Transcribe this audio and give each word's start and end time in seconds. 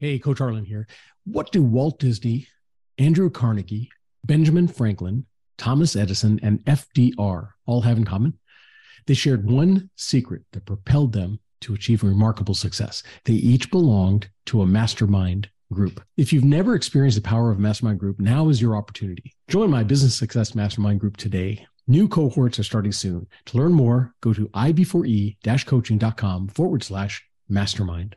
Hey, 0.00 0.18
Coach 0.18 0.38
Harlan 0.38 0.64
here. 0.64 0.88
What 1.24 1.52
do 1.52 1.62
Walt 1.62 2.00
Disney, 2.00 2.48
Andrew 2.98 3.30
Carnegie, 3.30 3.90
Benjamin 4.24 4.66
Franklin, 4.66 5.24
Thomas 5.56 5.94
Edison, 5.94 6.40
and 6.42 6.64
FDR 6.64 7.50
all 7.64 7.82
have 7.82 7.96
in 7.96 8.04
common? 8.04 8.36
They 9.06 9.14
shared 9.14 9.48
one 9.48 9.90
secret 9.94 10.42
that 10.52 10.66
propelled 10.66 11.12
them 11.12 11.38
to 11.60 11.74
achieve 11.74 12.02
remarkable 12.02 12.54
success. 12.54 13.04
They 13.24 13.34
each 13.34 13.70
belonged 13.70 14.28
to 14.46 14.62
a 14.62 14.66
mastermind 14.66 15.48
group. 15.72 16.02
If 16.16 16.32
you've 16.32 16.44
never 16.44 16.74
experienced 16.74 17.16
the 17.16 17.22
power 17.22 17.52
of 17.52 17.58
a 17.58 17.62
mastermind 17.62 18.00
group, 18.00 18.18
now 18.18 18.48
is 18.48 18.60
your 18.60 18.76
opportunity. 18.76 19.32
Join 19.48 19.70
my 19.70 19.84
business 19.84 20.16
success 20.16 20.56
mastermind 20.56 21.00
group 21.00 21.16
today. 21.16 21.66
New 21.86 22.08
cohorts 22.08 22.58
are 22.58 22.64
starting 22.64 22.92
soon. 22.92 23.26
To 23.46 23.58
learn 23.58 23.72
more, 23.72 24.12
go 24.20 24.32
to 24.32 24.48
ib4e-coaching.com 24.48 26.48
forward 26.48 26.82
slash 26.82 27.24
mastermind. 27.48 28.16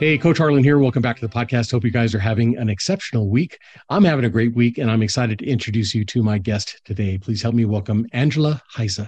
Hey, 0.00 0.16
Coach 0.16 0.38
Harlan 0.38 0.64
here. 0.64 0.78
Welcome 0.78 1.02
back 1.02 1.18
to 1.18 1.28
the 1.28 1.30
podcast. 1.30 1.72
Hope 1.72 1.84
you 1.84 1.90
guys 1.90 2.14
are 2.14 2.18
having 2.18 2.56
an 2.56 2.70
exceptional 2.70 3.28
week. 3.28 3.58
I'm 3.90 4.02
having 4.02 4.24
a 4.24 4.30
great 4.30 4.54
week, 4.54 4.78
and 4.78 4.90
I'm 4.90 5.02
excited 5.02 5.38
to 5.40 5.46
introduce 5.46 5.94
you 5.94 6.06
to 6.06 6.22
my 6.22 6.38
guest 6.38 6.80
today. 6.86 7.18
Please 7.18 7.42
help 7.42 7.54
me 7.54 7.66
welcome 7.66 8.06
Angela 8.14 8.62
Heise. 8.74 9.06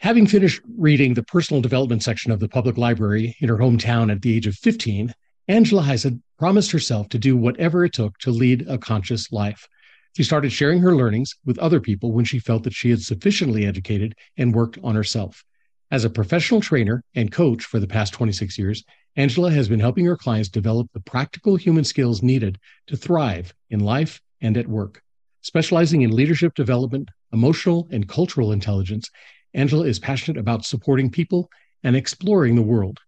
Having 0.00 0.28
finished 0.28 0.62
reading 0.78 1.12
the 1.12 1.24
personal 1.24 1.60
development 1.60 2.02
section 2.02 2.32
of 2.32 2.40
the 2.40 2.48
public 2.48 2.78
library 2.78 3.36
in 3.40 3.50
her 3.50 3.58
hometown 3.58 4.10
at 4.10 4.22
the 4.22 4.34
age 4.34 4.46
of 4.46 4.54
15, 4.54 5.12
Angela 5.48 5.82
Heise 5.82 6.06
promised 6.38 6.70
herself 6.70 7.10
to 7.10 7.18
do 7.18 7.36
whatever 7.36 7.84
it 7.84 7.92
took 7.92 8.16
to 8.20 8.30
lead 8.30 8.66
a 8.66 8.78
conscious 8.78 9.30
life. 9.30 9.68
She 10.16 10.22
started 10.22 10.52
sharing 10.52 10.78
her 10.78 10.96
learnings 10.96 11.34
with 11.44 11.58
other 11.58 11.80
people 11.80 12.12
when 12.12 12.24
she 12.24 12.38
felt 12.38 12.62
that 12.62 12.72
she 12.72 12.88
had 12.88 13.02
sufficiently 13.02 13.66
educated 13.66 14.14
and 14.38 14.54
worked 14.54 14.78
on 14.82 14.94
herself. 14.94 15.44
As 15.90 16.06
a 16.06 16.10
professional 16.10 16.62
trainer 16.62 17.04
and 17.14 17.30
coach 17.30 17.64
for 17.64 17.78
the 17.78 17.86
past 17.86 18.14
26 18.14 18.56
years, 18.56 18.82
Angela 19.16 19.50
has 19.50 19.68
been 19.68 19.80
helping 19.80 20.04
her 20.04 20.16
clients 20.16 20.50
develop 20.50 20.88
the 20.92 21.00
practical 21.00 21.56
human 21.56 21.84
skills 21.84 22.22
needed 22.22 22.58
to 22.86 22.96
thrive 22.96 23.54
in 23.70 23.80
life 23.80 24.20
and 24.42 24.58
at 24.58 24.68
work. 24.68 25.02
Specializing 25.40 26.02
in 26.02 26.10
leadership 26.10 26.54
development, 26.54 27.08
emotional 27.32 27.88
and 27.90 28.06
cultural 28.08 28.52
intelligence, 28.52 29.08
Angela 29.54 29.86
is 29.86 29.98
passionate 29.98 30.38
about 30.38 30.66
supporting 30.66 31.10
people 31.10 31.48
and 31.82 31.96
exploring 31.96 32.56
the 32.56 32.62
world. 32.62 32.98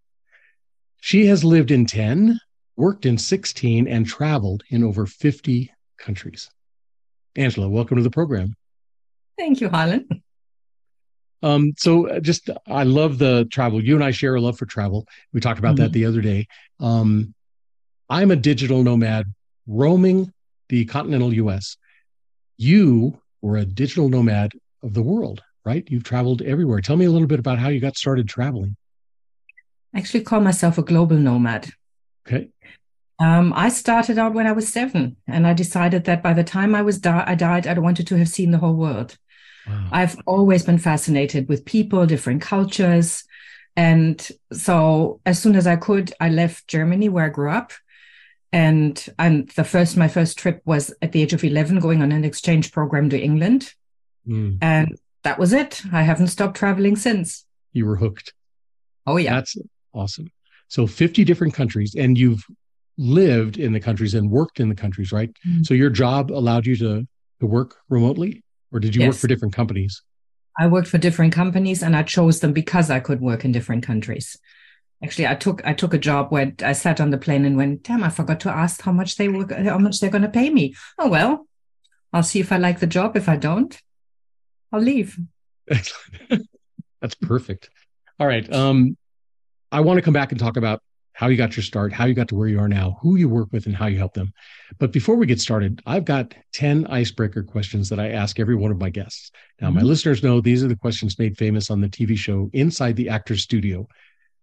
She 1.00 1.26
has 1.26 1.44
lived 1.44 1.70
in 1.70 1.84
10, 1.84 2.40
worked 2.76 3.04
in 3.04 3.18
16, 3.18 3.86
and 3.86 4.06
traveled 4.06 4.62
in 4.70 4.82
over 4.82 5.04
50 5.04 5.70
countries. 5.98 6.48
Angela, 7.36 7.68
welcome 7.68 7.98
to 7.98 8.02
the 8.02 8.10
program. 8.10 8.54
Thank 9.36 9.60
you, 9.60 9.68
Harlan. 9.68 10.08
Um, 11.42 11.72
so 11.76 12.08
uh, 12.08 12.20
just 12.20 12.50
I 12.66 12.84
love 12.84 13.18
the 13.18 13.46
travel. 13.50 13.82
You 13.82 13.94
and 13.94 14.04
I 14.04 14.10
share 14.10 14.34
a 14.34 14.40
love 14.40 14.58
for 14.58 14.66
travel. 14.66 15.06
We 15.32 15.40
talked 15.40 15.58
about 15.58 15.76
mm-hmm. 15.76 15.84
that 15.84 15.92
the 15.92 16.04
other 16.04 16.20
day. 16.20 16.48
Um, 16.80 17.34
I'm 18.10 18.30
a 18.30 18.36
digital 18.36 18.82
nomad 18.82 19.32
roaming 19.66 20.32
the 20.68 20.84
continental 20.86 21.32
US. 21.34 21.76
You 22.56 23.20
were 23.40 23.56
a 23.56 23.64
digital 23.64 24.08
nomad 24.08 24.52
of 24.82 24.94
the 24.94 25.02
world, 25.02 25.42
right? 25.64 25.86
You've 25.88 26.04
traveled 26.04 26.42
everywhere. 26.42 26.80
Tell 26.80 26.96
me 26.96 27.04
a 27.04 27.10
little 27.10 27.28
bit 27.28 27.38
about 27.38 27.58
how 27.58 27.68
you 27.68 27.80
got 27.80 27.96
started 27.96 28.28
traveling. 28.28 28.76
I 29.94 29.98
actually 29.98 30.22
call 30.22 30.40
myself 30.40 30.78
a 30.78 30.82
global 30.82 31.16
nomad. 31.16 31.70
Okay. 32.26 32.50
Um, 33.20 33.52
I 33.56 33.68
started 33.68 34.18
out 34.18 34.34
when 34.34 34.46
I 34.46 34.52
was 34.52 34.68
seven, 34.68 35.16
and 35.26 35.46
I 35.46 35.52
decided 35.52 36.04
that 36.04 36.22
by 36.22 36.34
the 36.34 36.44
time 36.44 36.74
I 36.74 36.82
was 36.82 36.98
di- 36.98 37.24
I 37.26 37.34
died, 37.34 37.66
I 37.66 37.76
wanted 37.78 38.06
to 38.08 38.18
have 38.18 38.28
seen 38.28 38.52
the 38.52 38.58
whole 38.58 38.74
world. 38.74 39.16
Wow. 39.68 39.88
I've 39.92 40.16
always 40.26 40.64
been 40.64 40.78
fascinated 40.78 41.48
with 41.48 41.64
people, 41.64 42.06
different 42.06 42.42
cultures. 42.42 43.24
And 43.76 44.26
so 44.52 45.20
as 45.26 45.40
soon 45.40 45.56
as 45.56 45.66
I 45.66 45.76
could, 45.76 46.12
I 46.20 46.28
left 46.28 46.68
Germany 46.68 47.08
where 47.08 47.26
I 47.26 47.28
grew 47.28 47.50
up. 47.50 47.72
And 48.50 49.04
and 49.18 49.48
the 49.50 49.64
first 49.64 49.96
my 49.96 50.08
first 50.08 50.38
trip 50.38 50.62
was 50.64 50.92
at 51.02 51.12
the 51.12 51.20
age 51.20 51.34
of 51.34 51.44
11 51.44 51.80
going 51.80 52.02
on 52.02 52.12
an 52.12 52.24
exchange 52.24 52.72
program 52.72 53.10
to 53.10 53.20
England. 53.20 53.74
Mm. 54.26 54.58
And 54.62 54.98
that 55.22 55.38
was 55.38 55.52
it. 55.52 55.82
I 55.92 56.02
haven't 56.02 56.28
stopped 56.28 56.56
traveling 56.56 56.96
since. 56.96 57.44
You 57.72 57.84
were 57.84 57.96
hooked. 57.96 58.32
Oh 59.06 59.18
yeah. 59.18 59.34
That's 59.34 59.56
awesome. 59.92 60.30
So 60.68 60.86
50 60.86 61.24
different 61.24 61.52
countries 61.52 61.94
and 61.94 62.16
you've 62.16 62.44
lived 62.96 63.58
in 63.58 63.72
the 63.72 63.80
countries 63.80 64.14
and 64.14 64.30
worked 64.30 64.60
in 64.60 64.68
the 64.68 64.74
countries, 64.74 65.12
right? 65.12 65.30
Mm. 65.46 65.66
So 65.66 65.74
your 65.74 65.90
job 65.90 66.30
allowed 66.30 66.66
you 66.66 66.76
to 66.76 67.06
to 67.40 67.46
work 67.46 67.76
remotely? 67.88 68.42
Or 68.72 68.80
did 68.80 68.94
you 68.94 69.02
yes. 69.02 69.14
work 69.14 69.20
for 69.20 69.28
different 69.28 69.54
companies? 69.54 70.02
I 70.58 70.66
worked 70.66 70.88
for 70.88 70.98
different 70.98 71.32
companies 71.32 71.82
and 71.82 71.94
I 71.94 72.02
chose 72.02 72.40
them 72.40 72.52
because 72.52 72.90
I 72.90 73.00
could 73.00 73.20
work 73.20 73.44
in 73.44 73.52
different 73.52 73.84
countries. 73.84 74.36
Actually, 75.02 75.28
I 75.28 75.36
took 75.36 75.64
I 75.64 75.74
took 75.74 75.94
a 75.94 75.98
job 75.98 76.32
where 76.32 76.52
I 76.62 76.72
sat 76.72 77.00
on 77.00 77.10
the 77.10 77.18
plane 77.18 77.44
and 77.44 77.56
went, 77.56 77.84
damn, 77.84 78.02
I 78.02 78.08
forgot 78.08 78.40
to 78.40 78.50
ask 78.50 78.82
how 78.82 78.90
much 78.90 79.16
they 79.16 79.28
were 79.28 79.46
how 79.64 79.78
much 79.78 80.00
they're 80.00 80.10
gonna 80.10 80.28
pay 80.28 80.50
me. 80.50 80.74
Oh 80.98 81.08
well, 81.08 81.46
I'll 82.12 82.24
see 82.24 82.40
if 82.40 82.50
I 82.50 82.56
like 82.56 82.80
the 82.80 82.86
job. 82.86 83.16
If 83.16 83.28
I 83.28 83.36
don't, 83.36 83.80
I'll 84.72 84.80
leave. 84.80 85.16
That's 85.68 87.14
perfect. 87.22 87.70
All 88.18 88.26
right. 88.26 88.52
Um, 88.52 88.96
I 89.70 89.80
want 89.80 89.98
to 89.98 90.02
come 90.02 90.14
back 90.14 90.32
and 90.32 90.40
talk 90.40 90.56
about 90.56 90.82
how 91.18 91.26
you 91.26 91.36
got 91.36 91.56
your 91.56 91.64
start, 91.64 91.92
how 91.92 92.04
you 92.04 92.14
got 92.14 92.28
to 92.28 92.36
where 92.36 92.46
you 92.46 92.60
are 92.60 92.68
now, 92.68 92.96
who 93.02 93.16
you 93.16 93.28
work 93.28 93.48
with, 93.50 93.66
and 93.66 93.74
how 93.74 93.86
you 93.86 93.98
help 93.98 94.14
them. 94.14 94.32
But 94.78 94.92
before 94.92 95.16
we 95.16 95.26
get 95.26 95.40
started, 95.40 95.82
I've 95.84 96.04
got 96.04 96.32
10 96.52 96.86
icebreaker 96.86 97.42
questions 97.42 97.88
that 97.88 97.98
I 97.98 98.10
ask 98.10 98.38
every 98.38 98.54
one 98.54 98.70
of 98.70 98.78
my 98.78 98.88
guests. 98.88 99.32
Now, 99.60 99.66
mm-hmm. 99.66 99.78
my 99.78 99.82
listeners 99.82 100.22
know 100.22 100.40
these 100.40 100.62
are 100.62 100.68
the 100.68 100.76
questions 100.76 101.18
made 101.18 101.36
famous 101.36 101.72
on 101.72 101.80
the 101.80 101.88
TV 101.88 102.16
show 102.16 102.50
Inside 102.52 102.94
the 102.94 103.08
Actor's 103.08 103.42
Studio, 103.42 103.88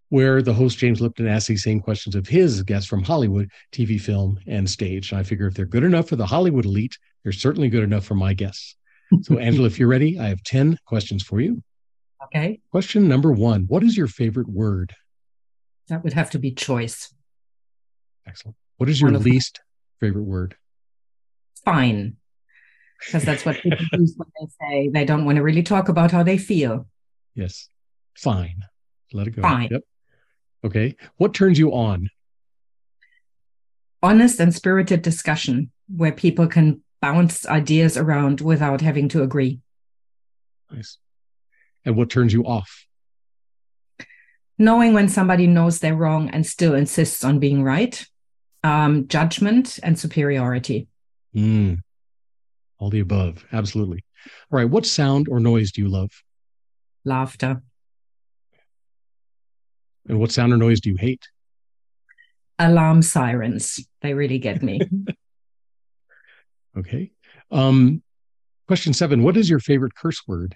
where 0.09 0.41
the 0.41 0.53
host 0.53 0.77
James 0.77 0.99
Lipton 0.99 1.29
asks 1.29 1.47
these 1.47 1.63
same 1.63 1.79
questions 1.79 2.13
of 2.13 2.27
his 2.27 2.61
guests 2.61 2.89
from 2.89 3.03
Hollywood, 3.03 3.49
TV, 3.71 3.97
film, 3.99 4.37
and 4.45 4.69
stage. 4.69 5.13
And 5.13 5.19
I 5.19 5.23
figure 5.23 5.47
if 5.47 5.53
they're 5.53 5.65
good 5.65 5.85
enough 5.85 6.09
for 6.09 6.17
the 6.17 6.25
Hollywood 6.25 6.65
elite, 6.65 6.97
they're 7.23 7.31
certainly 7.31 7.69
good 7.69 7.83
enough 7.83 8.03
for 8.03 8.15
my 8.15 8.33
guests. 8.33 8.75
So, 9.21 9.37
Angela, 9.39 9.67
if 9.67 9.79
you're 9.79 9.87
ready, 9.87 10.19
I 10.19 10.27
have 10.27 10.43
10 10.43 10.77
questions 10.85 11.23
for 11.23 11.39
you. 11.39 11.63
Okay. 12.25 12.59
Question 12.69 13.07
number 13.07 13.31
one 13.31 13.63
What 13.69 13.81
is 13.81 13.95
your 13.95 14.07
favorite 14.07 14.49
word? 14.49 14.93
That 15.89 16.03
would 16.03 16.13
have 16.13 16.31
to 16.31 16.39
be 16.39 16.51
choice. 16.51 17.13
Excellent. 18.27 18.57
What 18.77 18.89
is 18.89 18.99
your 18.99 19.11
least 19.11 19.61
favorite 19.99 20.23
word? 20.23 20.55
Fine. 21.63 22.17
Because 23.05 23.23
that's 23.23 23.45
what 23.45 23.57
people 23.57 23.85
use 23.93 24.15
when 24.17 24.29
they 24.39 24.47
say 24.59 24.89
they 24.89 25.05
don't 25.05 25.25
want 25.25 25.35
to 25.37 25.43
really 25.43 25.63
talk 25.63 25.89
about 25.89 26.11
how 26.11 26.23
they 26.23 26.37
feel. 26.37 26.87
Yes. 27.35 27.69
Fine. 28.17 28.63
Let 29.13 29.27
it 29.27 29.31
go. 29.31 29.41
Fine. 29.41 29.69
Yep. 29.71 29.81
Okay. 30.65 30.95
What 31.17 31.33
turns 31.33 31.59
you 31.59 31.73
on? 31.73 32.09
Honest 34.01 34.39
and 34.39 34.53
spirited 34.53 35.01
discussion 35.01 35.71
where 35.87 36.11
people 36.11 36.47
can 36.47 36.81
bounce 37.01 37.45
ideas 37.45 37.97
around 37.97 38.41
without 38.41 38.81
having 38.81 39.09
to 39.09 39.21
agree. 39.21 39.59
Nice. 40.71 40.97
And 41.83 41.95
what 41.95 42.09
turns 42.09 42.33
you 42.33 42.45
off? 42.45 42.87
Knowing 44.57 44.93
when 44.93 45.09
somebody 45.09 45.47
knows 45.47 45.79
they're 45.79 45.95
wrong 45.95 46.29
and 46.29 46.45
still 46.45 46.75
insists 46.75 47.23
on 47.23 47.39
being 47.39 47.63
right, 47.63 48.05
um, 48.63 49.07
judgment 49.07 49.79
and 49.83 49.97
superiority. 49.99 50.87
Mm. 51.35 51.79
All 52.79 52.89
the 52.89 52.99
above. 52.99 53.45
Absolutely. 53.51 54.03
All 54.51 54.57
right. 54.57 54.69
What 54.69 54.85
sound 54.85 55.27
or 55.29 55.39
noise 55.39 55.71
do 55.71 55.81
you 55.81 55.87
love? 55.87 56.11
Laughter. 57.03 57.61
And 60.07 60.19
what 60.19 60.31
sound 60.31 60.53
or 60.53 60.57
noise 60.57 60.81
do 60.81 60.89
you 60.89 60.97
hate? 60.97 61.27
Alarm 62.59 63.01
sirens. 63.01 63.85
They 64.01 64.13
really 64.13 64.39
get 64.39 64.63
me. 64.63 64.79
okay. 66.77 67.11
Um, 67.51 68.01
question 68.67 68.93
seven 68.93 69.23
What 69.23 69.37
is 69.37 69.49
your 69.49 69.59
favorite 69.59 69.95
curse 69.95 70.21
word? 70.27 70.55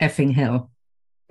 Effing 0.00 0.32
hell. 0.32 0.70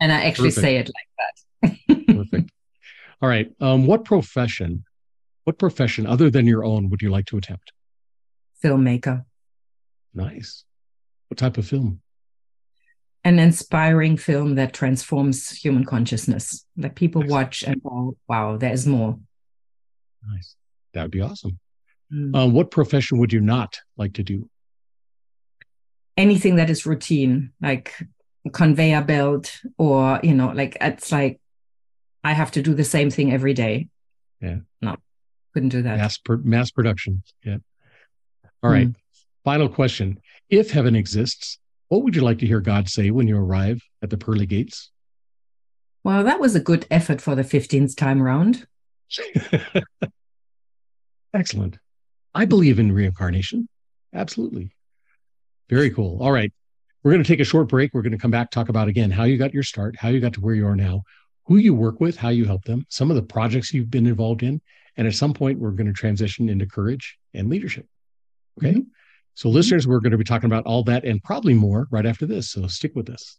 And 0.00 0.12
I 0.12 0.24
actually 0.24 0.50
Perfect. 0.50 0.64
say 0.64 0.76
it 0.76 0.90
like 0.94 1.76
that. 1.96 2.14
Perfect. 2.14 2.50
All 3.22 3.28
right. 3.28 3.50
Um, 3.60 3.86
what 3.86 4.04
profession, 4.04 4.84
what 5.44 5.58
profession 5.58 6.06
other 6.06 6.30
than 6.30 6.46
your 6.46 6.64
own 6.64 6.88
would 6.90 7.02
you 7.02 7.10
like 7.10 7.26
to 7.26 7.36
attempt? 7.36 7.72
Filmmaker. 8.62 9.24
Nice. 10.14 10.64
What 11.28 11.38
type 11.38 11.58
of 11.58 11.66
film? 11.66 12.00
An 13.24 13.38
inspiring 13.38 14.16
film 14.16 14.54
that 14.54 14.72
transforms 14.72 15.50
human 15.50 15.84
consciousness. 15.84 16.64
That 16.76 16.94
people 16.94 17.22
watch 17.26 17.62
and 17.62 17.82
go, 17.82 18.16
wow, 18.28 18.56
there's 18.56 18.86
more. 18.86 19.18
Nice. 20.26 20.54
That 20.94 21.02
would 21.02 21.10
be 21.10 21.20
awesome. 21.20 21.58
Mm. 22.12 22.34
Uh, 22.34 22.48
what 22.48 22.70
profession 22.70 23.18
would 23.18 23.32
you 23.32 23.40
not 23.40 23.80
like 23.96 24.14
to 24.14 24.22
do? 24.22 24.48
Anything 26.16 26.56
that 26.56 26.70
is 26.70 26.86
routine, 26.86 27.52
like 27.60 27.94
conveyor 28.52 29.02
belt, 29.02 29.60
or 29.76 30.20
you 30.22 30.34
know, 30.34 30.48
like 30.48 30.76
it's 30.80 31.12
like 31.12 31.40
I 32.24 32.32
have 32.32 32.50
to 32.52 32.62
do 32.62 32.74
the 32.74 32.84
same 32.84 33.10
thing 33.10 33.32
every 33.32 33.54
day. 33.54 33.88
Yeah. 34.40 34.58
No, 34.80 34.96
couldn't 35.54 35.70
do 35.70 35.82
that. 35.82 35.98
Mass 35.98 36.18
mass 36.44 36.70
production. 36.70 37.22
Yeah. 37.44 37.58
All 38.62 38.70
right. 38.70 38.88
Mm. 38.88 38.96
Final 39.44 39.68
question: 39.68 40.20
If 40.50 40.70
heaven 40.70 40.94
exists, 40.96 41.58
what 41.88 42.02
would 42.02 42.14
you 42.14 42.22
like 42.22 42.38
to 42.38 42.46
hear 42.46 42.60
God 42.60 42.88
say 42.88 43.10
when 43.10 43.28
you 43.28 43.36
arrive 43.36 43.82
at 44.02 44.10
the 44.10 44.18
pearly 44.18 44.46
gates? 44.46 44.90
Well, 46.04 46.24
that 46.24 46.40
was 46.40 46.54
a 46.54 46.60
good 46.60 46.86
effort 46.90 47.20
for 47.20 47.34
the 47.34 47.42
15th 47.42 47.96
time 47.96 48.22
round. 48.22 48.66
Excellent. 51.34 51.78
I 52.34 52.44
believe 52.44 52.78
in 52.78 52.92
reincarnation. 52.92 53.68
Absolutely. 54.14 54.70
Very 55.68 55.90
cool. 55.90 56.22
All 56.22 56.32
right. 56.32 56.52
We're 57.08 57.14
going 57.14 57.24
to 57.24 57.32
take 57.32 57.40
a 57.40 57.44
short 57.44 57.68
break. 57.68 57.94
We're 57.94 58.02
going 58.02 58.12
to 58.12 58.18
come 58.18 58.30
back, 58.30 58.50
talk 58.50 58.68
about 58.68 58.86
again 58.86 59.10
how 59.10 59.24
you 59.24 59.38
got 59.38 59.54
your 59.54 59.62
start, 59.62 59.96
how 59.96 60.10
you 60.10 60.20
got 60.20 60.34
to 60.34 60.42
where 60.42 60.54
you 60.54 60.66
are 60.66 60.76
now, 60.76 61.04
who 61.46 61.56
you 61.56 61.72
work 61.72 62.00
with, 62.00 62.18
how 62.18 62.28
you 62.28 62.44
help 62.44 62.64
them, 62.64 62.84
some 62.90 63.08
of 63.08 63.16
the 63.16 63.22
projects 63.22 63.72
you've 63.72 63.90
been 63.90 64.06
involved 64.06 64.42
in. 64.42 64.60
And 64.98 65.06
at 65.06 65.14
some 65.14 65.32
point, 65.32 65.58
we're 65.58 65.70
going 65.70 65.86
to 65.86 65.94
transition 65.94 66.50
into 66.50 66.66
courage 66.66 67.16
and 67.32 67.48
leadership. 67.48 67.86
Okay. 68.58 68.72
Mm-hmm. 68.72 68.90
So, 69.32 69.48
listeners, 69.48 69.88
we're 69.88 70.00
going 70.00 70.12
to 70.12 70.18
be 70.18 70.24
talking 70.24 70.50
about 70.50 70.66
all 70.66 70.82
that 70.84 71.06
and 71.06 71.22
probably 71.22 71.54
more 71.54 71.88
right 71.90 72.04
after 72.04 72.26
this. 72.26 72.50
So, 72.50 72.66
stick 72.66 72.94
with 72.94 73.08
us. 73.08 73.38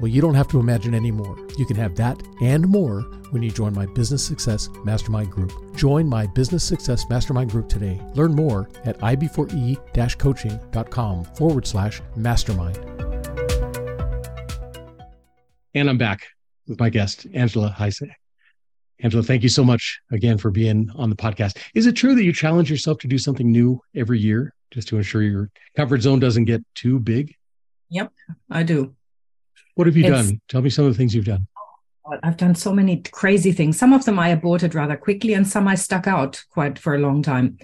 Well, 0.00 0.08
you 0.08 0.20
don't 0.20 0.34
have 0.34 0.48
to 0.48 0.58
imagine 0.58 0.94
anymore. 0.94 1.36
You 1.56 1.66
can 1.66 1.76
have 1.76 1.94
that 1.96 2.20
and 2.42 2.66
more 2.66 3.02
when 3.30 3.42
you 3.42 3.50
join 3.50 3.74
my 3.74 3.86
Business 3.86 4.24
Success 4.24 4.68
Mastermind 4.84 5.30
Group. 5.30 5.52
Join 5.76 6.08
my 6.08 6.26
Business 6.26 6.64
Success 6.64 7.08
Mastermind 7.08 7.50
Group 7.50 7.68
today. 7.68 8.00
Learn 8.14 8.34
more 8.34 8.68
at 8.84 8.98
ib4e 8.98 10.18
coaching.com 10.18 11.24
forward 11.24 11.66
slash 11.66 12.02
mastermind. 12.16 12.78
And 15.74 15.88
I'm 15.88 15.98
back 15.98 16.22
with 16.68 16.78
my 16.78 16.88
guest, 16.88 17.26
Angela 17.32 17.68
Heise. 17.68 18.02
Angela, 19.00 19.22
thank 19.22 19.42
you 19.42 19.48
so 19.48 19.64
much 19.64 20.00
again 20.12 20.38
for 20.38 20.50
being 20.50 20.88
on 20.94 21.10
the 21.10 21.16
podcast. 21.16 21.58
Is 21.74 21.86
it 21.86 21.92
true 21.92 22.14
that 22.14 22.24
you 22.24 22.32
challenge 22.32 22.70
yourself 22.70 22.98
to 22.98 23.08
do 23.08 23.18
something 23.18 23.50
new 23.50 23.80
every 23.94 24.18
year 24.18 24.54
just 24.70 24.88
to 24.88 24.96
ensure 24.96 25.22
your 25.22 25.50
comfort 25.76 26.02
zone 26.02 26.20
doesn't 26.20 26.44
get 26.44 26.64
too 26.74 27.00
big? 27.00 27.34
Yep, 27.90 28.12
I 28.50 28.62
do. 28.62 28.94
What 29.74 29.86
have 29.86 29.96
you 29.96 30.04
it's, 30.04 30.28
done? 30.28 30.40
Tell 30.48 30.62
me 30.62 30.70
some 30.70 30.84
of 30.84 30.92
the 30.92 30.98
things 30.98 31.14
you've 31.14 31.24
done. 31.24 31.46
I've 32.22 32.36
done 32.36 32.54
so 32.54 32.72
many 32.72 32.98
crazy 32.98 33.52
things. 33.52 33.78
Some 33.78 33.92
of 33.92 34.04
them 34.04 34.18
I 34.18 34.28
aborted 34.28 34.74
rather 34.74 34.96
quickly, 34.96 35.34
and 35.34 35.48
some 35.48 35.66
I 35.66 35.74
stuck 35.74 36.06
out 36.06 36.42
quite 36.50 36.78
for 36.78 36.94
a 36.94 36.98
long 36.98 37.22
time. 37.22 37.58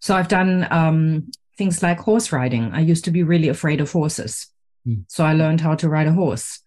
So 0.00 0.14
I've 0.14 0.28
done 0.28 0.66
um, 0.70 1.30
things 1.56 1.82
like 1.82 2.00
horse 2.00 2.32
riding. 2.32 2.72
I 2.72 2.80
used 2.80 3.04
to 3.04 3.10
be 3.10 3.22
really 3.22 3.48
afraid 3.48 3.80
of 3.80 3.92
horses. 3.92 4.48
Hmm. 4.84 5.02
So 5.08 5.24
I 5.24 5.34
learned 5.34 5.60
how 5.60 5.74
to 5.76 5.88
ride 5.88 6.08
a 6.08 6.12
horse. 6.12 6.60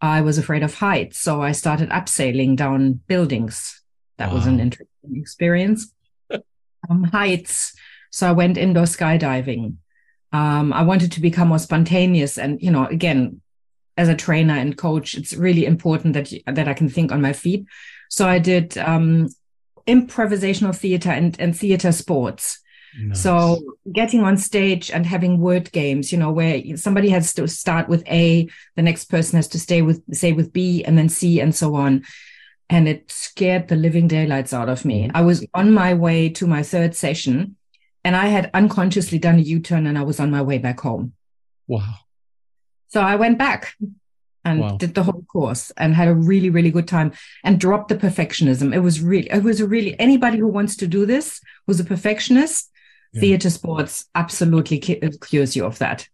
I 0.00 0.20
was 0.20 0.38
afraid 0.38 0.62
of 0.62 0.74
heights. 0.74 1.18
So 1.18 1.42
I 1.42 1.52
started 1.52 1.90
abseiling 1.90 2.56
down 2.56 3.00
buildings. 3.06 3.82
That 4.18 4.28
wow. 4.28 4.36
was 4.36 4.46
an 4.46 4.60
interesting 4.60 5.16
experience. 5.16 5.92
um, 6.90 7.04
heights. 7.04 7.74
So 8.10 8.28
I 8.28 8.32
went 8.32 8.58
indoor 8.58 8.84
skydiving. 8.84 9.76
Um, 10.32 10.72
I 10.72 10.82
wanted 10.82 11.12
to 11.12 11.20
become 11.20 11.48
more 11.48 11.58
spontaneous 11.58 12.38
and, 12.38 12.62
you 12.62 12.70
know, 12.70 12.86
again, 12.86 13.40
as 14.00 14.08
a 14.08 14.16
trainer 14.16 14.54
and 14.54 14.76
coach, 14.76 15.14
it's 15.14 15.34
really 15.34 15.64
important 15.66 16.14
that 16.14 16.32
that 16.56 16.68
I 16.68 16.74
can 16.74 16.88
think 16.88 17.12
on 17.12 17.20
my 17.20 17.34
feet. 17.34 17.66
So 18.08 18.26
I 18.26 18.38
did 18.38 18.78
um, 18.78 19.28
improvisational 19.86 20.74
theater 20.74 21.10
and, 21.10 21.38
and 21.38 21.56
theater 21.56 21.92
sports. 21.92 22.60
Nice. 22.98 23.22
So 23.22 23.60
getting 23.92 24.22
on 24.22 24.36
stage 24.36 24.90
and 24.90 25.06
having 25.06 25.38
word 25.38 25.70
games, 25.70 26.10
you 26.12 26.18
know, 26.18 26.32
where 26.32 26.76
somebody 26.76 27.10
has 27.10 27.34
to 27.34 27.46
start 27.46 27.88
with 27.88 28.02
A, 28.08 28.48
the 28.74 28.82
next 28.82 29.04
person 29.04 29.36
has 29.36 29.48
to 29.48 29.60
stay 29.60 29.82
with 29.82 30.02
say 30.12 30.32
with 30.32 30.52
B 30.52 30.82
and 30.84 30.96
then 30.96 31.08
C 31.08 31.40
and 31.40 31.54
so 31.54 31.74
on. 31.74 32.02
And 32.68 32.88
it 32.88 33.10
scared 33.10 33.68
the 33.68 33.76
living 33.76 34.08
daylights 34.08 34.52
out 34.52 34.68
of 34.68 34.84
me. 34.84 34.98
Mm-hmm. 35.02 35.16
I 35.16 35.20
was 35.20 35.46
on 35.52 35.72
my 35.72 35.92
way 35.94 36.30
to 36.30 36.46
my 36.46 36.62
third 36.62 36.96
session 36.96 37.56
and 38.02 38.16
I 38.16 38.26
had 38.26 38.50
unconsciously 38.54 39.18
done 39.18 39.38
a 39.38 39.42
U-turn 39.42 39.86
and 39.86 39.98
I 39.98 40.02
was 40.02 40.20
on 40.20 40.30
my 40.30 40.42
way 40.42 40.58
back 40.58 40.80
home. 40.80 41.12
Wow. 41.66 41.94
So 42.90 43.00
I 43.00 43.16
went 43.16 43.38
back 43.38 43.76
and 44.44 44.60
wow. 44.60 44.76
did 44.76 44.94
the 44.94 45.02
whole 45.02 45.24
course 45.30 45.70
and 45.76 45.94
had 45.94 46.08
a 46.08 46.14
really 46.14 46.50
really 46.50 46.70
good 46.70 46.88
time 46.88 47.12
and 47.44 47.60
dropped 47.60 47.88
the 47.88 47.96
perfectionism. 47.96 48.74
It 48.74 48.80
was 48.80 49.00
really 49.00 49.30
it 49.30 49.42
was 49.42 49.60
a 49.60 49.66
really 49.66 49.98
anybody 49.98 50.38
who 50.38 50.48
wants 50.48 50.76
to 50.76 50.86
do 50.86 51.06
this 51.06 51.40
who's 51.66 51.80
a 51.80 51.84
perfectionist 51.84 52.70
yeah. 53.12 53.20
theater 53.20 53.50
sports 53.50 54.06
absolutely 54.14 54.78
cures 54.78 55.56
you 55.56 55.64
of 55.64 55.78
that. 55.78 56.08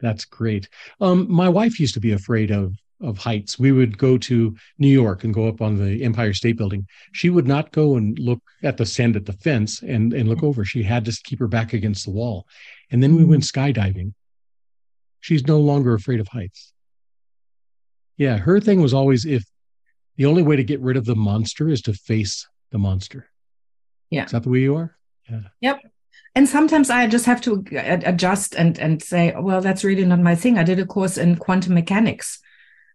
That's 0.00 0.24
great. 0.24 0.68
Um, 1.00 1.30
my 1.30 1.48
wife 1.48 1.78
used 1.78 1.94
to 1.94 2.00
be 2.00 2.12
afraid 2.12 2.50
of 2.50 2.74
of 3.02 3.16
heights. 3.16 3.58
We 3.58 3.72
would 3.72 3.96
go 3.96 4.18
to 4.18 4.54
new 4.78 4.88
york 4.88 5.24
and 5.24 5.32
go 5.32 5.48
up 5.48 5.62
on 5.62 5.76
the 5.76 6.04
empire 6.04 6.34
state 6.34 6.58
building. 6.58 6.86
She 7.12 7.30
would 7.30 7.46
not 7.46 7.72
go 7.72 7.96
and 7.96 8.18
look 8.18 8.42
at 8.62 8.76
the 8.76 8.84
sand 8.84 9.16
at 9.16 9.24
the 9.24 9.32
fence 9.32 9.80
and 9.80 10.12
and 10.12 10.28
look 10.28 10.38
mm-hmm. 10.38 10.48
over. 10.48 10.64
She 10.66 10.82
had 10.82 11.06
to 11.06 11.18
keep 11.24 11.38
her 11.38 11.48
back 11.48 11.72
against 11.72 12.04
the 12.04 12.10
wall. 12.10 12.46
And 12.90 13.02
then 13.02 13.14
we 13.14 13.24
went 13.24 13.44
skydiving 13.44 14.12
she's 15.20 15.46
no 15.46 15.58
longer 15.58 15.94
afraid 15.94 16.20
of 16.20 16.28
heights. 16.28 16.72
Yeah, 18.16 18.36
her 18.36 18.60
thing 18.60 18.82
was 18.82 18.92
always 18.92 19.24
if 19.24 19.44
the 20.16 20.26
only 20.26 20.42
way 20.42 20.56
to 20.56 20.64
get 20.64 20.80
rid 20.80 20.96
of 20.96 21.06
the 21.06 21.16
monster 21.16 21.68
is 21.68 21.80
to 21.82 21.94
face 21.94 22.46
the 22.70 22.78
monster. 22.78 23.30
Yeah. 24.10 24.24
Is 24.24 24.32
that 24.32 24.42
the 24.42 24.50
way 24.50 24.58
you 24.58 24.76
are? 24.76 24.96
Yeah. 25.30 25.40
Yep. 25.60 25.80
And 26.34 26.48
sometimes 26.48 26.90
I 26.90 27.06
just 27.06 27.26
have 27.26 27.40
to 27.42 27.64
adjust 27.72 28.54
and 28.54 28.78
and 28.78 29.02
say, 29.02 29.34
well, 29.38 29.60
that's 29.60 29.84
really 29.84 30.04
not 30.04 30.20
my 30.20 30.34
thing. 30.34 30.58
I 30.58 30.62
did 30.62 30.78
a 30.78 30.86
course 30.86 31.16
in 31.16 31.36
quantum 31.36 31.74
mechanics 31.74 32.38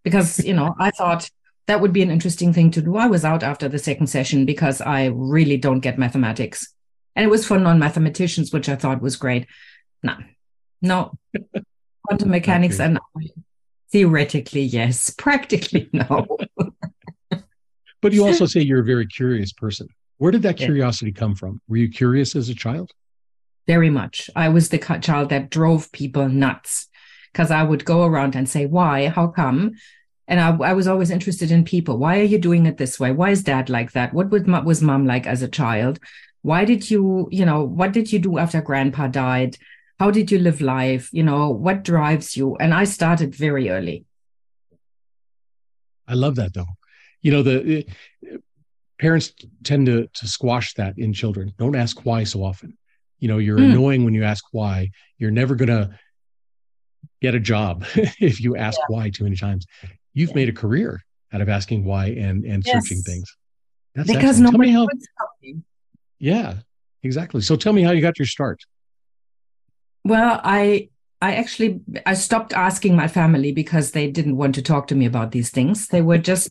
because, 0.04 0.40
you 0.40 0.54
know, 0.54 0.76
I 0.80 0.92
thought 0.92 1.30
that 1.68 1.82
would 1.82 1.94
be 1.94 2.04
an 2.04 2.12
interesting 2.12 2.54
thing 2.54 2.72
to 2.72 2.82
do. 2.82 2.96
I 2.96 3.08
was 3.08 3.26
out 3.26 3.44
after 3.44 3.68
the 3.68 3.80
second 3.80 4.08
session 4.08 4.46
because 4.46 4.80
I 4.80 5.06
really 5.08 5.58
don't 5.58 5.80
get 5.80 5.98
mathematics. 5.98 6.72
And 7.16 7.26
it 7.26 7.30
was 7.30 7.46
for 7.46 7.58
non-mathematicians, 7.58 8.54
which 8.54 8.70
I 8.70 8.76
thought 8.76 9.02
was 9.02 9.16
great. 9.16 9.48
No, 10.04 10.18
no, 10.82 11.14
quantum 12.08 12.30
mechanics 12.30 12.80
okay. 12.80 12.86
and 12.86 13.00
theoretically 13.92 14.62
yes 14.62 15.10
practically 15.18 15.90
no. 15.94 16.28
But 18.02 18.14
you 18.14 18.26
also 18.26 18.46
say 18.46 18.62
you're 18.62 18.82
a 18.82 18.86
very 18.86 19.08
curious 19.08 19.52
person. 19.52 19.88
Where 20.18 20.32
did 20.32 20.44
that 20.44 20.58
curiosity 20.58 21.12
yeah. 21.12 21.20
come 21.20 21.34
from? 21.34 21.60
Were 21.68 21.78
you 21.78 21.90
curious 21.90 22.36
as 22.36 22.50
a 22.50 22.54
child? 22.56 22.92
Very 23.66 23.90
much. 23.90 24.30
I 24.36 24.50
was 24.50 24.70
the 24.70 24.78
child 24.78 25.30
that 25.30 25.50
drove 25.50 25.92
people 25.92 26.30
nuts 26.30 26.88
because 27.34 27.52
i 27.52 27.64
would 27.64 27.84
go 27.84 28.06
around 28.06 28.36
and 28.36 28.48
say 28.48 28.66
why? 28.66 29.08
How 29.08 29.28
come? 29.28 29.72
And 30.28 30.40
I, 30.40 30.56
I, 30.70 30.74
was 30.74 30.88
always 30.88 31.10
interested 31.10 31.52
in 31.52 31.66
people. 31.66 31.98
Why 31.98 32.20
are 32.20 32.24
you 32.24 32.38
doing 32.38 32.66
it 32.66 32.78
this 32.78 33.00
way? 33.00 33.12
Why 33.12 33.32
is 33.32 33.44
dad 33.44 33.70
like 33.70 33.92
that? 33.92 34.14
What 34.14 34.30
was 34.30 34.82
mom 34.82 35.06
like 35.06 35.28
as 35.28 35.42
a 35.42 35.48
child? 35.48 36.00
Why 36.44 36.64
did 36.64 36.90
you 36.90 37.28
you 37.32 37.46
know 37.46 37.64
what 37.64 37.92
did 37.92 38.14
you 38.14 38.20
do 38.20 38.38
after 38.38 38.62
grandpa 38.62 39.08
died 39.08 39.58
how 40.00 40.12
did 40.12 40.32
you 40.32 40.40
live 40.40 40.62
life? 40.62 41.10
You 41.12 41.24
know 41.24 41.50
what 41.50 41.84
drives 41.84 42.36
you? 42.36 42.56
And 42.58 42.74
i 42.74 42.84
started 42.84 43.34
very 43.34 43.70
early. 43.70 44.06
I 46.08 46.14
love 46.14 46.36
that 46.36 46.54
though. 46.54 46.66
You 47.22 47.32
know 47.32 47.44
the 47.44 47.80
it, 47.80 48.44
parents 49.00 49.34
tend 49.64 49.88
to 49.88 50.08
to 50.14 50.28
squash 50.28 50.74
that 50.76 50.98
in 50.98 51.14
children. 51.14 51.54
Don't 51.58 51.76
ask 51.76 52.06
why 52.06 52.24
so 52.24 52.44
often. 52.44 52.78
You 53.20 53.28
know 53.28 53.38
you're 53.38 53.58
mm. 53.58 53.72
annoying 53.72 54.06
when 54.06 54.14
you 54.14 54.24
ask 54.24 54.44
why. 54.52 54.90
You're 55.18 55.32
never 55.32 55.56
going 55.56 55.70
to 55.70 55.98
get 57.22 57.34
a 57.34 57.40
job 57.40 57.86
if 57.96 58.42
you 58.42 58.56
ask 58.56 58.80
yeah. 58.82 58.96
why 58.96 59.10
too 59.10 59.24
many 59.24 59.36
times. 59.36 59.66
You've 60.14 60.30
yeah. 60.32 60.36
made 60.36 60.50
a 60.50 60.54
career 60.54 61.02
out 61.34 61.42
of 61.42 61.50
asking 61.50 61.86
why 61.86 62.08
and 62.08 62.44
and 62.46 62.64
yes. 62.66 62.76
searching 62.76 63.02
things. 63.02 63.36
That's 63.96 64.08
because 64.08 64.40
excellent. 64.42 64.54
nobody 64.54 64.72
how, 64.72 64.88
yeah 66.20 66.58
exactly. 67.02 67.42
So 67.42 67.56
tell 67.56 67.74
me 67.74 67.82
how 67.82 67.92
you 67.92 68.02
got 68.02 68.20
your 68.20 68.28
start 68.28 68.62
well, 70.06 70.40
I 70.44 70.90
I 71.22 71.36
actually 71.36 71.82
I 72.06 72.14
stopped 72.14 72.54
asking 72.54 72.96
my 72.96 73.08
family 73.08 73.52
because 73.52 73.92
they 73.92 74.10
didn't 74.10 74.38
want 74.38 74.56
to 74.56 74.62
talk 74.62 74.88
to 74.88 74.96
me 74.96 75.06
about 75.06 75.32
these 75.32 75.50
things. 75.50 75.88
They 75.88 76.04
were 76.04 76.20
just 76.20 76.50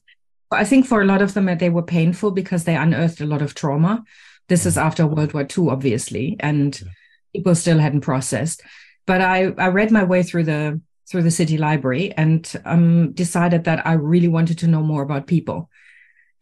I 0.51 0.65
think 0.65 0.87
for 0.87 1.01
a 1.01 1.07
lot 1.07 1.23
of 1.23 1.35
them 1.35 1.47
they 1.47 1.71
were 1.71 1.83
painful 1.83 2.33
because 2.33 2.65
they 2.65 2.75
unearthed 2.75 3.21
a 3.21 3.27
lot 3.27 3.43
of 3.43 3.55
trauma. 3.55 4.05
This 4.49 4.67
is 4.67 4.77
after 4.77 5.07
World 5.07 5.33
War 5.33 5.43
II, 5.43 5.71
obviously, 5.71 6.37
and 6.41 6.79
yeah. 6.79 6.89
people 7.33 7.55
still 7.55 7.79
hadn't 7.79 8.03
processed. 8.03 8.63
But 9.07 9.21
I 9.21 9.53
I 9.57 9.69
read 9.69 9.93
my 9.93 10.03
way 10.03 10.25
through 10.25 10.45
the 10.45 10.81
through 11.09 11.23
the 11.23 11.31
city 11.31 11.57
library 11.57 12.13
and 12.17 12.51
um, 12.65 13.13
decided 13.13 13.65
that 13.65 13.87
I 13.87 13.93
really 13.93 14.29
wanted 14.29 14.59
to 14.59 14.67
know 14.67 14.83
more 14.83 15.03
about 15.03 15.29
people. 15.29 15.71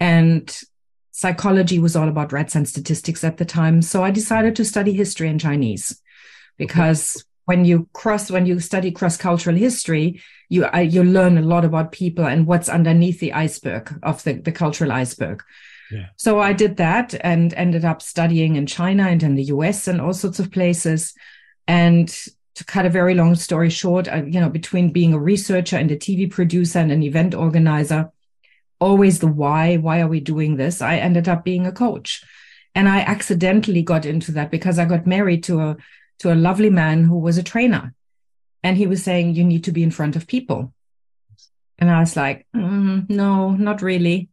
And 0.00 0.56
psychology 1.10 1.78
was 1.78 1.94
all 1.94 2.08
about 2.08 2.32
rats 2.32 2.54
and 2.54 2.66
statistics 2.66 3.22
at 3.24 3.36
the 3.36 3.44
time. 3.44 3.82
So 3.82 4.02
I 4.02 4.10
decided 4.10 4.56
to 4.56 4.64
study 4.64 4.92
history 4.94 5.28
and 5.28 5.40
Chinese 5.40 6.00
because 6.56 7.24
when 7.44 7.64
you 7.64 7.88
cross, 7.92 8.30
when 8.30 8.46
you 8.46 8.60
study 8.60 8.90
cross 8.90 9.16
cultural 9.16 9.56
history, 9.56 10.20
you, 10.48 10.64
I, 10.66 10.82
you 10.82 11.02
learn 11.02 11.38
a 11.38 11.42
lot 11.42 11.64
about 11.64 11.92
people 11.92 12.24
and 12.26 12.46
what's 12.46 12.68
underneath 12.68 13.20
the 13.20 13.32
iceberg 13.32 13.98
of 14.02 14.22
the, 14.24 14.34
the 14.34 14.52
cultural 14.52 14.92
iceberg. 14.92 15.42
Yeah. 15.90 16.06
So 16.16 16.40
I 16.40 16.52
did 16.52 16.76
that 16.78 17.14
and 17.20 17.52
ended 17.54 17.84
up 17.84 18.00
studying 18.00 18.56
in 18.56 18.66
China 18.66 19.04
and 19.04 19.22
in 19.22 19.34
the 19.34 19.44
US 19.44 19.88
and 19.88 20.00
all 20.00 20.14
sorts 20.14 20.38
of 20.38 20.50
places. 20.50 21.14
And 21.66 22.08
to 22.54 22.64
cut 22.64 22.86
a 22.86 22.90
very 22.90 23.14
long 23.14 23.34
story 23.34 23.70
short, 23.70 24.08
I, 24.08 24.22
you 24.22 24.40
know, 24.40 24.48
between 24.48 24.92
being 24.92 25.12
a 25.12 25.18
researcher 25.18 25.76
and 25.76 25.90
a 25.90 25.96
TV 25.96 26.30
producer 26.30 26.78
and 26.78 26.92
an 26.92 27.02
event 27.02 27.34
organizer, 27.34 28.10
always 28.78 29.18
the 29.18 29.26
why, 29.26 29.76
why 29.76 30.00
are 30.00 30.08
we 30.08 30.20
doing 30.20 30.56
this? 30.56 30.82
I 30.82 30.96
ended 30.96 31.28
up 31.28 31.44
being 31.44 31.66
a 31.66 31.72
coach. 31.72 32.22
And 32.74 32.88
I 32.88 33.00
accidentally 33.00 33.82
got 33.82 34.06
into 34.06 34.32
that 34.32 34.50
because 34.50 34.78
I 34.78 34.86
got 34.86 35.06
married 35.06 35.44
to 35.44 35.60
a 35.60 35.76
to 36.22 36.32
a 36.32 36.36
lovely 36.36 36.70
man 36.70 37.02
who 37.02 37.18
was 37.18 37.36
a 37.36 37.42
trainer. 37.42 37.94
And 38.62 38.76
he 38.76 38.86
was 38.86 39.02
saying, 39.02 39.34
you 39.34 39.42
need 39.42 39.64
to 39.64 39.72
be 39.72 39.82
in 39.82 39.90
front 39.90 40.14
of 40.14 40.28
people. 40.28 40.72
And 41.78 41.90
I 41.90 41.98
was 41.98 42.16
like, 42.16 42.46
mm, 42.54 43.10
no, 43.10 43.50
not 43.50 43.82
really. 43.82 44.28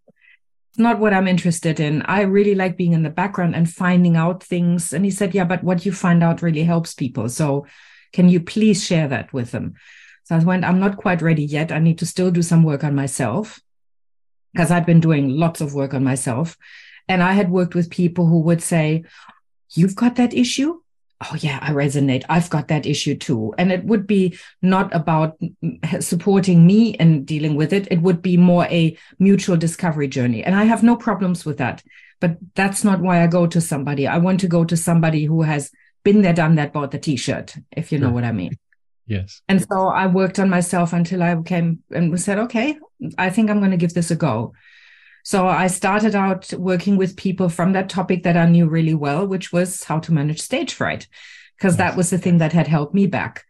It's 0.70 0.78
not 0.78 1.00
what 1.00 1.16
I'm 1.16 1.28
interested 1.28 1.80
in. 1.80 2.04
I 2.04 2.22
really 2.22 2.54
like 2.54 2.78
being 2.78 2.94
in 2.94 3.02
the 3.02 3.10
background 3.10 3.56
and 3.56 3.68
finding 3.68 4.16
out 4.16 4.44
things. 4.44 4.94
And 4.94 5.04
he 5.04 5.10
said, 5.10 5.34
yeah, 5.34 5.46
but 5.46 5.64
what 5.64 5.84
you 5.84 5.92
find 5.92 6.24
out 6.24 6.44
really 6.44 6.64
helps 6.64 6.94
people. 6.94 7.28
So 7.28 7.66
can 8.14 8.30
you 8.30 8.40
please 8.40 8.86
share 8.86 9.08
that 9.08 9.34
with 9.34 9.50
them? 9.50 9.74
So 10.26 10.36
I 10.36 10.44
went, 10.44 10.66
I'm 10.66 10.80
not 10.80 10.98
quite 10.98 11.24
ready 11.24 11.44
yet. 11.44 11.72
I 11.72 11.80
need 11.80 11.98
to 12.00 12.06
still 12.06 12.30
do 12.30 12.44
some 12.44 12.62
work 12.62 12.84
on 12.84 12.94
myself 12.94 13.60
because 14.54 14.70
I'd 14.70 14.86
been 14.86 15.00
doing 15.00 15.30
lots 15.30 15.60
of 15.60 15.74
work 15.74 15.96
on 15.96 16.04
myself. 16.04 16.56
And 17.08 17.24
I 17.24 17.34
had 17.34 17.50
worked 17.50 17.74
with 17.74 17.90
people 17.90 18.28
who 18.28 18.42
would 18.42 18.62
say, 18.62 19.06
You've 19.72 19.96
got 19.96 20.16
that 20.16 20.34
issue? 20.34 20.82
Oh, 21.22 21.36
yeah, 21.40 21.60
I 21.62 21.72
resonate. 21.72 22.24
I've 22.30 22.50
got 22.50 22.70
that 22.70 22.86
issue 22.86 23.16
too. 23.16 23.54
And 23.58 23.72
it 23.72 23.84
would 23.84 24.08
be 24.08 24.40
not 24.62 24.94
about 24.96 25.38
supporting 26.00 26.66
me 26.66 26.96
and 26.96 27.26
dealing 27.26 27.56
with 27.56 27.74
it. 27.74 27.88
It 27.92 28.02
would 28.02 28.22
be 28.22 28.38
more 28.38 28.66
a 28.66 28.98
mutual 29.20 29.58
discovery 29.58 30.08
journey. 30.08 30.44
And 30.44 30.56
I 30.56 30.64
have 30.64 30.82
no 30.82 30.96
problems 30.96 31.46
with 31.46 31.58
that. 31.58 31.84
But 32.22 32.38
that's 32.56 32.84
not 32.84 33.02
why 33.02 33.22
I 33.22 33.28
go 33.28 33.48
to 33.48 33.60
somebody. 33.60 34.08
I 34.08 34.18
want 34.18 34.40
to 34.42 34.48
go 34.48 34.64
to 34.66 34.78
somebody 34.78 35.26
who 35.26 35.42
has 35.42 35.72
been 36.04 36.22
there, 36.22 36.34
done 36.34 36.56
that, 36.56 36.74
bought 36.74 36.92
the 36.92 37.00
t-shirt, 37.00 37.56
if 37.72 37.92
you 37.92 38.00
know 38.00 38.12
what 38.12 38.24
I 38.24 38.32
mean. 38.32 38.58
Yes. 39.06 39.42
And 39.50 39.62
so 39.62 39.88
I 39.88 40.08
worked 40.08 40.40
on 40.40 40.50
myself 40.50 40.94
until 40.94 41.24
I 41.24 41.36
came 41.42 41.84
and 41.92 42.20
said, 42.22 42.38
okay, 42.40 42.78
I 43.18 43.30
think 43.30 43.50
I'm 43.50 43.60
going 43.60 43.72
to 43.72 43.78
give 43.78 43.94
this 43.94 44.12
a 44.12 44.16
go. 44.16 44.54
So 45.24 45.48
I 45.48 45.68
started 45.68 46.16
out 46.16 46.52
working 46.54 46.98
with 46.98 47.18
people 47.18 47.50
from 47.50 47.74
that 47.74 47.90
topic 47.90 48.24
that 48.24 48.38
I 48.38 48.48
knew 48.48 48.68
really 48.68 48.94
well, 48.94 49.28
which 49.28 49.52
was 49.52 49.84
how 49.84 50.00
to 50.00 50.14
manage 50.14 50.42
stage 50.42 50.74
fright, 50.74 51.08
because 51.58 51.78
that 51.78 51.96
was 51.98 52.10
the 52.10 52.18
thing 52.18 52.38
that 52.40 52.54
had 52.54 52.68
held 52.68 52.94
me 52.94 53.08
back. 53.08 53.46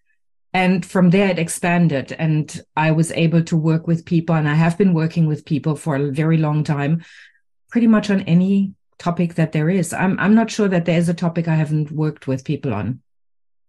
And 0.51 0.83
from 0.83 1.11
there, 1.11 1.29
it 1.29 1.37
expanded, 1.37 2.11
and 2.13 2.61
I 2.75 2.91
was 2.91 3.11
able 3.11 3.43
to 3.43 3.55
work 3.55 3.85
with 3.85 4.05
people. 4.05 4.35
And 4.35 4.49
I 4.49 4.55
have 4.55 4.79
been 4.79 4.93
working 4.93 5.27
with 5.27 5.45
people 5.45 5.75
for 5.75 5.95
a 5.95 6.11
very 6.11 6.37
long 6.37 6.63
time, 6.63 7.03
pretty 7.69 7.85
much 7.85 8.09
on 8.09 8.21
any 8.21 8.73
topic 8.97 9.35
that 9.35 9.51
there 9.51 9.69
is. 9.69 9.93
I'm 9.93 10.19
I'm 10.19 10.33
not 10.33 10.49
sure 10.49 10.67
that 10.67 10.85
there 10.85 10.97
is 10.97 11.07
a 11.07 11.13
topic 11.13 11.47
I 11.47 11.55
haven't 11.55 11.91
worked 11.91 12.27
with 12.27 12.43
people 12.43 12.73
on. 12.73 13.01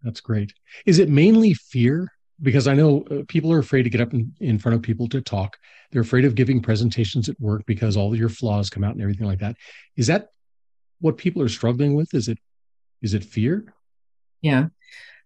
That's 0.02 0.20
great. 0.20 0.54
Is 0.86 0.98
it 0.98 1.10
mainly 1.10 1.52
fear? 1.52 2.10
Because 2.42 2.66
I 2.66 2.74
know 2.74 3.04
uh, 3.10 3.22
people 3.28 3.52
are 3.52 3.58
afraid 3.58 3.82
to 3.82 3.90
get 3.90 4.00
up 4.00 4.14
in, 4.14 4.32
in 4.40 4.58
front 4.58 4.76
of 4.76 4.82
people 4.82 5.08
to 5.08 5.20
talk. 5.20 5.58
They're 5.90 6.02
afraid 6.02 6.24
of 6.24 6.34
giving 6.34 6.62
presentations 6.62 7.28
at 7.28 7.40
work 7.40 7.66
because 7.66 7.96
all 7.96 8.16
your 8.16 8.28
flaws 8.28 8.70
come 8.70 8.84
out 8.84 8.94
and 8.94 9.02
everything 9.02 9.26
like 9.26 9.40
that. 9.40 9.56
Is 9.96 10.06
that 10.06 10.28
what 11.00 11.18
people 11.18 11.42
are 11.42 11.48
struggling 11.48 11.94
with? 11.94 12.14
Is 12.14 12.28
it 12.28 12.38
is 13.02 13.14
it 13.14 13.24
fear? 13.24 13.74
Yeah. 14.42 14.68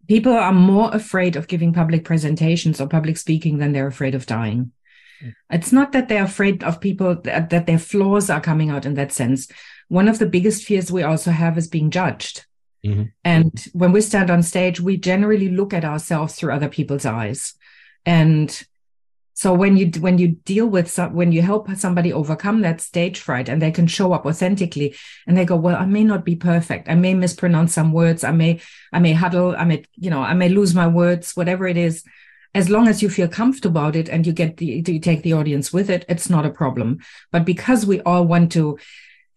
People 0.09 0.33
are 0.33 0.53
more 0.53 0.95
afraid 0.95 1.37
of 1.37 1.49
giving 1.49 1.73
public 1.73 2.05
presentations 2.05 2.81
or 2.81 2.89
public 2.89 3.17
speaking 3.17 3.59
than 3.59 3.73
they're 3.73 3.87
afraid 3.87 4.15
of 4.15 4.27
dying. 4.27 4.73
Hmm. 5.21 5.31
It's 5.51 5.73
not 5.73 5.93
that 5.93 6.09
they're 6.09 6.25
afraid 6.25 6.63
of 6.63 6.81
people 6.81 7.17
that, 7.23 7.51
that 7.51 7.67
their 7.67 7.79
flaws 7.79 8.29
are 8.31 8.41
coming 8.41 8.71
out 8.71 8.87
in 8.87 8.95
that 8.95 9.13
sense, 9.13 9.49
one 9.89 10.09
of 10.09 10.19
the 10.19 10.27
biggest 10.27 10.65
fears 10.65 10.91
we 10.91 11.03
also 11.03 11.31
have 11.31 11.59
is 11.59 11.69
being 11.69 11.91
judged. 11.91 12.47
Mm-hmm. 12.85 13.05
And 13.25 13.67
when 13.73 13.93
we 13.93 14.01
stand 14.01 14.31
on 14.31 14.43
stage, 14.43 14.81
we 14.81 14.97
generally 14.97 15.49
look 15.49 15.73
at 15.73 15.85
ourselves 15.85 16.35
through 16.35 16.53
other 16.53 16.69
people's 16.69 17.07
eyes. 17.07 17.55
And 18.05 18.65
so 19.37 19.53
when 19.53 19.77
you 19.77 19.91
when 20.01 20.19
you 20.19 20.29
deal 20.29 20.67
with 20.67 20.89
some, 20.89 21.13
when 21.13 21.33
you 21.33 21.43
help 21.43 21.69
somebody 21.75 22.13
overcome 22.13 22.61
that 22.61 22.81
stage 22.81 23.19
fright 23.19 23.49
and 23.49 23.61
they 23.61 23.73
can 23.73 23.89
show 23.89 24.13
up 24.13 24.27
authentically 24.27 24.95
and 25.27 25.37
they 25.37 25.45
go, 25.45 25.57
well, 25.57 25.77
I 25.77 25.87
may 25.87 26.05
not 26.05 26.25
be 26.25 26.37
perfect. 26.37 26.89
I 26.89 26.95
may 26.95 27.15
mispronounce 27.15 27.75
some 27.75 27.91
words. 27.91 28.23
I 28.23 28.31
may 28.31 28.61
I 28.93 29.01
may 29.01 29.13
huddle. 29.13 29.57
I 29.57 29.65
may 29.65 29.83
you 29.97 30.09
know 30.09 30.23
I 30.23 30.35
may 30.35 30.49
lose 30.49 30.73
my 30.73 30.87
words. 30.87 31.35
Whatever 31.35 31.67
it 31.67 31.77
is, 31.77 32.05
as 32.55 32.71
long 32.71 32.87
as 32.87 33.03
you 33.03 33.11
feel 33.11 33.27
comfortable 33.27 33.81
about 33.81 33.97
it 33.97 34.09
and 34.09 34.25
you 34.25 34.33
get 34.33 34.59
the 34.59 34.85
you 34.87 35.01
take 35.01 35.23
the 35.23 35.33
audience 35.33 35.73
with 35.73 35.91
it, 35.91 36.05
it's 36.09 36.31
not 36.31 36.47
a 36.47 36.51
problem. 36.51 37.01
But 37.33 37.45
because 37.45 37.85
we 37.85 38.01
all 38.03 38.25
want 38.25 38.53
to 38.53 38.79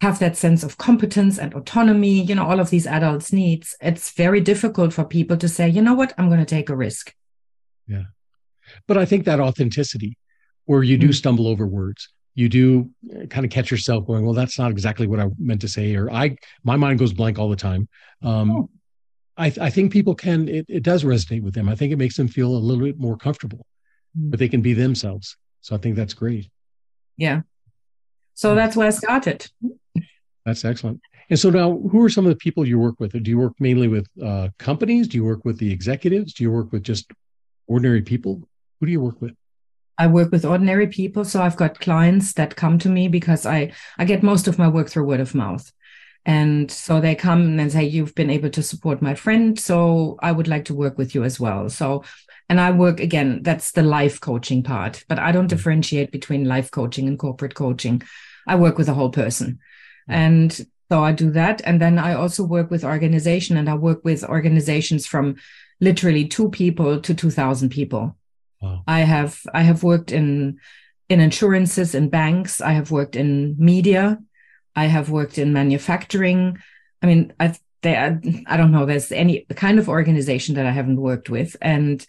have 0.00 0.18
that 0.20 0.36
sense 0.36 0.62
of 0.62 0.78
competence 0.78 1.38
and 1.38 1.52
autonomy, 1.54 2.22
you 2.22 2.34
know, 2.34 2.46
all 2.46 2.60
of 2.60 2.70
these 2.70 2.86
adults 2.86 3.32
needs, 3.32 3.74
it's 3.80 4.12
very 4.12 4.40
difficult 4.40 4.92
for 4.92 5.04
people 5.04 5.36
to 5.36 5.48
say, 5.48 5.68
you 5.68 5.82
know 5.82 5.94
what, 5.94 6.14
I'm 6.16 6.28
going 6.28 6.38
to 6.38 6.46
take 6.46 6.68
a 6.68 6.76
risk. 6.76 7.12
Yeah. 7.86 8.04
But 8.86 8.96
I 8.96 9.04
think 9.04 9.24
that 9.24 9.40
authenticity, 9.40 10.16
where 10.66 10.82
you 10.82 10.98
do 10.98 11.06
mm-hmm. 11.06 11.12
stumble 11.12 11.48
over 11.48 11.66
words, 11.66 12.10
you 12.34 12.48
do 12.48 12.90
uh, 13.12 13.26
kind 13.26 13.44
of 13.44 13.50
catch 13.50 13.70
yourself 13.70 14.06
going, 14.06 14.24
well, 14.24 14.34
that's 14.34 14.58
not 14.58 14.70
exactly 14.70 15.08
what 15.08 15.18
I 15.18 15.28
meant 15.38 15.62
to 15.62 15.68
say, 15.68 15.96
or 15.96 16.10
I, 16.12 16.36
my 16.62 16.76
mind 16.76 17.00
goes 17.00 17.12
blank 17.12 17.38
all 17.38 17.48
the 17.48 17.56
time. 17.56 17.88
Um, 18.22 18.50
oh. 18.50 18.70
I, 19.36 19.46
I 19.60 19.70
think 19.70 19.92
people 19.92 20.14
can, 20.14 20.48
it, 20.48 20.66
it 20.68 20.82
does 20.84 21.02
resonate 21.02 21.42
with 21.42 21.54
them. 21.54 21.68
I 21.68 21.74
think 21.74 21.92
it 21.92 21.96
makes 21.96 22.16
them 22.16 22.28
feel 22.28 22.48
a 22.48 22.58
little 22.58 22.84
bit 22.84 22.98
more 22.98 23.16
comfortable, 23.16 23.66
mm-hmm. 24.16 24.30
but 24.30 24.38
they 24.38 24.48
can 24.48 24.60
be 24.60 24.74
themselves. 24.74 25.36
So 25.60 25.74
I 25.74 25.78
think 25.78 25.96
that's 25.96 26.14
great. 26.14 26.48
Yeah. 27.16 27.40
So 28.34 28.54
that's 28.54 28.76
where 28.76 28.86
I 28.86 28.90
started. 28.90 29.50
That's 30.44 30.64
excellent. 30.64 31.00
And 31.30 31.38
so 31.38 31.50
now, 31.50 31.78
who 31.90 32.02
are 32.02 32.08
some 32.08 32.24
of 32.24 32.30
the 32.30 32.36
people 32.36 32.66
you 32.66 32.78
work 32.78 32.98
with? 32.98 33.12
Do 33.22 33.30
you 33.30 33.38
work 33.38 33.54
mainly 33.60 33.88
with 33.88 34.08
uh, 34.22 34.48
companies? 34.58 35.08
Do 35.08 35.18
you 35.18 35.24
work 35.24 35.44
with 35.44 35.58
the 35.58 35.70
executives? 35.70 36.32
Do 36.32 36.42
you 36.42 36.50
work 36.50 36.72
with 36.72 36.82
just 36.82 37.10
ordinary 37.66 38.02
people? 38.02 38.42
Who 38.80 38.86
do 38.86 38.92
you 38.92 39.00
work 39.00 39.20
with? 39.20 39.34
I 39.98 40.06
work 40.06 40.30
with 40.30 40.44
ordinary 40.44 40.86
people. 40.86 41.24
So 41.24 41.42
I've 41.42 41.56
got 41.56 41.80
clients 41.80 42.32
that 42.34 42.56
come 42.56 42.78
to 42.78 42.88
me 42.88 43.08
because 43.08 43.44
I, 43.44 43.72
I 43.98 44.04
get 44.04 44.22
most 44.22 44.48
of 44.48 44.58
my 44.58 44.68
work 44.68 44.88
through 44.88 45.04
word 45.04 45.20
of 45.20 45.34
mouth. 45.34 45.70
And 46.24 46.70
so 46.70 47.00
they 47.00 47.14
come 47.14 47.58
and 47.58 47.72
say, 47.72 47.84
You've 47.84 48.14
been 48.14 48.30
able 48.30 48.50
to 48.50 48.62
support 48.62 49.02
my 49.02 49.14
friend. 49.14 49.58
So 49.58 50.18
I 50.22 50.32
would 50.32 50.48
like 50.48 50.66
to 50.66 50.74
work 50.74 50.98
with 50.98 51.14
you 51.14 51.24
as 51.24 51.40
well. 51.40 51.68
So, 51.68 52.04
and 52.48 52.60
I 52.60 52.70
work 52.70 53.00
again, 53.00 53.42
that's 53.42 53.72
the 53.72 53.82
life 53.82 54.20
coaching 54.20 54.62
part, 54.62 55.04
but 55.08 55.18
I 55.18 55.32
don't 55.32 55.42
mm-hmm. 55.42 55.48
differentiate 55.48 56.12
between 56.12 56.44
life 56.44 56.70
coaching 56.70 57.08
and 57.08 57.18
corporate 57.18 57.54
coaching. 57.54 58.02
I 58.46 58.56
work 58.56 58.78
with 58.78 58.88
a 58.88 58.94
whole 58.94 59.10
person. 59.10 59.58
Mm-hmm. 60.08 60.12
And 60.12 60.66
so 60.90 61.04
I 61.04 61.12
do 61.12 61.30
that. 61.32 61.60
And 61.64 61.80
then 61.80 61.98
I 61.98 62.14
also 62.14 62.44
work 62.44 62.70
with 62.70 62.84
organization 62.84 63.56
and 63.56 63.68
I 63.68 63.74
work 63.74 64.04
with 64.04 64.24
organizations 64.24 65.06
from 65.06 65.36
literally 65.80 66.26
two 66.26 66.48
people 66.50 67.00
to 67.00 67.14
2000 67.14 67.68
people. 67.68 68.16
Wow. 68.60 68.82
I 68.86 69.00
have, 69.00 69.40
I 69.54 69.62
have 69.62 69.82
worked 69.82 70.10
in, 70.10 70.58
in 71.08 71.20
insurances 71.20 71.94
and 71.94 72.10
banks. 72.10 72.60
I 72.60 72.72
have 72.72 72.90
worked 72.90 73.16
in 73.16 73.54
media. 73.58 74.18
I 74.74 74.86
have 74.86 75.10
worked 75.10 75.38
in 75.38 75.52
manufacturing. 75.52 76.58
I 77.02 77.06
mean, 77.06 77.32
I've, 77.38 77.60
there, 77.82 78.20
I 78.46 78.56
don't 78.56 78.72
know, 78.72 78.86
there's 78.86 79.12
any 79.12 79.46
kind 79.54 79.78
of 79.78 79.88
organization 79.88 80.54
that 80.56 80.66
I 80.66 80.72
haven't 80.72 81.00
worked 81.00 81.30
with. 81.30 81.56
And 81.60 82.04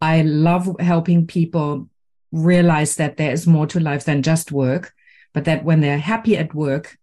I 0.00 0.22
love 0.22 0.76
helping 0.78 1.26
people 1.26 1.88
realize 2.32 2.96
that 2.96 3.16
there 3.16 3.32
is 3.32 3.46
more 3.46 3.66
to 3.66 3.80
life 3.80 4.04
than 4.04 4.22
just 4.22 4.52
work, 4.52 4.94
but 5.32 5.44
that 5.46 5.64
when 5.64 5.80
they're 5.80 5.98
happy 5.98 6.36
at 6.36 6.54
work, 6.54 6.96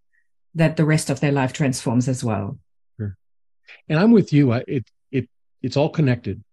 that 0.57 0.75
the 0.75 0.85
rest 0.85 1.09
of 1.09 1.19
their 1.19 1.31
life 1.31 1.53
transforms 1.53 2.07
as 2.07 2.23
well. 2.23 2.57
Sure. 2.97 3.15
And 3.87 3.99
I'm 3.99 4.11
with 4.11 4.33
you. 4.33 4.51
I, 4.51 4.63
it 4.67 4.85
it 5.11 5.29
it's 5.61 5.77
all 5.77 5.89
connected. 5.89 6.43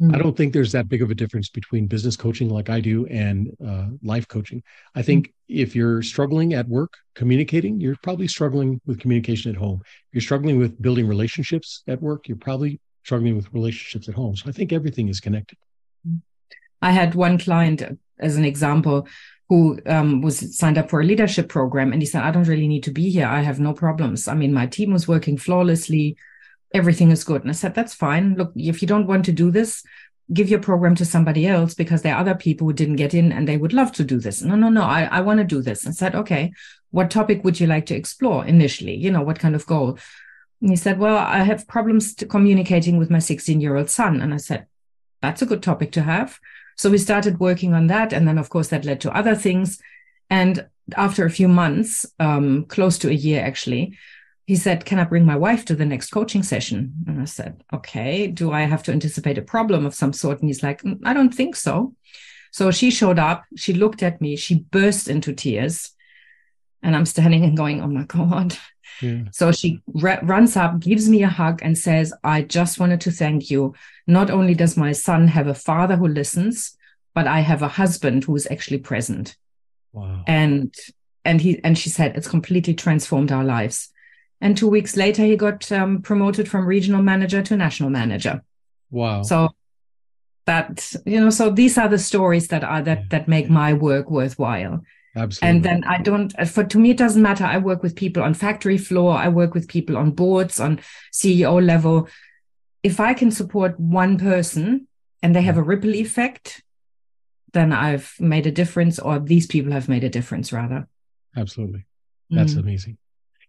Mm-hmm. 0.00 0.14
I 0.14 0.18
don't 0.18 0.36
think 0.36 0.52
there's 0.52 0.72
that 0.72 0.88
big 0.90 1.00
of 1.00 1.10
a 1.10 1.14
difference 1.14 1.48
between 1.48 1.86
business 1.86 2.16
coaching 2.16 2.50
like 2.50 2.68
I 2.68 2.80
do 2.80 3.06
and 3.06 3.56
uh, 3.66 3.86
life 4.02 4.28
coaching. 4.28 4.62
I 4.94 5.02
think 5.02 5.28
mm-hmm. 5.28 5.62
if 5.62 5.74
you're 5.74 6.02
struggling 6.02 6.52
at 6.52 6.68
work 6.68 6.92
communicating, 7.14 7.80
you're 7.80 7.96
probably 8.02 8.28
struggling 8.28 8.80
with 8.84 9.00
communication 9.00 9.50
at 9.50 9.56
home. 9.56 9.80
If 9.84 10.12
you're 10.12 10.28
struggling 10.28 10.58
with 10.58 10.80
building 10.82 11.08
relationships 11.08 11.82
at 11.86 12.02
work, 12.02 12.28
you're 12.28 12.36
probably 12.36 12.80
struggling 13.04 13.36
with 13.36 13.52
relationships 13.54 14.08
at 14.08 14.14
home. 14.14 14.36
So 14.36 14.48
I 14.48 14.52
think 14.52 14.72
everything 14.72 15.08
is 15.08 15.20
connected. 15.20 15.56
I 16.82 16.90
had 16.90 17.14
one 17.14 17.38
client 17.38 17.82
as 18.18 18.36
an 18.36 18.44
example 18.44 19.08
who 19.48 19.78
um, 19.86 20.22
was 20.22 20.56
signed 20.56 20.78
up 20.78 20.90
for 20.90 21.00
a 21.00 21.04
leadership 21.04 21.48
program. 21.48 21.92
And 21.92 22.02
he 22.02 22.06
said, 22.06 22.22
I 22.22 22.30
don't 22.30 22.48
really 22.48 22.68
need 22.68 22.82
to 22.84 22.90
be 22.90 23.10
here. 23.10 23.26
I 23.26 23.42
have 23.42 23.60
no 23.60 23.72
problems. 23.72 24.26
I 24.26 24.34
mean, 24.34 24.52
my 24.52 24.66
team 24.66 24.92
was 24.92 25.06
working 25.06 25.36
flawlessly. 25.36 26.16
Everything 26.74 27.10
is 27.12 27.22
good. 27.22 27.42
And 27.42 27.50
I 27.50 27.54
said, 27.54 27.74
that's 27.74 27.94
fine. 27.94 28.34
Look, 28.34 28.52
if 28.56 28.82
you 28.82 28.88
don't 28.88 29.06
want 29.06 29.24
to 29.26 29.32
do 29.32 29.50
this, 29.52 29.84
give 30.32 30.48
your 30.48 30.58
program 30.58 30.96
to 30.96 31.04
somebody 31.04 31.46
else 31.46 31.74
because 31.74 32.02
there 32.02 32.14
are 32.14 32.20
other 32.20 32.34
people 32.34 32.66
who 32.66 32.72
didn't 32.72 32.96
get 32.96 33.14
in 33.14 33.30
and 33.30 33.46
they 33.46 33.56
would 33.56 33.72
love 33.72 33.92
to 33.92 34.04
do 34.04 34.18
this. 34.18 34.42
No, 34.42 34.56
no, 34.56 34.68
no, 34.68 34.82
I, 34.82 35.04
I 35.04 35.20
want 35.20 35.38
to 35.38 35.44
do 35.44 35.62
this. 35.62 35.86
I 35.86 35.92
said, 35.92 36.16
okay, 36.16 36.52
what 36.90 37.10
topic 37.10 37.44
would 37.44 37.60
you 37.60 37.68
like 37.68 37.86
to 37.86 37.94
explore 37.94 38.44
initially? 38.44 38.96
You 38.96 39.12
know, 39.12 39.22
what 39.22 39.38
kind 39.38 39.54
of 39.54 39.66
goal? 39.66 39.98
And 40.60 40.70
he 40.70 40.76
said, 40.76 40.98
well, 40.98 41.18
I 41.18 41.38
have 41.38 41.68
problems 41.68 42.14
communicating 42.28 42.96
with 42.98 43.10
my 43.10 43.20
16 43.20 43.60
year 43.60 43.76
old 43.76 43.90
son. 43.90 44.20
And 44.20 44.34
I 44.34 44.38
said, 44.38 44.66
that's 45.22 45.42
a 45.42 45.46
good 45.46 45.62
topic 45.62 45.92
to 45.92 46.02
have. 46.02 46.40
So 46.76 46.90
we 46.90 46.98
started 46.98 47.40
working 47.40 47.74
on 47.74 47.86
that. 47.88 48.12
And 48.12 48.26
then, 48.28 48.38
of 48.38 48.48
course, 48.48 48.68
that 48.68 48.84
led 48.84 49.00
to 49.02 49.16
other 49.16 49.34
things. 49.34 49.80
And 50.30 50.66
after 50.96 51.24
a 51.24 51.30
few 51.30 51.48
months, 51.48 52.06
um, 52.20 52.66
close 52.66 52.98
to 52.98 53.08
a 53.08 53.14
year 53.14 53.42
actually, 53.42 53.96
he 54.46 54.54
said, 54.54 54.84
Can 54.84 54.98
I 54.98 55.04
bring 55.04 55.24
my 55.24 55.36
wife 55.36 55.64
to 55.66 55.74
the 55.74 55.84
next 55.84 56.10
coaching 56.10 56.42
session? 56.42 56.92
And 57.06 57.20
I 57.20 57.24
said, 57.24 57.64
Okay, 57.72 58.28
do 58.28 58.52
I 58.52 58.62
have 58.62 58.82
to 58.84 58.92
anticipate 58.92 59.38
a 59.38 59.42
problem 59.42 59.84
of 59.84 59.94
some 59.94 60.12
sort? 60.12 60.40
And 60.40 60.48
he's 60.48 60.62
like, 60.62 60.82
mm, 60.82 60.98
I 61.04 61.12
don't 61.14 61.34
think 61.34 61.56
so. 61.56 61.94
So 62.52 62.70
she 62.70 62.90
showed 62.90 63.18
up, 63.18 63.44
she 63.56 63.74
looked 63.74 64.02
at 64.02 64.20
me, 64.20 64.36
she 64.36 64.60
burst 64.70 65.08
into 65.08 65.32
tears. 65.32 65.90
And 66.86 66.94
I'm 66.94 67.04
standing 67.04 67.44
and 67.44 67.56
going, 67.56 67.82
Oh 67.82 67.88
my 67.88 68.04
God. 68.04 68.56
Yeah. 69.02 69.24
So 69.32 69.52
she 69.52 69.82
r- 70.02 70.20
runs 70.22 70.56
up, 70.56 70.78
gives 70.80 71.08
me 71.08 71.22
a 71.22 71.28
hug, 71.28 71.60
and 71.62 71.76
says, 71.76 72.14
I 72.24 72.42
just 72.42 72.78
wanted 72.78 73.02
to 73.02 73.10
thank 73.10 73.50
you. 73.50 73.74
Not 74.06 74.30
only 74.30 74.54
does 74.54 74.76
my 74.76 74.92
son 74.92 75.28
have 75.28 75.48
a 75.48 75.54
father 75.54 75.96
who 75.96 76.08
listens, 76.08 76.76
but 77.12 77.26
I 77.26 77.40
have 77.40 77.62
a 77.62 77.68
husband 77.68 78.24
who 78.24 78.36
is 78.36 78.46
actually 78.50 78.78
present. 78.78 79.36
Wow. 79.92 80.22
And 80.26 80.72
and 81.24 81.40
he 81.40 81.60
and 81.64 81.76
she 81.76 81.90
said 81.90 82.16
it's 82.16 82.28
completely 82.28 82.72
transformed 82.74 83.32
our 83.32 83.44
lives. 83.44 83.90
And 84.40 84.56
two 84.56 84.68
weeks 84.68 84.96
later, 84.96 85.24
he 85.24 85.36
got 85.36 85.70
um, 85.72 86.02
promoted 86.02 86.48
from 86.48 86.66
regional 86.66 87.02
manager 87.02 87.42
to 87.42 87.56
national 87.56 87.90
manager. 87.90 88.44
Wow. 88.90 89.22
So 89.22 89.50
that, 90.44 90.92
you 91.04 91.20
know, 91.20 91.30
so 91.30 91.50
these 91.50 91.76
are 91.78 91.88
the 91.88 91.98
stories 91.98 92.48
that 92.48 92.62
are 92.62 92.82
that, 92.82 93.10
that 93.10 93.28
make 93.28 93.50
my 93.50 93.72
work 93.72 94.10
worthwhile. 94.10 94.82
Absolutely. 95.16 95.48
And 95.48 95.64
then 95.64 95.84
I 95.84 96.02
don't, 96.02 96.30
for 96.46 96.62
to 96.64 96.78
me, 96.78 96.90
it 96.90 96.98
doesn't 96.98 97.22
matter. 97.22 97.44
I 97.44 97.56
work 97.58 97.82
with 97.82 97.96
people 97.96 98.22
on 98.22 98.34
factory 98.34 98.76
floor. 98.76 99.14
I 99.14 99.28
work 99.28 99.54
with 99.54 99.66
people 99.66 99.96
on 99.96 100.10
boards, 100.10 100.60
on 100.60 100.80
CEO 101.12 101.64
level. 101.64 102.08
If 102.82 103.00
I 103.00 103.14
can 103.14 103.30
support 103.30 103.80
one 103.80 104.18
person 104.18 104.86
and 105.22 105.34
they 105.34 105.42
have 105.42 105.56
a 105.56 105.62
ripple 105.62 105.94
effect, 105.94 106.62
then 107.52 107.72
I've 107.72 108.14
made 108.20 108.46
a 108.46 108.50
difference, 108.50 108.98
or 108.98 109.18
these 109.18 109.46
people 109.46 109.72
have 109.72 109.88
made 109.88 110.04
a 110.04 110.10
difference, 110.10 110.52
rather. 110.52 110.86
Absolutely. 111.34 111.86
That's 112.28 112.54
mm. 112.54 112.60
amazing. 112.60 112.98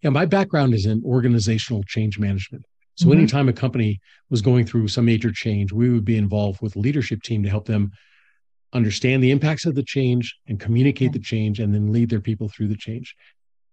Yeah, 0.01 0.11
my 0.11 0.25
background 0.25 0.73
is 0.73 0.85
in 0.85 1.03
organizational 1.03 1.83
change 1.83 2.17
management. 2.17 2.65
So 2.95 3.07
mm-hmm. 3.07 3.19
anytime 3.19 3.49
a 3.49 3.53
company 3.53 3.99
was 4.29 4.41
going 4.41 4.65
through 4.65 4.87
some 4.87 5.05
major 5.05 5.31
change, 5.31 5.73
we 5.73 5.89
would 5.89 6.05
be 6.05 6.17
involved 6.17 6.61
with 6.61 6.75
a 6.75 6.79
leadership 6.79 7.21
team 7.23 7.43
to 7.43 7.49
help 7.49 7.65
them 7.65 7.91
understand 8.73 9.23
the 9.23 9.31
impacts 9.31 9.65
of 9.65 9.75
the 9.75 9.83
change 9.83 10.35
and 10.47 10.59
communicate 10.59 11.13
the 11.13 11.19
change 11.19 11.59
and 11.59 11.73
then 11.73 11.91
lead 11.91 12.09
their 12.09 12.21
people 12.21 12.49
through 12.49 12.67
the 12.67 12.75
change. 12.75 13.15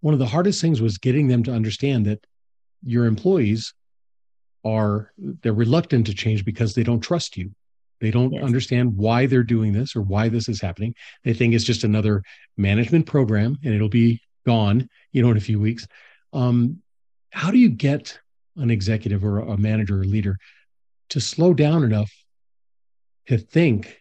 One 0.00 0.14
of 0.14 0.20
the 0.20 0.26
hardest 0.26 0.60
things 0.60 0.80
was 0.80 0.98
getting 0.98 1.28
them 1.28 1.42
to 1.44 1.52
understand 1.52 2.06
that 2.06 2.24
your 2.82 3.06
employees 3.06 3.74
are 4.64 5.12
they're 5.18 5.52
reluctant 5.52 6.06
to 6.06 6.14
change 6.14 6.44
because 6.44 6.74
they 6.74 6.82
don't 6.82 7.00
trust 7.00 7.36
you. 7.36 7.50
They 8.00 8.10
don't 8.10 8.32
yes. 8.32 8.44
understand 8.44 8.96
why 8.96 9.26
they're 9.26 9.42
doing 9.42 9.72
this 9.72 9.96
or 9.96 10.02
why 10.02 10.28
this 10.28 10.48
is 10.48 10.60
happening. 10.60 10.94
They 11.22 11.32
think 11.32 11.54
it's 11.54 11.64
just 11.64 11.84
another 11.84 12.22
management 12.56 13.06
program 13.06 13.58
and 13.64 13.74
it'll 13.74 13.88
be 13.88 14.20
gone, 14.46 14.88
you 15.12 15.22
know, 15.22 15.30
in 15.30 15.36
a 15.36 15.40
few 15.40 15.60
weeks. 15.60 15.86
Um, 16.32 16.82
how 17.30 17.50
do 17.50 17.58
you 17.58 17.68
get 17.68 18.18
an 18.56 18.70
executive 18.70 19.24
or 19.24 19.40
a 19.40 19.56
manager 19.56 20.00
or 20.00 20.04
leader 20.04 20.38
to 21.10 21.20
slow 21.20 21.54
down 21.54 21.84
enough 21.84 22.12
to 23.26 23.38
think, 23.38 24.00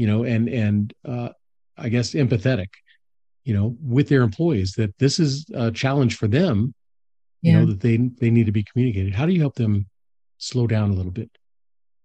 you 0.00 0.06
know, 0.06 0.24
and 0.24 0.48
and 0.48 0.94
uh, 1.04 1.28
I 1.76 1.90
guess 1.90 2.14
empathetic, 2.14 2.68
you 3.44 3.52
know, 3.52 3.76
with 3.82 4.08
their 4.08 4.22
employees 4.22 4.72
that 4.78 4.96
this 4.96 5.18
is 5.18 5.44
a 5.52 5.70
challenge 5.70 6.16
for 6.16 6.26
them, 6.26 6.72
you 7.42 7.52
yeah. 7.52 7.58
know, 7.58 7.66
that 7.66 7.80
they 7.80 7.98
they 8.20 8.30
need 8.30 8.46
to 8.46 8.52
be 8.60 8.64
communicated. 8.64 9.14
How 9.14 9.26
do 9.26 9.32
you 9.34 9.40
help 9.40 9.56
them 9.56 9.74
slow 10.38 10.66
down 10.66 10.90
a 10.90 10.94
little 10.94 11.12
bit? 11.12 11.30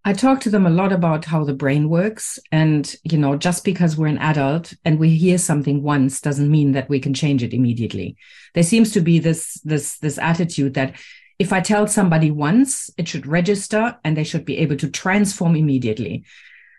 I 0.03 0.11
talk 0.11 0.41
to 0.41 0.49
them 0.49 0.65
a 0.65 0.77
lot 0.81 0.91
about 0.91 1.23
how 1.23 1.45
the 1.45 1.53
brain 1.53 1.89
works. 1.89 2.37
And, 2.51 2.83
you 3.03 3.17
know, 3.17 3.37
just 3.37 3.63
because 3.63 3.97
we're 3.97 4.15
an 4.15 4.19
adult 4.19 4.73
and 4.83 4.99
we 4.99 5.09
hear 5.15 5.37
something 5.39 5.81
once 5.81 6.21
doesn't 6.21 6.51
mean 6.51 6.73
that 6.73 6.89
we 6.89 6.99
can 6.99 7.13
change 7.13 7.41
it 7.41 7.55
immediately. 7.55 8.17
There 8.53 8.69
seems 8.71 8.91
to 8.91 9.01
be 9.01 9.17
this, 9.17 9.59
this, 9.63 9.97
this 9.99 10.19
attitude 10.19 10.75
that 10.75 10.93
if 11.39 11.51
I 11.51 11.59
tell 11.59 11.87
somebody 11.87 12.29
once, 12.29 12.91
it 12.99 13.07
should 13.07 13.25
register 13.25 13.97
and 14.03 14.15
they 14.15 14.23
should 14.23 14.45
be 14.45 14.59
able 14.59 14.77
to 14.77 14.91
transform 14.91 15.55
immediately. 15.55 16.23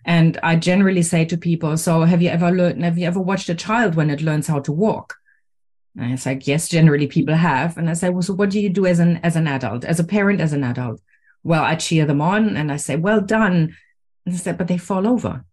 And 0.07 0.39
I 0.43 0.57
generally 0.57 1.03
say 1.03 1.27
to 1.27 1.37
people, 1.37 1.77
so 1.77 2.03
have 2.05 2.23
you 2.23 2.31
ever 2.31 2.51
learned, 2.51 2.83
have 2.85 2.97
you 2.97 3.07
ever 3.07 3.21
watched 3.21 3.51
a 3.51 3.55
child 3.55 3.95
when 3.95 4.09
it 4.09 4.23
learns 4.23 4.47
how 4.47 4.61
to 4.61 4.73
walk? 4.73 5.17
And 5.99 6.13
it's 6.13 6.25
like, 6.25 6.47
yes, 6.47 6.69
generally 6.69 7.07
people 7.07 7.35
have. 7.35 7.77
And 7.77 7.91
I 7.91 7.93
say, 7.95 8.09
well, 8.09 8.23
so 8.23 8.33
what 8.35 8.51
do 8.51 8.61
you 8.61 8.71
do 8.71 8.87
as 8.87 9.01
an, 9.01 9.19
as 9.19 9.37
an 9.37 9.47
adult, 9.47 9.85
as 9.85 10.01
a 10.01 10.05
parent, 10.05 10.41
as 10.41 10.53
an 10.53 10.65
adult? 10.65 11.01
well, 11.47 11.63
I 11.63 11.77
cheer 11.77 12.05
them 12.05 12.21
on 12.21 12.57
and 12.57 12.73
I 12.73 12.77
say, 12.77 12.97
well 12.97 13.21
done. 13.21 13.77
And 14.27 14.35
I 14.35 14.37
said, 14.37 14.59
but 14.59 14.67
they 14.67 14.79
fall 14.79 15.07
over. 15.07 15.45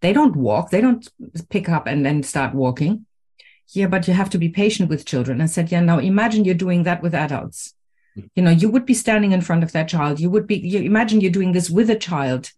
They 0.00 0.12
don't 0.12 0.34
walk. 0.34 0.70
They 0.70 0.80
don't 0.80 1.08
pick 1.48 1.68
up 1.68 1.86
and 1.86 2.04
then 2.04 2.24
start 2.24 2.54
walking. 2.54 3.06
Yeah, 3.68 3.86
but 3.86 4.08
you 4.08 4.14
have 4.14 4.30
to 4.30 4.38
be 4.38 4.48
patient 4.48 4.88
with 4.88 5.06
children. 5.06 5.40
I 5.40 5.46
said, 5.46 5.70
yeah, 5.70 5.80
now 5.80 6.00
imagine 6.00 6.44
you're 6.44 6.54
doing 6.54 6.82
that 6.82 7.02
with 7.02 7.14
adults. 7.14 7.74
Hmm. 8.16 8.22
You 8.34 8.42
know, 8.42 8.50
you 8.50 8.68
would 8.68 8.84
be 8.84 8.94
standing 8.94 9.30
in 9.30 9.42
front 9.42 9.62
of 9.62 9.70
that 9.72 9.88
child. 9.88 10.18
You 10.18 10.28
would 10.30 10.48
be, 10.48 10.56
you 10.56 10.80
imagine 10.80 11.20
you're 11.20 11.30
doing 11.30 11.52
this 11.52 11.70
with 11.70 11.88
a 11.88 11.96
child. 11.96 12.50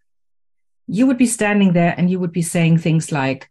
You 0.89 1.07
would 1.07 1.19
be 1.19 1.27
standing 1.27 1.75
there 1.75 1.95
and 1.97 2.11
you 2.11 2.19
would 2.19 2.33
be 2.33 2.43
saying 2.43 2.79
things 2.79 3.13
like, 3.13 3.49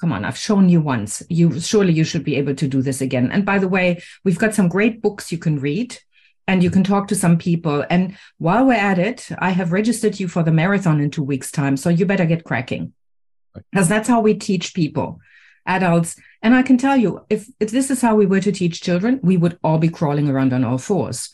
come 0.00 0.12
on, 0.12 0.24
I've 0.24 0.38
shown 0.38 0.68
you 0.68 0.80
once. 0.80 1.22
You 1.28 1.58
surely 1.60 1.92
you 1.92 2.04
should 2.04 2.24
be 2.24 2.36
able 2.36 2.54
to 2.54 2.68
do 2.68 2.82
this 2.82 3.00
again. 3.00 3.32
And 3.32 3.44
by 3.44 3.58
the 3.58 3.68
way, 3.68 4.02
we've 4.24 4.38
got 4.38 4.54
some 4.54 4.68
great 4.68 5.02
books 5.02 5.32
you 5.32 5.38
can 5.38 5.58
read 5.58 5.98
and 6.46 6.62
you 6.62 6.70
can 6.70 6.84
talk 6.84 7.08
to 7.08 7.14
some 7.14 7.36
people. 7.36 7.84
And 7.90 8.16
while 8.38 8.64
we're 8.64 8.74
at 8.74 8.98
it, 8.98 9.28
I 9.38 9.50
have 9.50 9.72
registered 9.72 10.20
you 10.20 10.28
for 10.28 10.42
the 10.42 10.52
marathon 10.52 11.00
in 11.00 11.10
two 11.10 11.22
weeks' 11.22 11.50
time. 11.50 11.76
So 11.76 11.90
you 11.90 12.06
better 12.06 12.26
get 12.26 12.44
cracking. 12.44 12.92
Because 13.72 13.88
that's 13.88 14.08
how 14.08 14.20
we 14.20 14.34
teach 14.34 14.72
people, 14.72 15.20
adults. 15.66 16.16
And 16.42 16.54
I 16.54 16.62
can 16.62 16.78
tell 16.78 16.96
you, 16.96 17.24
if, 17.28 17.48
if 17.58 17.70
this 17.70 17.90
is 17.90 18.00
how 18.00 18.14
we 18.14 18.26
were 18.26 18.40
to 18.40 18.52
teach 18.52 18.80
children, 18.80 19.18
we 19.22 19.36
would 19.36 19.58
all 19.64 19.78
be 19.78 19.88
crawling 19.88 20.28
around 20.28 20.52
on 20.52 20.64
all 20.64 20.78
fours. 20.78 21.30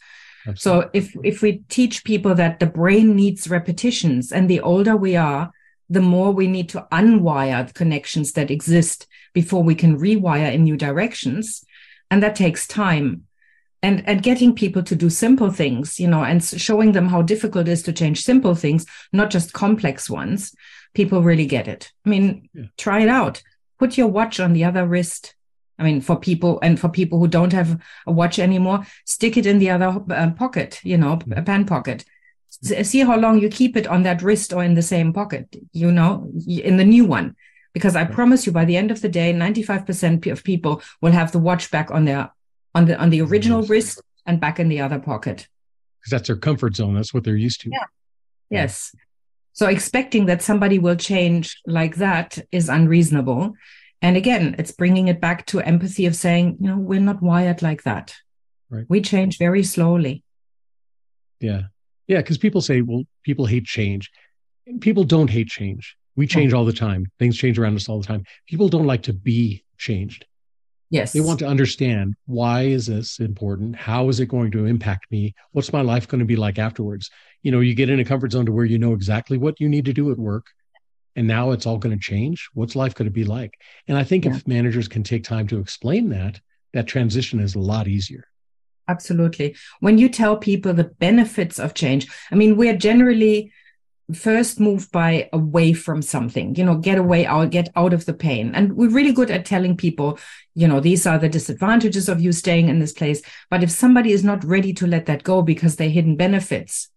Absolutely. 0.47 0.61
So 0.61 0.91
if 0.93 1.17
if 1.25 1.43
we 1.43 1.59
teach 1.69 2.05
people 2.05 2.35
that 2.35 2.61
the 2.61 2.67
brain 2.67 3.17
needs 3.17 3.49
repetitions, 3.49 4.33
and 4.33 4.49
the 4.49 4.61
older 4.61 4.97
we 4.97 5.17
are, 5.17 5.53
the 5.89 6.01
more 6.01 6.33
we 6.33 6.47
need 6.47 6.69
to 6.71 6.87
unwire 6.93 7.67
the 7.67 7.73
connections 7.73 8.33
that 8.33 8.51
exist 8.51 9.07
before 9.33 9.63
we 9.63 9.75
can 9.75 9.99
rewire 9.99 10.53
in 10.53 10.65
new 10.65 10.77
directions, 10.77 11.65
and 12.11 12.23
that 12.23 12.37
takes 12.37 12.67
time. 12.67 13.27
And 13.83 14.07
and 14.09 14.23
getting 14.23 14.55
people 14.55 14.83
to 14.85 14.97
do 14.97 15.11
simple 15.11 15.51
things 15.51 16.01
you 16.01 16.09
know 16.09 16.25
and 16.25 16.43
showing 16.43 16.93
them 16.93 17.09
how 17.09 17.21
difficult 17.21 17.69
it 17.69 17.73
is 17.73 17.83
to 17.83 17.93
change 17.93 18.23
simple 18.23 18.55
things 18.55 18.87
not 19.13 19.29
just 19.29 19.53
complex 19.53 20.09
ones 20.09 20.55
people 20.95 21.21
really 21.23 21.45
get 21.45 21.69
it. 21.69 21.93
I 22.07 22.09
mean 22.09 22.49
yeah. 22.55 22.65
try 22.79 23.03
it 23.03 23.11
out. 23.11 23.43
Put 23.79 23.99
your 23.99 24.09
watch 24.09 24.41
on 24.41 24.55
the 24.55 24.65
other 24.65 24.87
wrist 24.87 25.35
i 25.79 25.83
mean 25.83 26.01
for 26.01 26.17
people 26.17 26.59
and 26.63 26.79
for 26.79 26.89
people 26.89 27.19
who 27.19 27.29
don't 27.29 27.53
have 27.53 27.81
a 28.07 28.13
watch 28.13 28.39
anymore 28.39 28.87
stick 29.05 29.37
it 29.37 29.47
in 29.47 29.59
the 29.59 29.71
other 29.71 30.01
uh, 30.11 30.31
pocket 30.33 30.81
you 30.83 30.97
know 30.97 31.19
a 31.37 31.43
pen 31.43 31.65
pocket 31.65 32.05
see 32.83 33.01
how 33.01 33.17
long 33.17 33.41
you 33.41 33.49
keep 33.49 33.77
it 33.77 33.87
on 33.87 34.05
that 34.05 34.23
wrist 34.23 34.53
or 34.53 34.63
in 34.63 34.75
the 34.75 34.83
same 34.83 35.13
pocket 35.13 35.57
you 35.73 35.91
know 35.91 36.31
in 36.47 36.77
the 36.77 36.85
new 36.85 37.05
one 37.05 37.35
because 37.73 37.97
i 37.97 38.05
promise 38.05 38.47
you 38.47 38.53
by 38.53 38.65
the 38.65 38.77
end 38.77 38.91
of 38.91 39.01
the 39.01 39.09
day 39.09 39.33
95% 39.33 40.31
of 40.31 40.45
people 40.45 40.81
will 41.01 41.13
have 41.13 41.33
the 41.33 41.39
watch 41.39 41.71
back 41.71 41.91
on 41.91 42.05
their 42.05 42.31
on 42.75 42.87
the 42.87 42.99
on 42.99 43.11
the 43.11 43.21
original 43.21 43.61
yes. 43.61 43.71
wrist 43.71 44.03
and 44.27 44.41
back 44.41 44.59
in 44.59 44.69
the 44.69 44.81
other 44.81 44.99
pocket. 44.99 45.49
Because 46.01 46.11
that's 46.11 46.27
their 46.29 46.37
comfort 46.37 46.77
zone. 46.77 46.95
That's 46.95 47.15
what 47.15 47.25
they're 47.25 47.37
used 47.37 47.61
to. 47.63 47.71
Yeah. 47.71 47.85
Yes. 48.51 48.95
So 49.53 49.69
expecting 49.69 50.27
that 50.27 50.43
somebody 50.43 50.79
will 50.79 50.97
change 50.97 51.61
like 51.67 51.97
that 51.97 52.39
is 52.51 52.69
unreasonable. 52.69 53.55
And 54.05 54.19
again, 54.19 54.55
it's 54.59 54.71
bringing 54.71 55.09
it 55.09 55.19
back 55.19 55.47
to 55.47 55.61
empathy 55.61 56.05
of 56.05 56.15
saying, 56.15 56.59
you 56.61 56.69
know, 56.69 56.77
we're 56.77 57.01
not 57.01 57.23
wired 57.23 57.63
like 57.63 57.85
that. 57.85 58.15
Right. 58.69 58.85
We 58.87 59.01
change 59.01 59.39
very 59.39 59.63
slowly. 59.63 60.23
Yeah. 61.41 61.63
Yeah. 62.07 62.19
Because 62.19 62.37
people 62.37 62.61
say, 62.61 62.83
well, 62.83 63.05
people 63.23 63.47
hate 63.47 63.65
change. 63.65 64.11
People 64.83 65.05
don't 65.05 65.31
hate 65.31 65.49
change. 65.49 65.97
We 66.17 66.27
change 66.27 66.53
all 66.53 66.67
the 66.67 66.73
time. 66.75 67.07
Things 67.19 67.39
change 67.39 67.59
around 67.59 67.77
us 67.77 67.89
all 67.89 67.99
the 67.99 68.07
time. 68.07 68.25
People 68.47 68.69
don't 68.69 68.87
like 68.87 69.05
to 69.05 69.15
be 69.15 69.65
changed. 69.79 70.27
Yes. 70.91 71.15
They 71.15 71.23
want 71.23 71.39
to 71.39 71.47
understand 71.47 72.13
why 72.27 72.65
is 72.65 72.85
this 72.85 73.21
important? 73.21 73.75
How 73.75 74.11
is 74.11 74.21
it 74.21 74.27
going 74.27 74.51
to 74.51 74.67
impact 74.67 75.11
me? 75.11 75.35
What's 75.53 75.73
my 75.73 75.81
life 75.81 76.07
going 76.07 76.19
to 76.19 76.27
be 76.27 76.37
like 76.37 76.59
afterwards? 76.59 77.11
You 77.43 77.53
know, 77.53 77.61
you 77.61 77.75
get 77.75 77.89
in 77.89 78.01
a 78.01 78.05
comfort 78.05 78.33
zone 78.33 78.45
to 78.45 78.53
where 78.53 78.67
you 78.67 78.79
know 78.79 78.93
exactly 78.93 79.39
what 79.39 79.61
you 79.61 79.69
need 79.71 79.87
to 79.87 79.95
do 79.95 80.13
at 80.13 80.19
work. 80.19 80.49
And 81.17 81.27
now 81.27 81.53
it's 81.53 81.67
all 81.67 81.79
going 81.79 81.97
to 81.97 82.03
change. 82.03 82.49
What's 82.55 82.75
life 82.75 82.95
going 82.95 83.07
to 83.07 83.13
be 83.13 83.25
like? 83.25 83.61
And 83.87 83.97
I 83.97 84.05
think 84.05 84.25
yeah. 84.25 84.35
if 84.35 84.47
managers 84.49 84.89
can 84.89 85.03
take 85.03 85.25
time 85.25 85.47
to 85.49 85.59
explain 85.59 86.09
that, 86.11 86.41
that 86.73 86.87
transition 86.87 87.41
is 87.41 87.55
a 87.55 87.61
lot 87.61 87.87
easier. 87.87 88.27
Absolutely. 88.89 89.57
When 89.81 89.97
you 89.97 90.09
tell 90.09 90.37
people 90.37 90.75
the 90.75 90.85
benefits 90.85 91.59
of 91.59 91.75
change, 91.75 92.07
I 92.31 92.35
mean, 92.35 92.57
we're 92.57 92.77
generally 92.77 93.53
first 94.13 94.61
move 94.61 94.91
by 94.93 95.31
away 95.33 95.73
from 95.73 96.03
something, 96.03 96.55
you 96.57 96.65
know, 96.65 96.77
get 96.77 96.99
away 96.99 97.25
out, 97.25 97.51
get 97.51 97.71
out 97.75 97.95
of 97.95 98.05
the 98.05 98.13
pain. 98.13 98.55
And 98.55 98.77
we're 98.77 98.91
really 98.91 99.13
good 99.13 99.31
at 99.31 99.47
telling 99.47 99.77
people, 99.77 100.19
you 100.55 100.69
know, 100.69 100.81
these 100.81 101.07
are 101.07 101.19
the 101.19 101.29
disadvantages 101.29 102.09
of 102.09 102.21
you 102.21 102.33
staying 102.33 102.69
in 102.69 102.81
this 102.81 102.93
place. 102.93 103.23
But 103.49 103.63
if 103.63 103.71
somebody 103.71 104.13
is 104.13 104.23
not 104.23 104.45
ready 104.45 104.75
to 104.75 104.87
let 104.87 105.07
that 105.07 105.23
go 105.23 105.41
because 105.41 105.77
they're 105.77 105.89
hidden 105.89 106.17
benefits, 106.17 106.91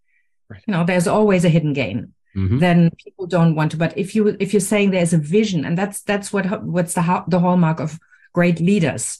right. 0.50 0.62
you 0.68 0.74
know, 0.74 0.84
there's 0.84 1.08
always 1.08 1.46
a 1.46 1.50
hidden 1.50 1.72
gain. 1.72 2.14
Mm-hmm. 2.38 2.60
Then 2.60 2.91
people 3.04 3.26
don't 3.26 3.56
want 3.56 3.71
to. 3.71 3.78
But 3.78 3.97
if 3.97 4.15
you 4.15 4.38
if 4.39 4.54
you're 4.54 4.60
saying 4.60 4.91
there's 4.91 5.13
a 5.13 5.17
vision, 5.17 5.65
and 5.65 5.78
that's 5.78 6.02
that's 6.02 6.32
what 6.32 6.63
what's 6.63 6.93
the 6.93 7.23
the 7.28 7.39
hallmark 7.39 7.80
of 7.80 8.00
great 8.32 8.60
leaders, 8.60 9.19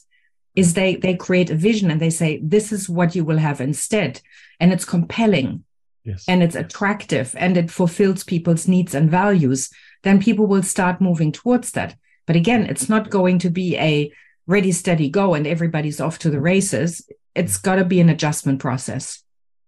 is 0.54 0.74
they 0.74 0.96
they 0.96 1.14
create 1.14 1.50
a 1.50 1.56
vision 1.56 1.90
and 1.90 2.00
they 2.00 2.10
say 2.10 2.40
this 2.42 2.72
is 2.72 2.88
what 2.88 3.14
you 3.16 3.24
will 3.24 3.38
have 3.38 3.60
instead, 3.60 4.20
and 4.60 4.72
it's 4.72 4.84
compelling 4.84 5.64
yes. 6.08 6.24
and 6.26 6.42
it's 6.42 6.56
attractive 6.56 7.34
and 7.38 7.56
it 7.56 7.70
fulfills 7.70 8.24
people's 8.24 8.66
needs 8.66 8.94
and 8.94 9.10
values, 9.10 9.70
then 10.02 10.20
people 10.20 10.46
will 10.46 10.62
start 10.62 11.00
moving 11.00 11.32
towards 11.32 11.72
that. 11.72 11.96
But 12.26 12.36
again, 12.36 12.66
it's 12.66 12.88
not 12.88 13.10
going 13.10 13.38
to 13.40 13.50
be 13.50 13.76
a 13.76 14.12
ready, 14.46 14.72
steady, 14.72 15.10
go 15.10 15.34
and 15.34 15.46
everybody's 15.46 16.00
off 16.00 16.18
to 16.20 16.30
the 16.30 16.40
races. 16.40 17.08
It's 17.34 17.58
got 17.58 17.76
to 17.76 17.84
be 17.84 18.00
an 18.00 18.08
adjustment 18.08 18.60
process. 18.60 19.22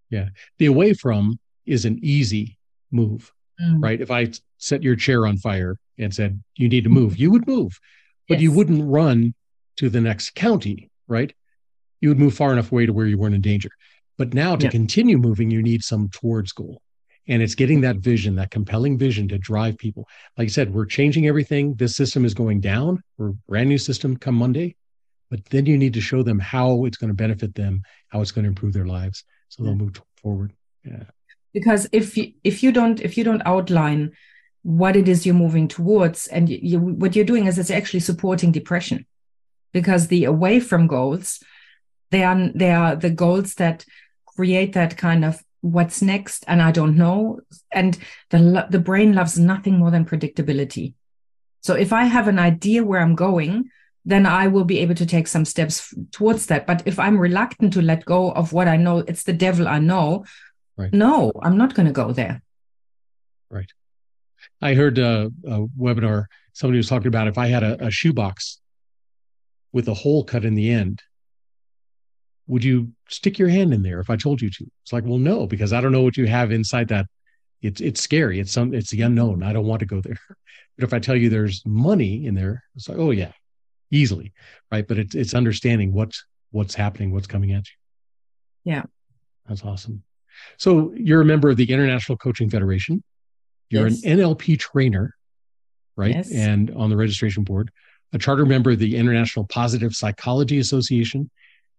Yeah. 0.08 0.30
The 0.58 0.66
away 0.66 0.94
from 0.94 1.38
is 1.66 1.84
an 1.84 2.00
easy 2.02 2.58
move, 2.90 3.32
mm. 3.61 3.83
right? 3.83 4.01
If 4.01 4.11
I 4.11 4.29
set 4.59 4.83
your 4.83 4.96
chair 4.96 5.27
on 5.27 5.37
fire 5.37 5.77
and 5.99 6.14
said, 6.14 6.42
you 6.57 6.68
need 6.68 6.85
to 6.85 6.90
move, 6.90 7.16
you 7.18 7.31
would 7.31 7.46
move, 7.46 7.79
but 8.29 8.35
yes. 8.35 8.42
you 8.42 8.53
wouldn't 8.53 8.90
run 8.90 9.35
to 9.77 9.88
the 9.88 10.01
next 10.01 10.35
county, 10.35 10.90
right? 11.09 11.33
You 12.01 12.09
would 12.11 12.18
move 12.18 12.35
far 12.35 12.53
enough 12.53 12.73
away 12.73 12.87
to 12.87 12.92
where 12.92 13.07
you 13.07 13.18
weren't 13.18 13.35
in 13.35 13.40
danger. 13.40 13.70
But 14.16 14.35
now 14.35 14.55
to 14.55 14.68
continue 14.68 15.16
moving, 15.16 15.51
you 15.51 15.62
need 15.62 15.83
some 15.83 16.11
towards 16.11 16.53
goal. 16.53 16.83
And 17.27 17.42
it's 17.42 17.55
getting 17.55 17.81
that 17.83 17.96
vision, 17.96 18.35
that 18.35 18.51
compelling 18.51 18.99
vision 18.99 19.29
to 19.29 19.38
drive 19.38 19.79
people. 19.79 20.07
Like 20.37 20.46
I 20.46 20.49
said, 20.49 20.75
we're 20.75 20.85
changing 20.85 21.27
everything. 21.27 21.75
This 21.75 21.96
system 21.96 22.27
is 22.27 22.35
going 22.35 22.61
down. 22.61 23.03
We're 23.16 23.33
brand 23.49 23.68
new 23.68 23.79
system 23.79 24.16
come 24.16 24.35
Monday. 24.35 24.77
But 25.31 25.44
then 25.46 25.64
you 25.64 25.79
need 25.79 25.94
to 25.94 26.01
show 26.01 26.23
them 26.23 26.38
how 26.38 26.85
it's 26.85 26.99
going 26.99 27.09
to 27.09 27.14
benefit 27.14 27.55
them, 27.55 27.83
how 28.09 28.20
it's 28.20 28.33
going 28.33 28.42
to 28.42 28.49
improve 28.49 28.73
their 28.73 28.87
lives. 28.87 29.25
So 29.49 29.62
they'll 29.62 29.75
move 29.75 30.01
forward. 30.20 30.53
Yeah. 30.85 31.05
Because 31.52 31.88
if 31.92 32.16
you 32.16 32.32
if 32.44 32.62
you 32.62 32.72
don't 32.72 33.00
if 33.00 33.16
you 33.16 33.24
don't 33.24 33.42
outline 33.44 34.12
what 34.62 34.94
it 34.94 35.08
is 35.08 35.24
you're 35.24 35.34
moving 35.34 35.68
towards 35.68 36.26
and 36.26 36.48
you, 36.48 36.58
you, 36.62 36.78
what 36.78 37.16
you're 37.16 37.24
doing 37.24 37.46
is 37.46 37.58
it's 37.58 37.70
actually 37.70 38.00
supporting 38.00 38.52
depression. 38.52 39.06
Because 39.72 40.08
the 40.08 40.24
away 40.24 40.60
from 40.60 40.86
goals 40.86 41.42
they 42.10 42.24
are 42.24 42.50
they 42.54 42.70
are 42.70 42.96
the 42.96 43.10
goals 43.10 43.54
that 43.54 43.84
create 44.26 44.72
that 44.72 44.96
kind 44.96 45.24
of 45.24 45.42
what's 45.60 46.00
next 46.02 46.44
and 46.46 46.62
i 46.62 46.70
don't 46.70 46.96
know. 46.96 47.40
And 47.72 47.98
the 48.30 48.66
the 48.70 48.78
brain 48.78 49.14
loves 49.14 49.38
nothing 49.38 49.78
more 49.78 49.90
than 49.90 50.04
predictability. 50.04 50.94
So 51.62 51.74
if 51.74 51.92
i 51.92 52.04
have 52.04 52.28
an 52.28 52.38
idea 52.38 52.84
where 52.84 53.00
i'm 53.00 53.14
going 53.14 53.70
then 54.06 54.24
i 54.24 54.46
will 54.46 54.64
be 54.64 54.78
able 54.78 54.94
to 54.94 55.04
take 55.04 55.28
some 55.28 55.44
steps 55.44 55.94
towards 56.10 56.46
that. 56.46 56.66
But 56.66 56.82
if 56.86 56.98
i'm 56.98 57.18
reluctant 57.18 57.72
to 57.74 57.82
let 57.82 58.04
go 58.04 58.32
of 58.32 58.52
what 58.52 58.68
i 58.68 58.76
know 58.76 58.98
it's 58.98 59.24
the 59.24 59.32
devil 59.32 59.68
i 59.68 59.78
know 59.78 60.24
right. 60.81 60.93
no 60.93 61.33
i'm 61.43 61.57
not 61.57 61.75
going 61.75 61.87
to 61.87 61.93
go 61.93 62.12
there 62.12 62.43
right 63.51 63.71
i 64.62 64.75
heard 64.75 64.99
a, 64.99 65.31
a, 65.47 65.66
webinar 65.79 66.25
somebody 66.53 66.79
was 66.79 66.88
talking 66.88 67.09
about 67.09 67.29
if 67.29 67.38
i 67.38 67.47
had 67.47 67.62
a, 67.62 67.87
a 67.87 67.90
shoebox 67.90 68.61
with 69.73 69.88
a 69.88 69.95
hole 69.95 70.25
cut 70.25 70.45
in 70.45 70.55
the 70.55 70.71
end 70.71 71.03
would 72.51 72.64
you 72.64 72.93
stick 73.09 73.38
your 73.38 73.49
hand 73.49 73.73
in 73.73 73.83
there 73.83 74.01
if 74.01 74.11
I 74.11 74.16
told 74.16 74.43
you 74.43 74.51
to? 74.51 74.66
It's 74.83 74.93
like, 74.93 75.05
well, 75.05 75.19
no, 75.19 75.47
because 75.47 75.73
I 75.73 75.81
don't 75.81 75.93
know 75.93 76.03
what 76.03 76.16
you 76.16 76.27
have 76.27 76.51
inside 76.51 76.88
that. 76.88 77.07
It's 77.62 77.81
it's 77.81 78.01
scary. 78.01 78.40
It's 78.40 78.51
some 78.51 78.75
it's 78.75 78.90
the 78.90 79.03
unknown. 79.03 79.45
I 79.45 79.53
don't 79.53 79.66
want 79.66 79.81
to 79.81 79.87
go 79.87 80.01
there. 80.01 80.19
But 80.77 80.87
if 80.87 80.95
I 80.95 80.99
tell 80.99 81.14
you 81.14 81.29
there's 81.29 81.62
money 81.66 82.25
in 82.25 82.35
there, 82.35 82.64
it's 82.75 82.88
like, 82.88 82.97
oh 82.97 83.11
yeah, 83.11 83.33
easily, 83.90 84.33
right? 84.73 84.87
But 84.87 84.99
it's 84.99 85.14
it's 85.14 85.35
understanding 85.35 85.93
what's 85.93 86.25
what's 86.53 86.75
happening, 86.75 87.12
what's 87.12 87.27
coming 87.27 87.53
at 87.53 87.66
you. 87.69 88.73
Yeah, 88.73 88.85
that's 89.47 89.62
awesome. 89.62 90.03
So 90.59 90.93
you're 90.95 91.21
a 91.21 91.25
member 91.25 91.51
of 91.51 91.57
the 91.57 91.71
International 91.71 92.16
Coaching 92.16 92.51
Federation. 92.51 93.03
You're 93.69 93.88
yes. 93.88 94.05
an 94.05 94.19
NLP 94.19 94.59
trainer, 94.59 95.14
right? 95.97 96.14
Yes. 96.14 96.33
And 96.33 96.71
on 96.73 96.90
the 96.90 96.97
registration 96.97 97.45
board, 97.45 97.71
a 98.12 98.19
charter 98.19 98.45
member 98.45 98.73
of 98.73 98.79
the 98.79 98.97
International 98.97 99.47
Positive 99.47 99.95
Psychology 99.95 100.59
Association, 100.59 101.31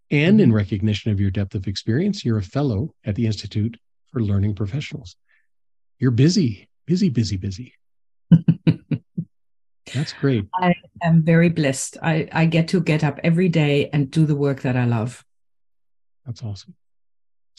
and 0.10 0.42
in 0.42 0.50
mm-hmm. 0.50 0.58
recognition 0.58 1.12
of 1.12 1.20
your 1.20 1.32
depth 1.32 1.56
of 1.56 1.68
experience, 1.68 2.24
you're 2.26 2.38
a 2.38 2.44
fellow 2.44 2.94
at 3.06 3.16
the 3.16 3.26
Institute 3.26 3.78
for 4.12 4.22
Learning 4.22 4.54
Professionals. 4.54 5.16
You're 6.00 6.12
busy, 6.12 6.68
busy, 6.86 7.10
busy, 7.10 7.38
busy. 7.38 7.74
That's 9.94 10.14
great. 10.14 10.46
I 10.56 10.74
am 11.04 11.24
very 11.24 11.50
blessed. 11.50 11.98
I, 12.02 12.28
I 12.32 12.46
get 12.46 12.70
to 12.70 12.82
get 12.82 13.04
up 13.04 13.20
every 13.24 13.50
day 13.50 13.90
and 13.92 14.10
do 14.10 14.26
the 14.26 14.36
work 14.36 14.62
that 14.62 14.78
I 14.78 14.86
love. 14.86 15.24
That's 16.26 16.44
awesome. 16.44 16.76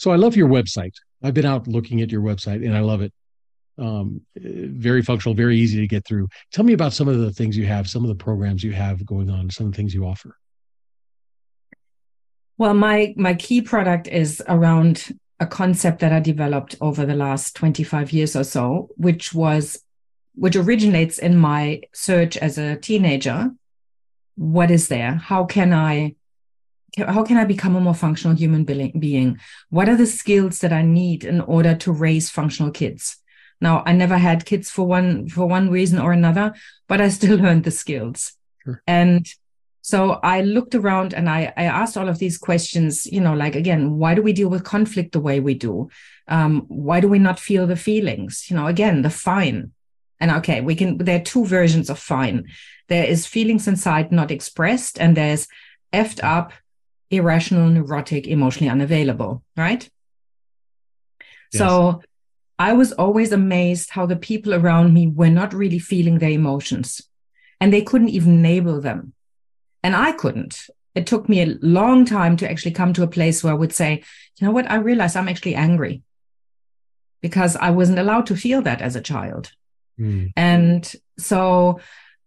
So 0.03 0.11
I 0.11 0.17
love 0.17 0.35
your 0.35 0.49
website. 0.49 0.95
I've 1.23 1.33
been 1.33 1.45
out 1.45 1.65
looking 1.65 2.01
at 2.01 2.11
your 2.11 2.21
website 2.21 2.65
and 2.65 2.75
I 2.75 2.81
love 2.81 3.01
it. 3.01 3.13
Um, 3.77 4.19
very 4.35 5.01
functional, 5.01 5.33
very 5.33 5.57
easy 5.57 5.79
to 5.79 5.87
get 5.87 6.05
through. 6.05 6.27
Tell 6.51 6.65
me 6.65 6.73
about 6.73 6.91
some 6.91 7.07
of 7.07 7.19
the 7.19 7.31
things 7.31 7.55
you 7.55 7.65
have, 7.67 7.87
some 7.87 8.03
of 8.03 8.09
the 8.09 8.21
programs 8.21 8.65
you 8.65 8.73
have 8.73 9.05
going 9.05 9.29
on, 9.29 9.49
some 9.49 9.67
of 9.67 9.71
the 9.71 9.77
things 9.77 9.93
you 9.93 10.05
offer. 10.05 10.37
Well, 12.57 12.73
my 12.73 13.13
my 13.15 13.33
key 13.33 13.61
product 13.61 14.09
is 14.09 14.43
around 14.49 15.17
a 15.39 15.47
concept 15.47 16.01
that 16.01 16.11
I 16.11 16.19
developed 16.19 16.75
over 16.81 17.05
the 17.05 17.15
last 17.15 17.55
25 17.55 18.11
years 18.11 18.35
or 18.35 18.43
so, 18.43 18.89
which 18.97 19.33
was 19.33 19.81
which 20.35 20.57
originates 20.57 21.17
in 21.17 21.37
my 21.37 21.79
search 21.93 22.35
as 22.35 22.57
a 22.57 22.75
teenager. 22.75 23.51
What 24.35 24.69
is 24.69 24.89
there? 24.89 25.13
How 25.13 25.45
can 25.45 25.71
I 25.71 26.15
how 26.97 27.23
can 27.23 27.37
I 27.37 27.45
become 27.45 27.75
a 27.75 27.81
more 27.81 27.95
functional 27.95 28.37
human 28.37 28.63
being? 28.65 29.39
What 29.69 29.89
are 29.89 29.95
the 29.95 30.05
skills 30.05 30.59
that 30.59 30.73
I 30.73 30.83
need 30.83 31.23
in 31.23 31.41
order 31.41 31.75
to 31.75 31.91
raise 31.91 32.29
functional 32.29 32.71
kids? 32.71 33.17
Now, 33.59 33.83
I 33.85 33.93
never 33.93 34.17
had 34.17 34.45
kids 34.45 34.69
for 34.69 34.85
one 34.85 35.27
for 35.29 35.45
one 35.45 35.69
reason 35.69 35.99
or 35.99 36.11
another, 36.11 36.53
but 36.87 37.01
I 37.01 37.09
still 37.09 37.37
learned 37.43 37.63
the 37.63 37.71
skills. 37.71 38.33
Sure. 38.63 38.81
And 38.87 39.27
so 39.81 40.19
I 40.23 40.41
looked 40.41 40.75
around 40.75 41.13
and 41.13 41.29
I, 41.29 41.51
I 41.57 41.65
asked 41.65 41.97
all 41.97 42.07
of 42.07 42.17
these 42.17 42.37
questions, 42.37 43.05
you 43.05 43.19
know, 43.19 43.33
like 43.33 43.55
again, 43.55 43.97
why 43.97 44.15
do 44.15 44.21
we 44.21 44.31
deal 44.31 44.49
with 44.49 44.63
conflict 44.63 45.11
the 45.11 45.19
way 45.19 45.39
we 45.39 45.55
do? 45.55 45.89
Um, 46.27 46.63
why 46.67 47.01
do 47.01 47.09
we 47.09 47.19
not 47.19 47.39
feel 47.39 47.67
the 47.67 47.75
feelings? 47.75 48.49
You 48.49 48.55
know, 48.55 48.67
again, 48.67 49.01
the 49.01 49.09
fine. 49.09 49.71
And 50.21 50.31
okay, 50.31 50.61
we 50.61 50.75
can, 50.75 50.99
there 50.99 51.19
are 51.19 51.23
two 51.23 51.45
versions 51.45 51.89
of 51.89 51.99
fine. 51.99 52.45
There 52.87 53.03
is 53.03 53.25
feelings 53.25 53.67
inside 53.67 54.11
not 54.11 54.31
expressed, 54.31 54.99
and 55.01 55.17
there's 55.17 55.49
effed 55.91 56.23
up, 56.23 56.53
irrational, 57.13 57.69
neurotic, 57.69 58.27
emotionally 58.27 58.69
unavailable, 58.69 59.43
right? 59.55 59.89
Yes. 61.51 61.59
So 61.59 62.01
I 62.59 62.73
was 62.73 62.91
always 62.93 63.31
amazed 63.31 63.91
how 63.91 64.05
the 64.05 64.15
people 64.15 64.53
around 64.53 64.93
me 64.93 65.07
were 65.07 65.29
not 65.29 65.53
really 65.53 65.79
feeling 65.79 66.19
their 66.19 66.29
emotions 66.29 67.01
and 67.59 67.71
they 67.71 67.81
couldn't 67.81 68.09
even 68.09 68.43
label 68.43 68.81
them 68.81 69.13
and 69.83 69.95
I 69.95 70.11
couldn't. 70.13 70.67
It 70.95 71.07
took 71.07 71.27
me 71.27 71.41
a 71.41 71.57
long 71.61 72.05
time 72.05 72.37
to 72.37 72.49
actually 72.49 72.71
come 72.71 72.93
to 72.93 73.03
a 73.03 73.07
place 73.07 73.43
where 73.43 73.53
I 73.53 73.57
would 73.57 73.73
say, 73.73 74.03
you 74.39 74.47
know 74.47 74.53
what, 74.53 74.69
I 74.69 74.75
realize 74.75 75.15
I'm 75.15 75.27
actually 75.27 75.55
angry 75.55 76.03
because 77.21 77.55
I 77.55 77.71
wasn't 77.71 77.99
allowed 77.99 78.27
to 78.27 78.35
feel 78.35 78.61
that 78.63 78.81
as 78.81 78.95
a 78.95 79.01
child. 79.01 79.51
Mm. 79.99 80.31
And 80.35 80.95
so 81.17 81.79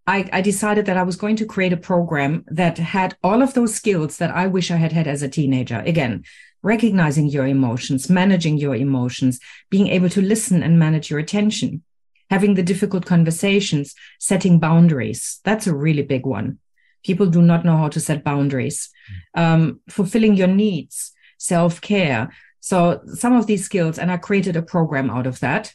I, 0.07 0.29
I, 0.33 0.41
decided 0.41 0.87
that 0.87 0.97
I 0.97 1.03
was 1.03 1.17
going 1.17 1.37
to 1.37 1.47
create 1.47 1.73
a 1.73 1.77
program 1.77 2.45
that 2.47 2.79
had 2.79 3.17
all 3.25 3.43
of 3.43 3.55
those 3.55 3.75
skills 3.75 4.19
that 4.19 4.31
I 4.31 4.47
wish 4.47 4.71
I 4.71 4.77
had 4.77 4.93
had 4.93 5.09
as 5.09 5.23
a 5.23 5.29
teenager. 5.29 5.83
Again, 5.85 6.25
recognizing 6.63 7.27
your 7.27 7.47
emotions, 7.47 8.09
managing 8.09 8.59
your 8.59 8.77
emotions, 8.77 9.41
being 9.69 9.89
able 9.89 10.09
to 10.11 10.23
listen 10.23 10.63
and 10.63 10.79
manage 10.79 11.11
your 11.11 11.19
attention, 11.19 11.83
having 12.31 12.55
the 12.55 12.63
difficult 12.63 13.05
conversations, 13.05 13.95
setting 14.21 14.61
boundaries. 14.61 15.41
That's 15.45 15.67
a 15.67 15.75
really 15.75 16.03
big 16.03 16.25
one. 16.25 16.59
People 17.05 17.27
do 17.27 17.43
not 17.43 17.65
know 17.65 17.77
how 17.77 17.89
to 17.89 18.01
set 18.01 18.25
boundaries, 18.25 18.91
um, 19.35 19.81
fulfilling 19.89 20.37
your 20.37 20.49
needs, 20.49 21.13
self 21.39 21.81
care. 21.81 22.33
So, 22.61 23.01
some 23.15 23.33
of 23.33 23.47
these 23.47 23.65
skills, 23.65 23.99
and 23.99 24.11
I 24.11 24.17
created 24.17 24.57
a 24.57 24.63
program 24.63 25.11
out 25.11 25.27
of 25.27 25.41
that. 25.41 25.75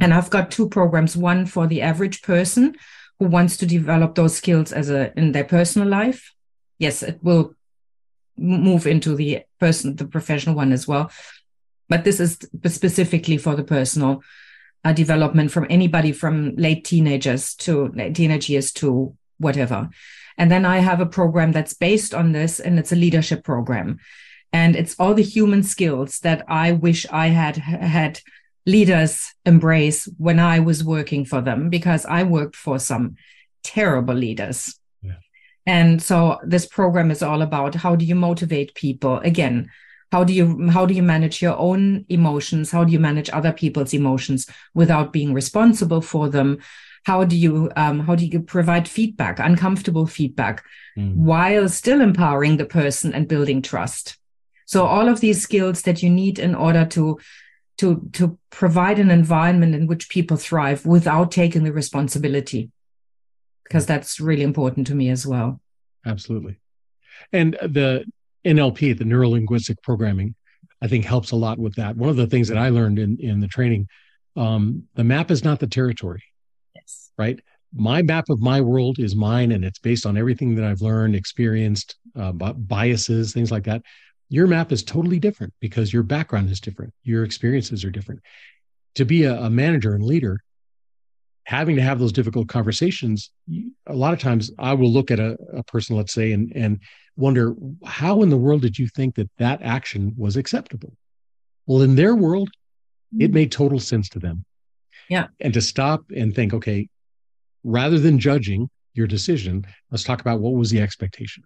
And 0.00 0.14
I've 0.14 0.30
got 0.30 0.50
two 0.50 0.68
programs 0.68 1.16
one 1.16 1.44
for 1.44 1.66
the 1.66 1.82
average 1.82 2.22
person 2.22 2.76
who 3.18 3.26
wants 3.26 3.56
to 3.58 3.66
develop 3.66 4.14
those 4.14 4.36
skills 4.36 4.72
as 4.72 4.90
a 4.90 5.16
in 5.18 5.32
their 5.32 5.44
personal 5.44 5.88
life. 5.88 6.32
Yes, 6.78 7.02
it 7.02 7.18
will 7.22 7.54
move 8.36 8.86
into 8.86 9.14
the 9.14 9.42
person, 9.58 9.96
the 9.96 10.06
professional 10.06 10.54
one 10.54 10.72
as 10.72 10.86
well. 10.86 11.10
But 11.88 12.04
this 12.04 12.20
is 12.20 12.38
specifically 12.66 13.38
for 13.38 13.56
the 13.56 13.64
personal 13.64 14.22
uh, 14.84 14.92
development 14.92 15.50
from 15.50 15.66
anybody 15.68 16.12
from 16.12 16.54
late 16.56 16.84
teenagers 16.84 17.54
to 17.56 17.92
teenage 18.14 18.48
years 18.48 18.72
to 18.72 19.16
whatever. 19.38 19.90
And 20.36 20.50
then 20.52 20.64
I 20.64 20.78
have 20.78 21.00
a 21.00 21.06
program 21.06 21.50
that's 21.52 21.74
based 21.74 22.14
on 22.14 22.32
this, 22.32 22.60
and 22.60 22.78
it's 22.78 22.92
a 22.92 22.96
leadership 22.96 23.42
program. 23.42 23.98
And 24.52 24.76
it's 24.76 24.94
all 24.98 25.14
the 25.14 25.22
human 25.22 25.62
skills 25.62 26.20
that 26.20 26.44
I 26.48 26.72
wish 26.72 27.06
I 27.10 27.28
had 27.28 27.56
had 27.56 28.20
leaders 28.68 29.32
embrace 29.46 30.08
when 30.18 30.38
I 30.38 30.60
was 30.60 30.84
working 30.84 31.24
for 31.24 31.40
them 31.40 31.70
because 31.70 32.04
I 32.04 32.22
worked 32.22 32.54
for 32.54 32.78
some 32.78 33.16
terrible 33.64 34.14
leaders. 34.14 34.78
Yeah. 35.02 35.20
And 35.66 36.02
so 36.02 36.38
this 36.44 36.66
program 36.66 37.10
is 37.10 37.22
all 37.22 37.42
about 37.42 37.74
how 37.74 37.96
do 37.96 38.04
you 38.04 38.14
motivate 38.14 38.74
people 38.74 39.18
again 39.18 39.70
how 40.10 40.24
do 40.24 40.32
you 40.32 40.70
how 40.70 40.86
do 40.86 40.94
you 40.94 41.02
manage 41.02 41.42
your 41.42 41.56
own 41.58 42.04
emotions 42.08 42.70
how 42.70 42.84
do 42.84 42.92
you 42.92 42.98
manage 42.98 43.28
other 43.30 43.52
people's 43.52 43.92
emotions 43.92 44.46
without 44.74 45.12
being 45.12 45.34
responsible 45.34 46.00
for 46.00 46.28
them 46.28 46.58
how 47.04 47.24
do 47.24 47.36
you 47.36 47.70
um, 47.76 48.00
how 48.00 48.14
do 48.14 48.26
you 48.26 48.40
provide 48.40 48.88
feedback 48.88 49.38
uncomfortable 49.38 50.06
feedback 50.06 50.64
mm. 50.96 51.14
while 51.14 51.68
still 51.68 52.00
empowering 52.00 52.56
the 52.56 52.64
person 52.64 53.12
and 53.12 53.28
building 53.28 53.60
trust 53.60 54.16
so 54.66 54.86
all 54.86 55.08
of 55.08 55.20
these 55.20 55.42
skills 55.42 55.82
that 55.82 56.02
you 56.02 56.10
need 56.10 56.38
in 56.38 56.54
order 56.54 56.84
to 56.86 57.18
to 57.78 58.08
to 58.12 58.38
provide 58.50 58.98
an 58.98 59.10
environment 59.10 59.74
in 59.74 59.86
which 59.86 60.08
people 60.08 60.36
thrive 60.36 60.84
without 60.84 61.32
taking 61.32 61.64
the 61.64 61.72
responsibility 61.72 62.70
because 63.64 63.86
that's 63.86 64.20
really 64.20 64.42
important 64.42 64.86
to 64.86 64.94
me 64.94 65.08
as 65.08 65.26
well 65.26 65.60
absolutely 66.04 66.58
and 67.32 67.54
the 67.62 68.04
NLP, 68.44 68.96
the 68.96 69.04
neuro 69.04 69.30
linguistic 69.30 69.82
programming, 69.82 70.34
I 70.80 70.88
think 70.88 71.04
helps 71.04 71.32
a 71.32 71.36
lot 71.36 71.58
with 71.58 71.74
that. 71.76 71.96
One 71.96 72.08
of 72.08 72.16
the 72.16 72.26
things 72.26 72.48
that 72.48 72.58
I 72.58 72.68
learned 72.68 72.98
in 72.98 73.18
in 73.18 73.40
the 73.40 73.48
training, 73.48 73.88
um, 74.36 74.84
the 74.94 75.04
map 75.04 75.30
is 75.30 75.44
not 75.44 75.60
the 75.60 75.66
territory. 75.66 76.22
Yes. 76.74 77.10
Right. 77.18 77.40
My 77.74 78.00
map 78.00 78.30
of 78.30 78.40
my 78.40 78.60
world 78.60 78.98
is 78.98 79.14
mine, 79.14 79.52
and 79.52 79.64
it's 79.64 79.78
based 79.78 80.06
on 80.06 80.16
everything 80.16 80.54
that 80.54 80.64
I've 80.64 80.80
learned, 80.80 81.14
experienced, 81.14 81.96
uh, 82.16 82.32
biases, 82.32 83.32
things 83.32 83.50
like 83.50 83.64
that. 83.64 83.82
Your 84.28 84.46
map 84.46 84.72
is 84.72 84.82
totally 84.82 85.18
different 85.18 85.54
because 85.60 85.92
your 85.92 86.02
background 86.02 86.50
is 86.50 86.60
different. 86.60 86.92
Your 87.02 87.24
experiences 87.24 87.84
are 87.84 87.90
different. 87.90 88.20
To 88.96 89.04
be 89.04 89.24
a, 89.24 89.40
a 89.40 89.50
manager 89.50 89.94
and 89.94 90.04
leader, 90.04 90.40
having 91.44 91.76
to 91.76 91.82
have 91.82 91.98
those 91.98 92.12
difficult 92.12 92.48
conversations, 92.48 93.30
a 93.86 93.94
lot 93.94 94.12
of 94.12 94.20
times 94.20 94.50
I 94.58 94.74
will 94.74 94.92
look 94.92 95.10
at 95.10 95.18
a, 95.18 95.36
a 95.54 95.62
person, 95.62 95.96
let's 95.96 96.12
say, 96.12 96.32
and 96.32 96.52
and 96.54 96.80
wonder 97.16 97.54
how 97.84 98.22
in 98.22 98.28
the 98.28 98.36
world 98.36 98.62
did 98.62 98.78
you 98.78 98.86
think 98.86 99.16
that 99.16 99.30
that 99.38 99.60
action 99.62 100.14
was 100.16 100.36
acceptable? 100.36 100.92
Well, 101.66 101.82
in 101.82 101.96
their 101.96 102.14
world, 102.14 102.50
it 103.12 103.24
mm-hmm. 103.24 103.34
made 103.34 103.52
total 103.52 103.80
sense 103.80 104.08
to 104.10 104.18
them. 104.18 104.44
Yeah. 105.08 105.28
And 105.40 105.54
to 105.54 105.60
stop 105.60 106.04
and 106.14 106.34
think, 106.34 106.54
okay, 106.54 106.88
rather 107.64 107.98
than 107.98 108.18
judging 108.18 108.68
your 108.94 109.06
decision, 109.06 109.66
let's 109.90 110.04
talk 110.04 110.20
about 110.20 110.40
what 110.40 110.54
was 110.54 110.70
the 110.70 110.80
expectation. 110.80 111.44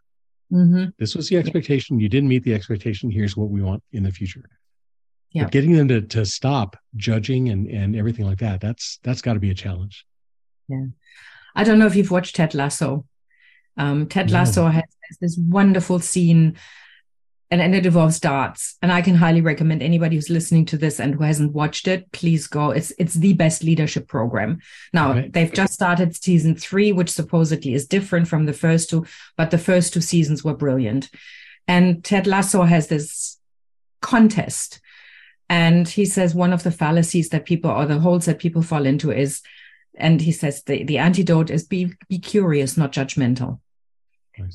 Mm-hmm. 0.52 0.84
This 0.98 1.14
was 1.14 1.28
the 1.28 1.38
expectation. 1.38 1.98
You 1.98 2.08
didn't 2.08 2.28
meet 2.28 2.44
the 2.44 2.54
expectation. 2.54 3.10
Here's 3.10 3.36
what 3.36 3.48
we 3.48 3.62
want 3.62 3.82
in 3.92 4.02
the 4.02 4.10
future. 4.10 4.42
Yeah. 5.32 5.44
But 5.44 5.52
getting 5.52 5.72
them 5.72 5.88
to, 5.88 6.02
to 6.02 6.26
stop 6.26 6.76
judging 6.96 7.48
and, 7.48 7.66
and 7.68 7.96
everything 7.96 8.26
like 8.26 8.38
that, 8.38 8.60
that's 8.60 8.98
that's 9.02 9.22
got 9.22 9.34
to 9.34 9.40
be 9.40 9.50
a 9.50 9.54
challenge. 9.54 10.04
Yeah. 10.68 10.86
I 11.54 11.64
don't 11.64 11.78
know 11.78 11.86
if 11.86 11.96
you've 11.96 12.10
watched 12.10 12.36
Ted 12.36 12.54
Lasso. 12.54 13.06
Um, 13.78 14.06
Ted 14.06 14.30
Lasso 14.30 14.66
has, 14.66 14.84
has, 14.84 15.18
this 15.18 15.38
wonderful 15.38 15.98
scene, 15.98 16.56
and, 17.60 17.74
it 17.74 17.84
involves 17.84 18.18
darts. 18.18 18.76
And 18.80 18.90
I 18.90 19.02
can 19.02 19.14
highly 19.14 19.42
recommend 19.42 19.82
anybody 19.82 20.16
who's 20.16 20.30
listening 20.30 20.64
to 20.66 20.78
this 20.78 20.98
and 20.98 21.14
who 21.14 21.22
hasn't 21.22 21.52
watched 21.52 21.86
it, 21.86 22.10
please 22.12 22.46
go. 22.46 22.70
It's 22.70 22.92
it's 22.98 23.14
the 23.14 23.34
best 23.34 23.62
leadership 23.62 24.08
program. 24.08 24.60
Now 24.92 25.12
right. 25.12 25.32
they've 25.32 25.52
just 25.52 25.74
started 25.74 26.16
season 26.16 26.56
three, 26.56 26.92
which 26.92 27.10
supposedly 27.10 27.74
is 27.74 27.86
different 27.86 28.26
from 28.26 28.46
the 28.46 28.54
first 28.54 28.88
two, 28.88 29.06
but 29.36 29.50
the 29.50 29.58
first 29.58 29.92
two 29.92 30.00
seasons 30.00 30.42
were 30.42 30.54
brilliant. 30.54 31.10
And 31.68 32.02
Ted 32.02 32.26
Lasso 32.26 32.62
has 32.62 32.88
this 32.88 33.38
contest. 34.00 34.80
And 35.48 35.86
he 35.86 36.06
says 36.06 36.34
one 36.34 36.54
of 36.54 36.62
the 36.62 36.70
fallacies 36.70 37.28
that 37.28 37.44
people 37.44 37.70
or 37.70 37.84
the 37.84 37.98
holes 37.98 38.24
that 38.24 38.38
people 38.38 38.62
fall 38.62 38.86
into 38.86 39.12
is 39.12 39.42
and 39.94 40.22
he 40.22 40.32
says 40.32 40.62
the, 40.62 40.84
the 40.84 40.96
antidote 40.96 41.50
is 41.50 41.64
be 41.64 41.92
be 42.08 42.18
curious 42.18 42.78
not 42.78 42.92
judgmental 42.92 43.60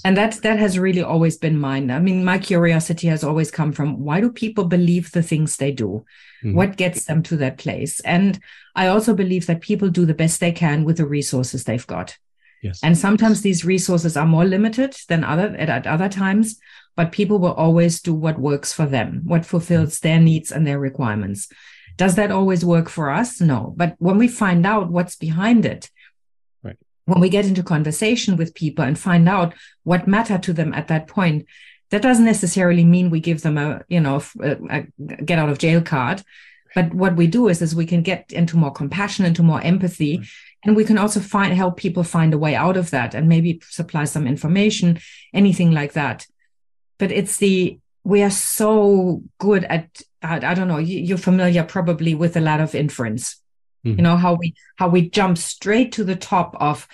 and 0.04 0.18
that 0.18 0.34
that 0.42 0.60
has 0.60 0.80
really 0.80 1.02
always 1.02 1.38
been 1.38 1.58
mine 1.60 1.92
i 1.92 2.00
mean 2.00 2.24
my 2.24 2.38
curiosity 2.38 3.08
has 3.08 3.24
always 3.24 3.52
come 3.52 3.72
from 3.72 4.00
why 4.00 4.20
do 4.20 4.32
people 4.32 4.66
believe 4.66 5.12
the 5.12 5.24
things 5.24 5.58
they 5.58 5.72
do 5.72 6.04
mm-hmm. 6.44 6.54
what 6.54 6.78
gets 6.78 7.06
them 7.06 7.22
to 7.22 7.38
that 7.38 7.58
place 7.58 8.00
and 8.02 8.40
i 8.76 8.88
also 8.88 9.14
believe 9.14 9.46
that 9.46 9.62
people 9.62 9.90
do 9.90 10.06
the 10.06 10.14
best 10.14 10.40
they 10.40 10.52
can 10.52 10.84
with 10.84 10.98
the 10.98 11.06
resources 11.06 11.64
they've 11.64 11.88
got 11.88 12.18
yes 12.62 12.80
and 12.84 12.98
sometimes 12.98 13.42
these 13.42 13.66
resources 13.66 14.18
are 14.18 14.26
more 14.26 14.46
limited 14.46 14.96
than 15.10 15.24
other 15.24 15.56
at, 15.58 15.70
at 15.70 15.88
other 15.88 16.10
times 16.10 16.60
but 16.96 17.12
people 17.12 17.38
will 17.38 17.54
always 17.54 18.02
do 18.02 18.14
what 18.14 18.40
works 18.40 18.74
for 18.74 18.86
them 18.86 19.22
what 19.26 19.46
fulfills 19.46 20.00
mm-hmm. 20.00 20.08
their 20.08 20.20
needs 20.20 20.52
and 20.52 20.66
their 20.66 20.80
requirements 20.80 21.48
does 21.98 22.14
that 22.16 22.32
always 22.32 22.64
work 22.64 22.90
for 22.90 23.10
us? 23.10 23.42
No. 23.42 23.74
But 23.76 23.96
when 23.98 24.18
we 24.18 24.28
find 24.28 24.66
out 24.66 24.90
what's 24.90 25.16
behind 25.16 25.66
it. 25.66 25.90
When 27.08 27.20
we 27.20 27.30
get 27.30 27.46
into 27.46 27.64
conversation 27.64 28.36
with 28.36 28.54
people 28.54 28.84
and 28.84 29.00
find 29.00 29.28
out 29.28 29.54
what 29.84 30.08
matter 30.08 30.38
to 30.38 30.54
them 30.54 30.74
at 30.74 30.90
that 30.90 31.08
point, 31.08 31.46
that 31.90 32.02
doesn't 32.02 32.26
necessarily 32.26 32.84
mean 32.84 33.10
we 33.10 33.22
give 33.22 33.42
them 33.42 33.58
a, 33.58 33.82
you 33.88 34.02
know, 34.02 34.22
a, 34.42 34.58
a 34.70 34.82
get 35.24 35.40
out 35.40 35.50
of 35.50 35.58
jail 35.58 35.82
card. 35.82 36.22
But 36.76 36.94
what 36.94 37.16
we 37.16 37.28
do 37.28 37.48
is, 37.48 37.62
is 37.62 37.74
we 37.74 37.86
can 37.86 38.02
get 38.02 38.32
into 38.34 38.58
more 38.58 38.72
compassion, 38.72 39.26
into 39.26 39.42
more 39.42 39.62
empathy, 39.62 40.18
right. 40.18 40.28
and 40.66 40.76
we 40.76 40.84
can 40.84 40.98
also 40.98 41.22
find 41.22 41.54
help 41.54 41.78
people 41.78 42.04
find 42.04 42.34
a 42.34 42.38
way 42.38 42.56
out 42.56 42.78
of 42.78 42.92
that, 42.92 43.16
and 43.16 43.30
maybe 43.30 43.62
supply 43.70 44.04
some 44.04 44.28
information, 44.28 45.00
anything 45.34 45.72
like 45.72 45.94
that. 45.94 46.28
But 46.98 47.12
it's 47.12 47.38
the 47.38 47.80
we 48.04 48.22
are 48.24 48.32
so 48.32 49.22
good 49.38 49.64
at 49.66 50.02
I, 50.22 50.36
I 50.38 50.54
don't 50.54 50.68
know 50.68 50.78
you're 50.78 51.18
familiar 51.18 51.64
probably 51.64 52.16
with 52.16 52.38
a 52.38 52.40
ladder 52.40 52.64
of 52.64 52.76
inference 52.76 53.36
mm-hmm. 53.36 53.47
You 53.84 54.02
know 54.02 54.18
how 54.18 54.34
we 54.34 54.54
how 54.76 54.88
we 54.90 55.10
jump 55.10 55.38
straight 55.38 55.92
to 55.94 56.04
the 56.04 56.16
top 56.16 56.56
of 56.60 56.88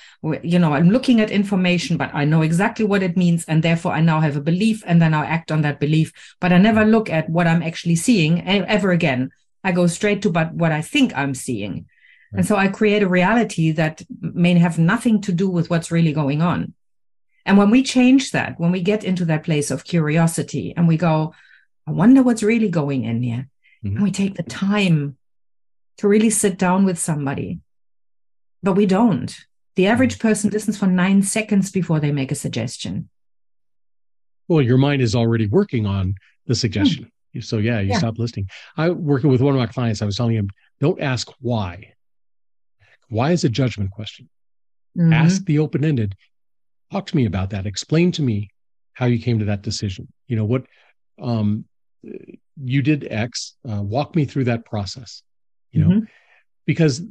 you 0.44 0.60
know 0.60 0.74
i'm 0.74 0.90
looking 0.90 1.20
at 1.22 1.32
information 1.32 1.98
but 1.98 2.14
i 2.14 2.24
know 2.24 2.42
exactly 2.42 2.86
what 2.86 3.02
it 3.02 3.18
means 3.18 3.46
and 3.46 3.64
therefore 3.64 3.94
i 3.94 4.00
now 4.00 4.20
have 4.20 4.36
a 4.36 4.42
belief 4.42 4.84
and 4.86 5.02
then 5.02 5.14
i 5.14 5.26
act 5.26 5.52
on 5.52 5.62
that 5.62 5.80
belief 5.80 6.14
but 6.40 6.54
i 6.54 6.58
never 6.58 6.86
look 6.86 7.10
at 7.10 7.30
what 7.30 7.48
i'm 7.48 7.64
actually 7.64 7.96
seeing 7.96 8.46
ever 8.48 8.92
again 8.92 9.32
i 9.64 9.72
go 9.72 9.88
straight 9.88 10.22
to 10.22 10.30
but 10.30 10.54
what 10.54 10.72
i 10.72 10.82
think 10.82 11.16
i'm 11.16 11.34
seeing 11.34 11.74
right. 11.74 11.86
and 12.40 12.46
so 12.46 12.56
i 12.56 12.68
create 12.68 13.02
a 13.02 13.10
reality 13.10 13.72
that 13.72 14.04
may 14.22 14.54
have 14.54 14.78
nothing 14.78 15.20
to 15.20 15.32
do 15.32 15.50
with 15.50 15.70
what's 15.70 15.92
really 15.92 16.14
going 16.14 16.42
on 16.42 16.74
and 17.46 17.58
when 17.58 17.70
we 17.70 17.84
change 17.84 18.32
that, 18.32 18.58
when 18.60 18.72
we 18.72 18.82
get 18.82 19.04
into 19.04 19.26
that 19.26 19.44
place 19.44 19.70
of 19.70 19.84
curiosity 19.84 20.74
and 20.76 20.88
we 20.88 20.96
go, 20.96 21.34
I 21.86 21.92
wonder 21.92 22.24
what's 22.24 22.44
really 22.44 22.70
going 22.70 23.04
in 23.04 23.22
here, 23.22 23.50
mm-hmm. 23.84 23.98
and 23.98 24.04
we 24.04 24.12
take 24.12 24.36
the 24.36 24.44
time 24.44 25.18
to 25.98 26.08
really 26.08 26.30
sit 26.30 26.58
down 26.58 26.86
with 26.86 26.98
somebody, 27.00 27.60
but 28.62 28.74
we 28.74 28.86
don't. 28.86 29.36
The 29.76 29.88
average 29.88 30.16
mm-hmm. 30.16 30.28
person 30.28 30.50
listens 30.50 30.78
for 30.78 30.88
nine 30.88 31.24
seconds 31.24 31.72
before 31.72 32.00
they 32.00 32.12
make 32.12 32.32
a 32.32 32.36
suggestion. 32.36 33.10
Well, 34.48 34.62
your 34.62 34.78
mind 34.78 35.02
is 35.02 35.16
already 35.16 35.48
working 35.48 35.86
on 35.86 36.16
the 36.48 36.56
suggestion. 36.56 37.06
Mm-hmm. 37.06 37.42
So, 37.42 37.58
yeah, 37.58 37.80
you 37.80 37.90
yeah. 37.90 37.98
stop 37.98 38.20
listening. 38.20 38.50
I 38.78 38.90
working 38.90 39.30
with 39.30 39.42
one 39.42 39.56
of 39.56 39.60
my 39.60 39.66
clients, 39.66 40.02
I 40.02 40.06
was 40.06 40.18
telling 40.18 40.36
him, 40.36 40.50
don't 40.80 41.02
ask 41.02 41.30
why. 41.40 41.94
Why 43.10 43.32
is 43.32 43.44
a 43.44 43.50
judgment 43.50 43.92
question? 43.92 44.30
Mm-hmm. 44.98 45.14
Ask 45.14 45.46
the 45.46 45.60
open 45.60 45.84
ended 45.84 46.16
talk 46.94 47.08
to 47.08 47.16
me 47.16 47.26
about 47.26 47.50
that 47.50 47.66
explain 47.66 48.12
to 48.12 48.22
me 48.22 48.50
how 48.94 49.08
you 49.08 49.20
came 49.20 49.40
to 49.40 49.46
that 49.46 49.64
decision 49.64 50.08
you 50.28 50.36
know 50.36 50.46
what 50.46 50.64
um, 51.20 51.66
you 52.64 52.82
did 52.84 53.08
x 53.10 53.56
uh, 53.70 53.82
walk 53.82 54.16
me 54.16 54.26
through 54.26 54.44
that 54.44 54.64
process 54.64 55.24
you 55.74 55.84
know 55.84 55.90
mm-hmm. 55.90 56.06
because 56.66 57.02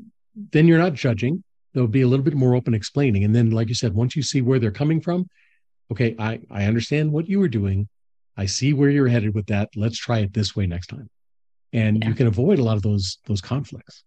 then 0.51 0.67
you're 0.67 0.79
not 0.79 0.95
judging 0.95 1.45
there'll 1.75 1.89
be 1.89 2.03
a 2.03 2.09
little 2.09 2.25
bit 2.25 2.35
more 2.35 2.55
open 2.55 2.75
explaining 2.75 3.25
and 3.25 3.35
then 3.35 3.51
like 3.51 3.69
you 3.69 3.75
said 3.75 3.93
once 3.93 4.17
you 4.17 4.23
see 4.23 4.41
where 4.41 4.59
they're 4.59 4.71
coming 4.71 5.01
from 5.01 5.29
okay 5.91 6.15
i 6.19 6.41
i 6.51 6.65
understand 6.65 7.13
what 7.13 7.29
you 7.29 7.39
were 7.39 7.49
doing 7.49 7.89
i 8.37 8.47
see 8.47 8.73
where 8.73 8.91
you're 8.91 9.09
headed 9.09 9.35
with 9.35 9.47
that 9.47 9.69
let's 9.77 9.99
try 9.99 10.21
it 10.21 10.33
this 10.33 10.57
way 10.57 10.67
next 10.67 10.87
time 10.87 11.11
and 11.73 12.03
yeah. 12.03 12.09
you 12.09 12.15
can 12.15 12.27
avoid 12.27 12.59
a 12.59 12.65
lot 12.65 12.77
of 12.77 12.83
those 12.83 13.19
those 13.27 13.41
conflicts 13.41 14.05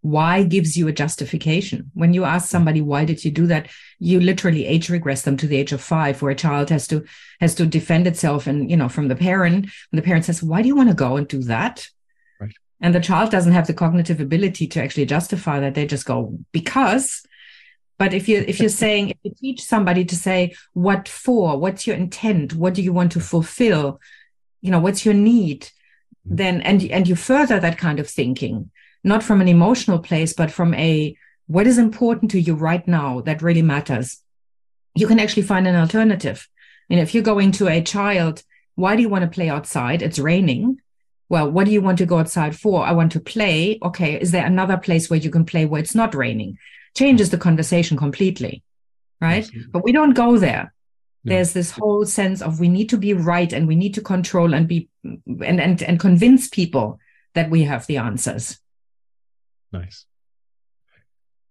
why 0.00 0.44
gives 0.44 0.76
you 0.76 0.86
a 0.88 0.92
justification. 0.92 1.90
When 1.94 2.14
you 2.14 2.24
ask 2.24 2.48
somebody 2.48 2.80
why 2.80 3.04
did 3.04 3.24
you 3.24 3.30
do 3.30 3.46
that, 3.48 3.68
you 3.98 4.20
literally 4.20 4.64
age 4.64 4.88
regress 4.88 5.22
them 5.22 5.36
to 5.38 5.46
the 5.46 5.56
age 5.56 5.72
of 5.72 5.80
five, 5.80 6.22
where 6.22 6.30
a 6.30 6.36
child 6.36 6.70
has 6.70 6.86
to 6.88 7.04
has 7.40 7.54
to 7.56 7.66
defend 7.66 8.06
itself 8.06 8.46
and 8.46 8.70
you 8.70 8.76
know 8.76 8.88
from 8.88 9.08
the 9.08 9.16
parent. 9.16 9.64
And 9.64 9.98
the 9.98 10.02
parent 10.02 10.24
says, 10.24 10.42
"Why 10.42 10.62
do 10.62 10.68
you 10.68 10.76
want 10.76 10.88
to 10.88 10.94
go 10.94 11.16
and 11.16 11.26
do 11.26 11.42
that?" 11.44 11.88
And 12.80 12.94
the 12.94 13.00
child 13.00 13.30
doesn't 13.30 13.52
have 13.52 13.66
the 13.66 13.74
cognitive 13.74 14.20
ability 14.20 14.66
to 14.68 14.82
actually 14.82 15.06
justify 15.06 15.60
that. 15.60 15.74
They 15.74 15.86
just 15.86 16.06
go 16.06 16.38
because. 16.52 17.24
But 17.98 18.14
if 18.14 18.28
you 18.28 18.44
if 18.46 18.60
you're 18.60 18.68
saying 18.68 19.10
if 19.10 19.16
you 19.24 19.34
teach 19.34 19.64
somebody 19.64 20.04
to 20.04 20.14
say 20.14 20.54
what 20.72 21.08
for, 21.08 21.58
what's 21.58 21.86
your 21.86 21.96
intent, 21.96 22.54
what 22.54 22.74
do 22.74 22.82
you 22.82 22.92
want 22.92 23.12
to 23.12 23.20
fulfill, 23.20 24.00
you 24.60 24.70
know, 24.70 24.78
what's 24.78 25.04
your 25.04 25.14
need, 25.14 25.62
mm-hmm. 25.62 26.36
then 26.36 26.60
and 26.62 26.84
and 26.84 27.08
you 27.08 27.16
further 27.16 27.58
that 27.58 27.78
kind 27.78 27.98
of 27.98 28.08
thinking 28.08 28.70
not 29.04 29.22
from 29.22 29.40
an 29.40 29.48
emotional 29.48 29.98
place, 29.98 30.32
but 30.32 30.50
from 30.50 30.74
a 30.74 31.16
what 31.46 31.66
is 31.66 31.78
important 31.78 32.30
to 32.32 32.40
you 32.40 32.54
right 32.54 32.86
now 32.86 33.20
that 33.22 33.42
really 33.42 33.62
matters, 33.62 34.22
you 34.94 35.06
can 35.06 35.18
actually 35.18 35.44
find 35.44 35.66
an 35.66 35.76
alternative. 35.76 36.46
I 36.88 36.94
mean, 36.94 37.02
if 37.02 37.14
you're 37.14 37.22
going 37.22 37.52
to 37.52 37.68
a 37.68 37.82
child, 37.82 38.42
why 38.74 38.96
do 38.96 39.02
you 39.02 39.08
want 39.08 39.22
to 39.22 39.30
play 39.30 39.48
outside? 39.48 40.02
It's 40.02 40.18
raining. 40.18 40.80
Well, 41.28 41.50
what 41.50 41.66
do 41.66 41.72
you 41.72 41.82
want 41.82 41.98
to 41.98 42.06
go 42.06 42.18
outside 42.18 42.56
for? 42.56 42.84
I 42.84 42.92
want 42.92 43.12
to 43.12 43.20
play. 43.20 43.78
Okay. 43.82 44.20
Is 44.20 44.30
there 44.30 44.46
another 44.46 44.76
place 44.76 45.10
where 45.10 45.18
you 45.18 45.30
can 45.30 45.44
play 45.44 45.66
where 45.66 45.80
it's 45.80 45.94
not 45.94 46.14
raining? 46.14 46.58
Changes 46.96 47.30
the 47.30 47.38
conversation 47.38 47.96
completely. 47.96 48.62
Right. 49.20 49.44
Absolutely. 49.44 49.70
But 49.72 49.84
we 49.84 49.92
don't 49.92 50.14
go 50.14 50.38
there. 50.38 50.72
No. 51.24 51.34
There's 51.34 51.52
this 51.52 51.70
whole 51.70 52.06
sense 52.06 52.40
of 52.40 52.60
we 52.60 52.68
need 52.68 52.88
to 52.90 52.96
be 52.96 53.12
right 53.12 53.52
and 53.52 53.66
we 53.66 53.76
need 53.76 53.94
to 53.94 54.00
control 54.00 54.54
and 54.54 54.68
be 54.68 54.88
and 55.04 55.60
and, 55.60 55.82
and 55.82 56.00
convince 56.00 56.48
people 56.48 56.98
that 57.34 57.50
we 57.50 57.64
have 57.64 57.86
the 57.86 57.98
answers. 57.98 58.58
Nice. 59.72 60.06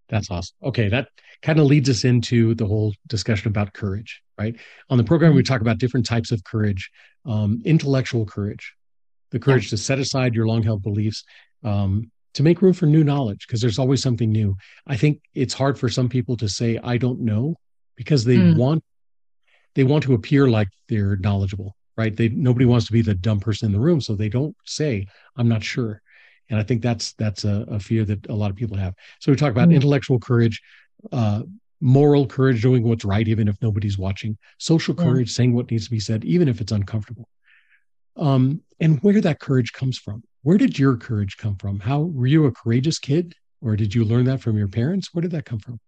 That's 0.09 0.31
awesome. 0.31 0.55
Okay, 0.63 0.87
that 0.87 1.09
kind 1.41 1.59
of 1.59 1.65
leads 1.65 1.89
us 1.89 2.05
into 2.05 2.55
the 2.55 2.65
whole 2.65 2.93
discussion 3.07 3.49
about 3.49 3.73
courage, 3.73 4.21
right? 4.39 4.55
On 4.89 4.97
the 4.97 5.03
program, 5.03 5.33
we 5.33 5.43
mm-hmm. 5.43 5.53
talk 5.53 5.61
about 5.61 5.79
different 5.79 6.05
types 6.05 6.31
of 6.31 6.43
courage 6.45 6.89
um, 7.25 7.61
intellectual 7.65 8.25
courage, 8.25 8.73
the 9.31 9.39
courage 9.39 9.65
yeah. 9.65 9.71
to 9.71 9.77
set 9.77 9.99
aside 9.99 10.35
your 10.35 10.47
long 10.47 10.63
held 10.63 10.83
beliefs, 10.83 11.23
um, 11.63 12.11
to 12.33 12.43
make 12.43 12.61
room 12.61 12.73
for 12.73 12.85
new 12.85 13.03
knowledge, 13.03 13.45
because 13.47 13.61
there's 13.61 13.79
always 13.79 14.01
something 14.01 14.31
new. 14.31 14.55
I 14.85 14.95
think 14.95 15.21
it's 15.33 15.53
hard 15.53 15.77
for 15.77 15.89
some 15.89 16.07
people 16.07 16.37
to 16.37 16.47
say, 16.47 16.79
I 16.83 16.97
don't 16.97 17.21
know, 17.21 17.55
because 17.95 18.23
they 18.23 18.37
mm. 18.37 18.55
want 18.55 18.83
they 19.75 19.83
want 19.83 20.03
to 20.03 20.13
appear 20.13 20.47
like 20.47 20.69
they're 20.87 21.17
knowledgeable 21.17 21.75
right 21.97 22.15
they 22.15 22.29
nobody 22.29 22.65
wants 22.65 22.85
to 22.85 22.93
be 22.93 23.01
the 23.01 23.13
dumb 23.13 23.39
person 23.39 23.65
in 23.65 23.71
the 23.73 23.79
room 23.79 23.99
so 23.99 24.15
they 24.15 24.29
don't 24.29 24.55
say 24.65 25.05
i'm 25.35 25.49
not 25.49 25.63
sure 25.63 26.01
and 26.49 26.59
i 26.59 26.63
think 26.63 26.81
that's 26.81 27.13
that's 27.13 27.43
a, 27.43 27.65
a 27.69 27.79
fear 27.79 28.05
that 28.05 28.25
a 28.29 28.33
lot 28.33 28.49
of 28.49 28.55
people 28.55 28.77
have 28.77 28.93
so 29.19 29.31
we 29.31 29.35
talk 29.35 29.51
about 29.51 29.67
mm. 29.67 29.75
intellectual 29.75 30.19
courage 30.19 30.61
uh, 31.11 31.41
moral 31.79 32.25
courage 32.25 32.61
doing 32.61 32.83
what's 32.83 33.05
right 33.05 33.27
even 33.27 33.47
if 33.47 33.55
nobody's 33.61 33.97
watching 33.97 34.37
social 34.57 34.95
courage 34.95 35.29
yeah. 35.29 35.35
saying 35.35 35.53
what 35.53 35.69
needs 35.69 35.85
to 35.85 35.91
be 35.91 35.99
said 35.99 36.23
even 36.23 36.47
if 36.47 36.61
it's 36.61 36.71
uncomfortable 36.71 37.27
um, 38.17 38.62
and 38.80 38.99
where 38.99 39.21
that 39.21 39.39
courage 39.39 39.73
comes 39.73 39.97
from 39.97 40.23
where 40.43 40.58
did 40.58 40.77
your 40.77 40.95
courage 40.97 41.38
come 41.38 41.56
from 41.56 41.80
how 41.80 42.01
were 42.01 42.27
you 42.27 42.45
a 42.45 42.51
courageous 42.51 42.99
kid 42.99 43.36
or 43.62 43.75
did 43.75 43.93
you 43.93 44.03
learn 44.03 44.25
that 44.25 44.41
from 44.41 44.58
your 44.58 44.67
parents 44.67 45.13
where 45.13 45.21
did 45.21 45.32
that 45.32 45.45
come 45.45 45.60
from 45.60 45.80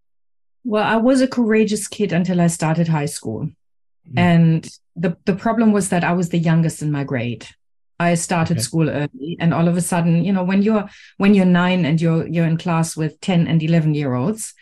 well 0.63 0.83
i 0.83 0.95
was 0.95 1.21
a 1.21 1.27
courageous 1.27 1.87
kid 1.87 2.11
until 2.11 2.41
i 2.41 2.47
started 2.47 2.87
high 2.87 3.05
school 3.05 3.41
mm. 3.41 4.17
and 4.17 4.69
the, 4.95 5.15
the 5.25 5.35
problem 5.35 5.71
was 5.71 5.89
that 5.89 6.03
i 6.03 6.13
was 6.13 6.29
the 6.29 6.37
youngest 6.39 6.81
in 6.81 6.91
my 6.91 7.03
grade 7.03 7.47
I 7.99 8.15
started 8.15 8.57
okay. 8.57 8.63
school 8.63 8.89
early 8.89 9.35
and 9.39 9.53
all 9.53 9.67
of 9.67 9.75
a 9.75 9.81
sudden, 9.81 10.23
you 10.23 10.31
know, 10.31 10.43
when 10.43 10.61
you're 10.61 10.89
when 11.17 11.33
you're 11.33 11.45
9 11.45 11.85
and 11.85 11.99
you're 11.99 12.25
you're 12.27 12.45
in 12.45 12.57
class 12.57 12.95
with 12.95 13.19
10 13.19 13.45
and 13.45 13.61
11 13.61 13.93
year 13.93 14.13
olds, 14.13 14.53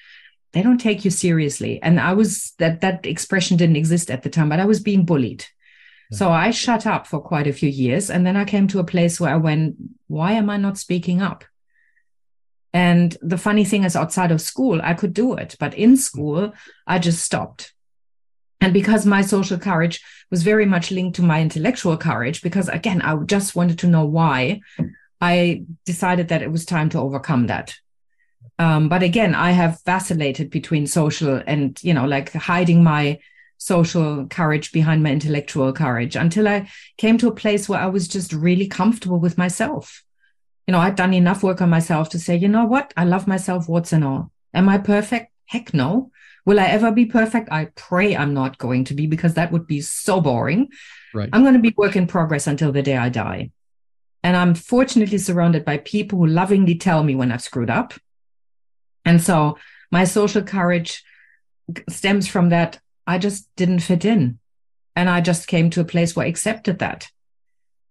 they 0.53 0.63
don't 0.63 0.79
take 0.79 1.05
you 1.05 1.11
seriously. 1.11 1.79
And 1.83 1.99
I 1.99 2.13
was 2.13 2.53
that 2.57 2.81
that 2.81 3.05
expression 3.05 3.57
didn't 3.57 3.75
exist 3.75 4.09
at 4.09 4.23
the 4.23 4.29
time, 4.29 4.49
but 4.49 4.59
I 4.59 4.65
was 4.65 4.79
being 4.79 5.05
bullied. 5.05 5.45
So 6.11 6.29
I 6.31 6.51
shut 6.51 6.87
up 6.87 7.05
for 7.05 7.19
quite 7.19 7.47
a 7.47 7.53
few 7.53 7.69
years 7.69 8.09
and 8.09 8.25
then 8.25 8.37
I 8.37 8.45
came 8.45 8.67
to 8.69 8.79
a 8.79 8.85
place 8.85 9.19
where 9.19 9.33
I 9.33 9.37
went, 9.37 9.75
why 10.07 10.33
am 10.33 10.49
I 10.49 10.57
not 10.57 10.77
speaking 10.77 11.21
up? 11.21 11.43
And 12.73 13.17
the 13.21 13.37
funny 13.37 13.65
thing 13.65 13.83
is 13.83 13.95
outside 13.95 14.31
of 14.31 14.41
school, 14.41 14.79
I 14.83 14.93
could 14.93 15.13
do 15.13 15.33
it, 15.33 15.55
but 15.59 15.73
in 15.73 15.97
school, 15.97 16.53
I 16.85 16.99
just 16.99 17.23
stopped. 17.23 17.73
And 18.61 18.73
because 18.73 19.05
my 19.05 19.21
social 19.21 19.57
courage 19.57 20.01
was 20.31 20.43
very 20.43 20.65
much 20.65 20.91
linked 20.91 21.15
to 21.17 21.23
my 21.23 21.41
intellectual 21.41 21.97
courage, 21.97 22.41
because 22.41 22.69
again, 22.69 23.01
I 23.01 23.15
just 23.25 23.55
wanted 23.55 23.79
to 23.79 23.87
know 23.87 24.05
why, 24.05 24.61
I 25.19 25.63
decided 25.85 26.29
that 26.29 26.41
it 26.41 26.51
was 26.51 26.65
time 26.65 26.89
to 26.89 26.99
overcome 26.99 27.47
that. 27.47 27.75
Um, 28.59 28.89
but 28.89 29.03
again, 29.03 29.35
I 29.35 29.51
have 29.51 29.81
vacillated 29.85 30.49
between 30.49 30.87
social 30.87 31.41
and, 31.45 31.81
you 31.83 31.93
know, 31.93 32.05
like 32.05 32.33
hiding 32.33 32.83
my 32.83 33.19
social 33.57 34.25
courage 34.27 34.71
behind 34.71 35.03
my 35.03 35.11
intellectual 35.11 35.73
courage 35.73 36.15
until 36.15 36.47
I 36.47 36.69
came 36.97 37.17
to 37.17 37.27
a 37.27 37.35
place 37.35 37.67
where 37.67 37.79
I 37.79 37.87
was 37.87 38.07
just 38.07 38.33
really 38.33 38.67
comfortable 38.67 39.19
with 39.19 39.37
myself. 39.37 40.03
You 40.67 40.73
know, 40.73 40.79
I'd 40.79 40.95
done 40.95 41.13
enough 41.13 41.43
work 41.43 41.61
on 41.61 41.69
myself 41.69 42.09
to 42.09 42.19
say, 42.19 42.35
you 42.35 42.47
know 42.47 42.65
what? 42.65 42.93
I 42.97 43.05
love 43.05 43.27
myself, 43.27 43.67
what's 43.69 43.93
and 43.93 44.03
all. 44.03 44.31
Am 44.53 44.69
I 44.69 44.77
perfect? 44.77 45.31
Heck 45.45 45.73
no. 45.73 46.11
Will 46.45 46.59
I 46.59 46.65
ever 46.65 46.91
be 46.91 47.05
perfect? 47.05 47.49
I 47.51 47.65
pray 47.75 48.15
I'm 48.15 48.33
not 48.33 48.57
going 48.57 48.85
to 48.85 48.93
be 48.93 49.07
because 49.07 49.33
that 49.33 49.51
would 49.51 49.67
be 49.67 49.81
so 49.81 50.21
boring. 50.21 50.69
Right. 51.13 51.29
I'm 51.33 51.41
going 51.41 51.53
to 51.53 51.59
be 51.59 51.73
work 51.75 51.95
in 51.95 52.07
progress 52.07 52.47
until 52.47 52.71
the 52.71 52.81
day 52.81 52.95
I 52.95 53.09
die. 53.09 53.51
And 54.23 54.35
I'm 54.35 54.55
fortunately 54.55 55.17
surrounded 55.17 55.63
by 55.63 55.77
people 55.77 56.19
who 56.19 56.27
lovingly 56.27 56.75
tell 56.75 57.03
me 57.03 57.15
when 57.15 57.31
I've 57.31 57.41
screwed 57.41 57.69
up. 57.69 57.93
And 59.05 59.21
so 59.21 59.57
my 59.91 60.03
social 60.03 60.41
courage 60.41 61.03
stems 61.89 62.27
from 62.27 62.49
that. 62.49 62.79
I 63.07 63.17
just 63.17 63.47
didn't 63.55 63.79
fit 63.79 64.05
in. 64.05 64.39
And 64.95 65.09
I 65.09 65.21
just 65.21 65.47
came 65.47 65.69
to 65.71 65.81
a 65.81 65.85
place 65.85 66.15
where 66.15 66.25
I 66.25 66.29
accepted 66.29 66.79
that. 66.79 67.07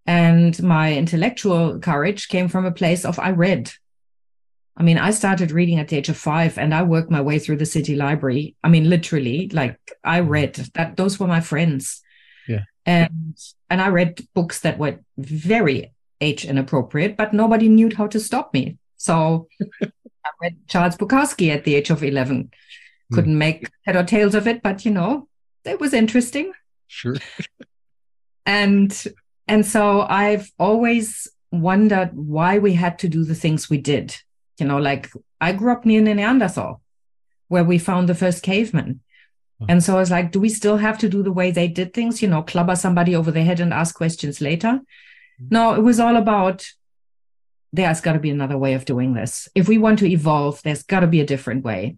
And 0.06 0.60
my 0.62 0.94
intellectual 0.94 1.80
courage 1.80 2.28
came 2.28 2.48
from 2.48 2.66
a 2.66 2.70
place 2.72 3.04
of 3.04 3.18
I 3.18 3.30
read. 3.30 3.72
I 4.76 4.82
mean, 4.82 4.98
I 4.98 5.10
started 5.10 5.50
reading 5.50 5.78
at 5.78 5.88
the 5.88 5.96
age 5.96 6.10
of 6.10 6.16
five 6.16 6.58
and 6.58 6.74
I 6.74 6.82
worked 6.82 7.10
my 7.10 7.22
way 7.22 7.38
through 7.38 7.56
the 7.56 7.66
city 7.66 7.96
library. 7.96 8.54
I 8.62 8.68
mean, 8.68 8.90
literally, 8.90 9.48
like 9.48 9.78
I 10.04 10.20
mm-hmm. 10.20 10.28
read 10.28 10.54
that 10.74 10.96
those 10.96 11.18
were 11.18 11.26
my 11.26 11.40
friends. 11.40 12.02
Yeah. 12.46 12.64
And 12.84 13.36
and 13.70 13.80
I 13.80 13.88
read 13.88 14.26
books 14.34 14.60
that 14.60 14.78
were 14.78 15.00
very 15.16 15.92
age 16.20 16.44
inappropriate, 16.44 17.16
but 17.16 17.32
nobody 17.32 17.68
knew 17.68 17.90
how 17.96 18.06
to 18.08 18.20
stop 18.20 18.52
me. 18.52 18.78
So 18.96 19.48
I 19.82 20.30
read 20.40 20.56
Charles 20.68 20.96
Bukowski 20.96 21.54
at 21.54 21.64
the 21.64 21.74
age 21.74 21.90
of 21.90 22.04
11. 22.04 22.50
Couldn't 23.12 23.34
mm. 23.34 23.38
make 23.38 23.70
head 23.84 23.96
or 23.96 24.02
tails 24.02 24.34
of 24.34 24.46
it, 24.48 24.62
but 24.62 24.84
you 24.84 24.90
know, 24.90 25.28
it 25.64 25.80
was 25.80 25.92
interesting. 25.92 26.52
Sure. 26.88 27.16
and 28.46 29.04
and 29.48 29.64
so 29.64 30.02
I've 30.02 30.50
always 30.58 31.28
wondered 31.52 32.10
why 32.14 32.58
we 32.58 32.72
had 32.74 32.98
to 33.00 33.08
do 33.08 33.24
the 33.24 33.34
things 33.34 33.70
we 33.70 33.78
did 33.78 34.16
you 34.58 34.66
know, 34.66 34.78
like 34.78 35.10
I 35.40 35.52
grew 35.52 35.72
up 35.72 35.84
near 35.84 36.00
Neanderthal, 36.00 36.80
where 37.48 37.64
we 37.64 37.78
found 37.78 38.08
the 38.08 38.14
first 38.14 38.42
cavemen. 38.42 39.00
And 39.68 39.82
so 39.82 39.96
I 39.96 40.00
was 40.00 40.10
like, 40.10 40.32
do 40.32 40.40
we 40.40 40.50
still 40.50 40.76
have 40.76 40.98
to 40.98 41.08
do 41.08 41.22
the 41.22 41.32
way 41.32 41.50
they 41.50 41.66
did 41.66 41.94
things? 41.94 42.20
You 42.20 42.28
know, 42.28 42.42
clubber 42.42 42.76
somebody 42.76 43.16
over 43.16 43.30
the 43.30 43.42
head 43.42 43.58
and 43.58 43.72
ask 43.72 43.94
questions 43.94 44.42
later. 44.42 44.68
Mm-hmm. 44.68 45.46
No, 45.50 45.74
it 45.74 45.80
was 45.80 45.98
all 45.98 46.16
about 46.16 46.66
there's 47.72 48.02
got 48.02 48.12
to 48.12 48.18
be 48.18 48.30
another 48.30 48.58
way 48.58 48.74
of 48.74 48.84
doing 48.84 49.14
this. 49.14 49.48
If 49.54 49.66
we 49.66 49.78
want 49.78 49.98
to 50.00 50.10
evolve, 50.10 50.62
there's 50.62 50.82
got 50.82 51.00
to 51.00 51.06
be 51.06 51.20
a 51.20 51.26
different 51.26 51.64
way. 51.64 51.96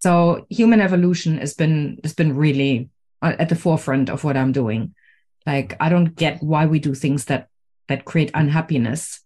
So 0.00 0.46
human 0.48 0.80
evolution 0.80 1.38
has 1.38 1.54
been 1.54 1.98
has 2.02 2.14
been 2.14 2.36
really 2.36 2.88
uh, 3.22 3.36
at 3.38 3.48
the 3.48 3.56
forefront 3.56 4.08
of 4.08 4.24
what 4.24 4.36
I'm 4.36 4.52
doing. 4.52 4.94
Like 5.46 5.76
I 5.80 5.88
don't 5.88 6.14
get 6.14 6.42
why 6.42 6.66
we 6.66 6.78
do 6.78 6.94
things 6.94 7.26
that 7.26 7.48
that 7.88 8.04
create 8.04 8.30
unhappiness 8.34 9.20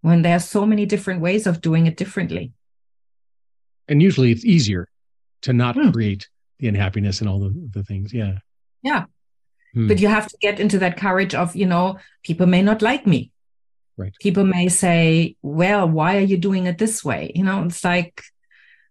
when 0.00 0.22
there 0.22 0.36
are 0.36 0.40
so 0.40 0.66
many 0.66 0.86
different 0.86 1.20
ways 1.20 1.46
of 1.46 1.60
doing 1.60 1.86
it 1.86 1.96
differently. 1.96 2.52
And 3.88 4.02
usually 4.02 4.32
it's 4.32 4.44
easier 4.44 4.88
to 5.42 5.52
not 5.52 5.76
hmm. 5.76 5.90
create 5.90 6.28
the 6.58 6.68
unhappiness 6.68 7.20
and 7.20 7.28
all 7.28 7.40
the, 7.40 7.52
the 7.70 7.82
things. 7.82 8.12
Yeah. 8.12 8.38
Yeah. 8.82 9.04
Hmm. 9.74 9.88
But 9.88 10.00
you 10.00 10.08
have 10.08 10.28
to 10.28 10.36
get 10.40 10.60
into 10.60 10.78
that 10.78 10.96
courage 10.96 11.34
of, 11.34 11.56
you 11.56 11.66
know, 11.66 11.98
people 12.22 12.46
may 12.46 12.62
not 12.62 12.82
like 12.82 13.06
me. 13.06 13.30
Right. 13.96 14.14
People 14.20 14.44
may 14.44 14.68
say, 14.68 15.36
well, 15.42 15.88
why 15.88 16.16
are 16.16 16.20
you 16.20 16.36
doing 16.36 16.66
it 16.66 16.78
this 16.78 17.04
way? 17.04 17.32
You 17.34 17.44
know, 17.44 17.62
it's 17.64 17.84
like, 17.84 18.22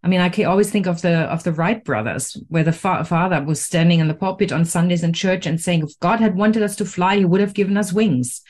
I 0.03 0.09
mean, 0.09 0.19
I 0.19 0.29
can 0.29 0.45
always 0.45 0.69
think 0.69 0.85
of 0.85 1.01
the 1.01 1.19
of 1.31 1.43
the 1.43 1.53
Wright 1.53 1.83
brothers, 1.83 2.37
where 2.49 2.63
the 2.63 2.73
fa- 2.73 3.05
father 3.05 3.41
was 3.41 3.61
standing 3.61 3.99
in 3.99 4.09
the 4.09 4.13
pulpit 4.13 4.51
on 4.51 4.65
Sundays 4.65 5.03
in 5.03 5.13
church 5.13 5.45
and 5.45 5.61
saying, 5.61 5.83
"If 5.83 5.99
God 5.99 6.19
had 6.19 6.35
wanted 6.35 6.61
us 6.61 6.75
to 6.77 6.85
fly, 6.85 7.17
He 7.17 7.25
would 7.25 7.41
have 7.41 7.53
given 7.53 7.77
us 7.77 7.93
wings." 7.93 8.41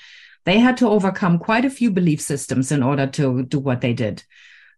they 0.45 0.59
had 0.59 0.77
to 0.77 0.89
overcome 0.89 1.39
quite 1.39 1.65
a 1.65 1.69
few 1.69 1.91
belief 1.91 2.21
systems 2.21 2.71
in 2.71 2.83
order 2.83 3.07
to 3.07 3.43
do 3.43 3.59
what 3.59 3.81
they 3.81 3.93
did. 3.93 4.23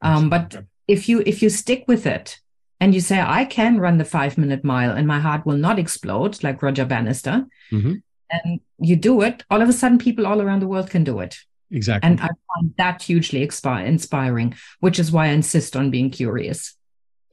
Um, 0.02 0.30
but 0.30 0.66
if 0.88 1.10
you 1.10 1.24
if 1.26 1.42
you 1.42 1.50
stick 1.50 1.86
with 1.88 2.06
it 2.06 2.40
and 2.80 2.94
you 2.94 3.02
say 3.02 3.20
I 3.20 3.46
can 3.46 3.80
run 3.80 3.98
the 3.98 4.06
five 4.06 4.38
minute 4.38 4.64
mile 4.64 4.92
and 4.92 5.08
my 5.08 5.20
heart 5.20 5.46
will 5.46 5.58
not 5.58 5.80
explode 5.80 6.44
like 6.44 6.62
Roger 6.62 6.86
Bannister, 6.86 7.46
mm-hmm. 7.72 7.96
and 8.30 8.60
you 8.78 8.96
do 8.96 9.22
it, 9.22 9.44
all 9.50 9.62
of 9.62 9.70
a 9.70 9.74
sudden 9.74 9.98
people 9.98 10.28
all 10.28 10.42
around 10.42 10.62
the 10.62 10.68
world 10.68 10.90
can 10.90 11.04
do 11.04 11.20
it. 11.20 11.38
Exactly. 11.72 12.09
And 12.09 12.22
I 12.22 12.28
find 12.28 12.74
that 12.78 13.01
hugely 13.01 13.41
inspiring, 13.41 14.55
which 14.80 14.99
is 14.99 15.11
why 15.11 15.26
I 15.26 15.30
insist 15.30 15.76
on 15.76 15.91
being 15.91 16.09
curious. 16.09 16.76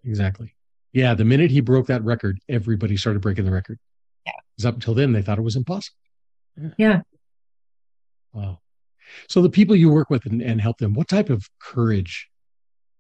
Exactly. 0.05 0.55
Yeah. 0.93 1.15
The 1.15 1.25
minute 1.25 1.51
he 1.51 1.61
broke 1.61 1.87
that 1.87 2.03
record, 2.03 2.41
everybody 2.49 2.97
started 2.97 3.21
breaking 3.21 3.45
the 3.45 3.53
record. 3.53 3.79
Yeah. 4.27 4.33
Because 4.57 4.67
up 4.67 4.75
until 4.75 4.95
then, 4.95 5.13
they 5.13 5.23
thought 5.23 5.39
it 5.39 5.43
was 5.43 5.57
impossible. 5.57 5.97
Yeah. 6.57 6.71
yeah. 6.79 7.01
Wow. 8.33 8.61
So 9.29 9.43
the 9.43 9.51
people 9.51 9.77
you 9.77 9.91
work 9.91 10.11
with 10.11 10.27
and, 10.27 10.41
and 10.41 10.61
help 10.61 10.79
them, 10.79 10.95
what 10.95 11.09
type 11.09 11.31
of 11.31 11.49
courage 11.61 12.29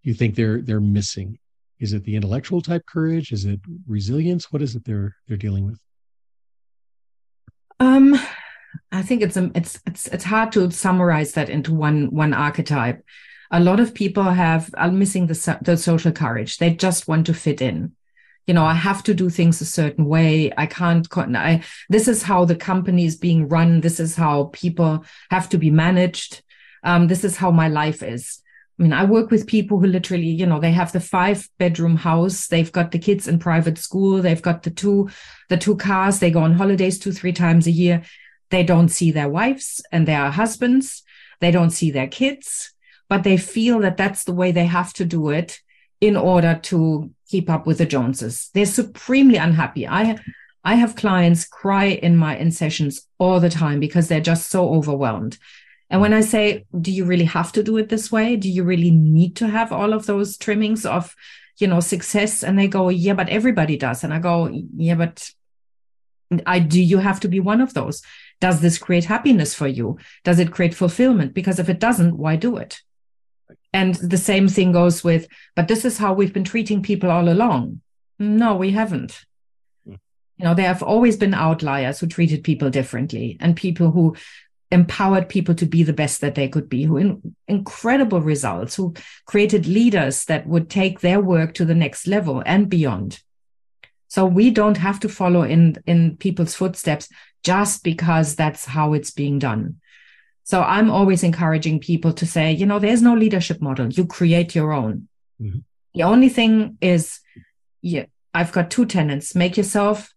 you 0.02 0.14
think 0.14 0.34
they're 0.34 0.60
they're 0.60 0.80
missing? 0.80 1.38
Is 1.78 1.92
it 1.92 2.04
the 2.04 2.16
intellectual 2.16 2.60
type 2.60 2.84
courage? 2.86 3.32
Is 3.32 3.44
it 3.44 3.60
resilience? 3.86 4.52
What 4.52 4.62
is 4.62 4.76
it 4.76 4.84
they're 4.84 5.16
they're 5.26 5.36
dealing 5.36 5.64
with? 5.64 5.78
Um, 7.80 8.18
I 8.90 9.02
think 9.02 9.22
it's 9.22 9.36
um, 9.36 9.52
it's 9.54 9.80
it's 9.86 10.06
it's 10.08 10.24
hard 10.24 10.52
to 10.52 10.70
summarize 10.70 11.32
that 11.32 11.48
into 11.50 11.72
one 11.74 12.10
one 12.10 12.34
archetype. 12.34 13.04
A 13.50 13.60
lot 13.60 13.80
of 13.80 13.94
people 13.94 14.24
have 14.24 14.70
are 14.76 14.90
missing 14.90 15.26
the 15.26 15.58
the 15.62 15.76
social 15.76 16.12
courage. 16.12 16.58
They 16.58 16.74
just 16.74 17.08
want 17.08 17.26
to 17.26 17.34
fit 17.34 17.60
in. 17.60 17.92
you 18.46 18.54
know 18.54 18.64
i 18.64 18.74
have 18.74 19.02
to 19.04 19.14
do 19.14 19.30
things 19.30 19.60
a 19.60 19.64
certain 19.64 20.06
way. 20.06 20.52
I 20.56 20.66
can't 20.66 21.06
i 21.16 21.62
this 21.88 22.08
is 22.08 22.22
how 22.22 22.44
the 22.44 22.56
company 22.56 23.04
is 23.04 23.16
being 23.16 23.48
run. 23.48 23.80
This 23.80 24.00
is 24.00 24.16
how 24.16 24.50
people 24.52 25.04
have 25.30 25.48
to 25.50 25.58
be 25.58 25.70
managed. 25.70 26.42
Um, 26.82 27.06
this 27.08 27.24
is 27.24 27.36
how 27.36 27.50
my 27.50 27.68
life 27.68 28.02
is. 28.02 28.40
I 28.78 28.82
mean 28.82 28.92
i 28.92 29.04
work 29.04 29.30
with 29.30 29.46
people 29.46 29.78
who 29.78 29.86
literally 29.86 30.28
you 30.40 30.46
know 30.46 30.60
they 30.60 30.72
have 30.72 30.92
the 30.92 31.00
five 31.00 31.48
bedroom 31.58 31.96
house. 31.96 32.48
They've 32.48 32.72
got 32.72 32.90
the 32.90 32.98
kids 32.98 33.28
in 33.28 33.38
private 33.38 33.78
school. 33.78 34.22
They've 34.22 34.46
got 34.50 34.62
the 34.62 34.70
two 34.70 35.10
the 35.48 35.56
two 35.56 35.76
cars. 35.76 36.18
They 36.18 36.30
go 36.30 36.40
on 36.40 36.54
holidays 36.54 36.98
two 36.98 37.12
three 37.12 37.32
times 37.32 37.66
a 37.66 37.70
year 37.70 38.02
they 38.52 38.62
don't 38.62 38.88
see 38.88 39.10
their 39.10 39.28
wives 39.28 39.82
and 39.90 40.06
their 40.06 40.30
husbands 40.30 41.02
they 41.40 41.50
don't 41.50 41.70
see 41.70 41.90
their 41.90 42.06
kids 42.06 42.72
but 43.08 43.24
they 43.24 43.36
feel 43.36 43.80
that 43.80 43.98
that's 43.98 44.24
the 44.24 44.32
way 44.32 44.52
they 44.52 44.64
have 44.64 44.92
to 44.94 45.04
do 45.04 45.28
it 45.28 45.60
in 46.00 46.16
order 46.16 46.58
to 46.62 47.10
keep 47.28 47.48
up 47.48 47.66
with 47.66 47.78
the 47.78 47.86
Joneses. 47.86 48.50
They're 48.54 48.66
supremely 48.66 49.36
unhappy. 49.36 49.86
I 49.86 50.18
I 50.64 50.74
have 50.76 50.96
clients 50.96 51.44
cry 51.44 51.86
in 51.86 52.16
my 52.16 52.36
in 52.36 52.50
sessions 52.50 53.06
all 53.18 53.38
the 53.38 53.50
time 53.50 53.80
because 53.80 54.08
they're 54.08 54.30
just 54.32 54.48
so 54.48 54.74
overwhelmed. 54.74 55.38
And 55.90 56.00
when 56.00 56.14
I 56.14 56.22
say, 56.22 56.64
do 56.80 56.90
you 56.90 57.04
really 57.04 57.26
have 57.26 57.52
to 57.52 57.62
do 57.62 57.76
it 57.76 57.88
this 57.88 58.10
way? 58.10 58.36
Do 58.36 58.48
you 58.48 58.64
really 58.64 58.90
need 58.90 59.36
to 59.36 59.48
have 59.48 59.72
all 59.72 59.92
of 59.92 60.06
those 60.06 60.38
trimmings 60.38 60.86
of, 60.86 61.14
you 61.58 61.66
know, 61.66 61.80
success? 61.80 62.42
And 62.42 62.58
they 62.58 62.66
go, 62.66 62.88
yeah, 62.88 63.12
but 63.12 63.28
everybody 63.28 63.76
does. 63.76 64.02
And 64.02 64.14
I 64.14 64.20
go, 64.20 64.48
yeah, 64.76 64.94
but 64.94 65.30
I 66.46 66.60
do 66.60 66.80
you 66.82 66.98
have 66.98 67.20
to 67.20 67.28
be 67.28 67.40
one 67.40 67.60
of 67.60 67.74
those? 67.74 68.02
Does 68.42 68.60
this 68.60 68.76
create 68.76 69.04
happiness 69.04 69.54
for 69.54 69.68
you? 69.68 69.98
Does 70.24 70.40
it 70.40 70.50
create 70.50 70.74
fulfillment? 70.74 71.32
Because 71.32 71.60
if 71.60 71.68
it 71.68 71.78
doesn't, 71.78 72.18
why 72.18 72.34
do 72.34 72.56
it? 72.56 72.80
And 73.72 73.94
the 73.94 74.18
same 74.18 74.48
thing 74.48 74.72
goes 74.72 75.04
with, 75.04 75.28
but 75.54 75.68
this 75.68 75.84
is 75.84 75.96
how 75.96 76.12
we've 76.12 76.32
been 76.32 76.42
treating 76.42 76.82
people 76.82 77.08
all 77.08 77.28
along. 77.28 77.82
No, 78.18 78.56
we 78.56 78.72
haven't. 78.72 79.24
Hmm. 79.86 79.94
You 80.38 80.44
know, 80.44 80.54
there 80.54 80.66
have 80.66 80.82
always 80.82 81.16
been 81.16 81.34
outliers 81.34 82.00
who 82.00 82.08
treated 82.08 82.42
people 82.42 82.68
differently 82.68 83.36
and 83.38 83.54
people 83.54 83.92
who 83.92 84.16
empowered 84.72 85.28
people 85.28 85.54
to 85.54 85.66
be 85.66 85.84
the 85.84 85.92
best 85.92 86.20
that 86.20 86.34
they 86.34 86.48
could 86.48 86.68
be, 86.68 86.82
who 86.82 86.96
in, 86.96 87.36
incredible 87.46 88.20
results, 88.20 88.74
who 88.74 88.92
created 89.24 89.68
leaders 89.68 90.24
that 90.24 90.48
would 90.48 90.68
take 90.68 90.98
their 90.98 91.20
work 91.20 91.54
to 91.54 91.64
the 91.64 91.76
next 91.76 92.08
level 92.08 92.42
and 92.44 92.68
beyond. 92.68 93.20
So 94.08 94.26
we 94.26 94.50
don't 94.50 94.78
have 94.78 94.98
to 95.00 95.08
follow 95.08 95.42
in, 95.42 95.76
in 95.86 96.16
people's 96.16 96.56
footsteps 96.56 97.08
just 97.42 97.82
because 97.82 98.36
that's 98.36 98.64
how 98.64 98.92
it's 98.92 99.10
being 99.10 99.38
done. 99.38 99.76
So 100.44 100.62
I'm 100.62 100.90
always 100.90 101.22
encouraging 101.22 101.80
people 101.80 102.12
to 102.14 102.26
say, 102.26 102.52
you 102.52 102.66
know, 102.66 102.78
there's 102.78 103.02
no 103.02 103.14
leadership 103.14 103.60
model. 103.60 103.88
You 103.88 104.06
create 104.06 104.54
your 104.54 104.72
own. 104.72 105.08
Mm-hmm. 105.40 105.60
The 105.94 106.02
only 106.02 106.28
thing 106.28 106.78
is, 106.80 107.20
yeah, 107.80 108.06
I've 108.34 108.52
got 108.52 108.70
two 108.70 108.86
tenants: 108.86 109.34
make 109.34 109.56
yourself 109.56 110.12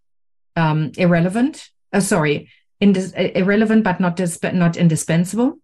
um, 0.55 0.91
irrelevant. 0.97 1.69
Uh, 1.91 1.99
sorry, 1.99 2.49
indis- 2.82 3.13
irrelevant, 3.36 3.84
but 3.84 3.99
not 3.99 4.15
dis- 4.15 4.41
not 4.41 4.78
indispensable. 4.78 5.59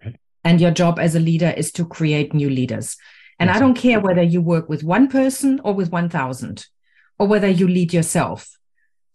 Okay. 0.00 0.16
And 0.44 0.60
your 0.60 0.70
job 0.70 0.98
as 0.98 1.14
a 1.14 1.20
leader 1.20 1.52
is 1.56 1.72
to 1.72 1.84
create 1.84 2.32
new 2.32 2.48
leaders. 2.48 2.96
And. 3.38 3.50
I 3.50 3.58
don't 3.58 3.74
care 3.74 4.00
whether 4.00 4.22
you 4.22 4.42
work 4.42 4.68
with 4.68 4.84
one 4.84 5.08
person 5.08 5.60
or 5.64 5.72
with 5.72 5.90
one 5.90 6.08
thousand, 6.08 6.66
or 7.18 7.26
whether 7.26 7.48
you 7.48 7.66
lead 7.66 7.92
yourself. 7.92 8.58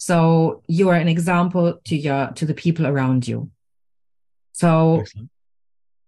So 0.06 0.62
you 0.68 0.90
are 0.90 0.96
an 0.96 1.08
example 1.08 1.80
to 1.86 1.96
your 1.96 2.28
to 2.36 2.46
the 2.46 2.54
people 2.54 2.86
around 2.86 3.28
you. 3.28 3.50
So 4.52 5.00
Excellent. 5.00 5.32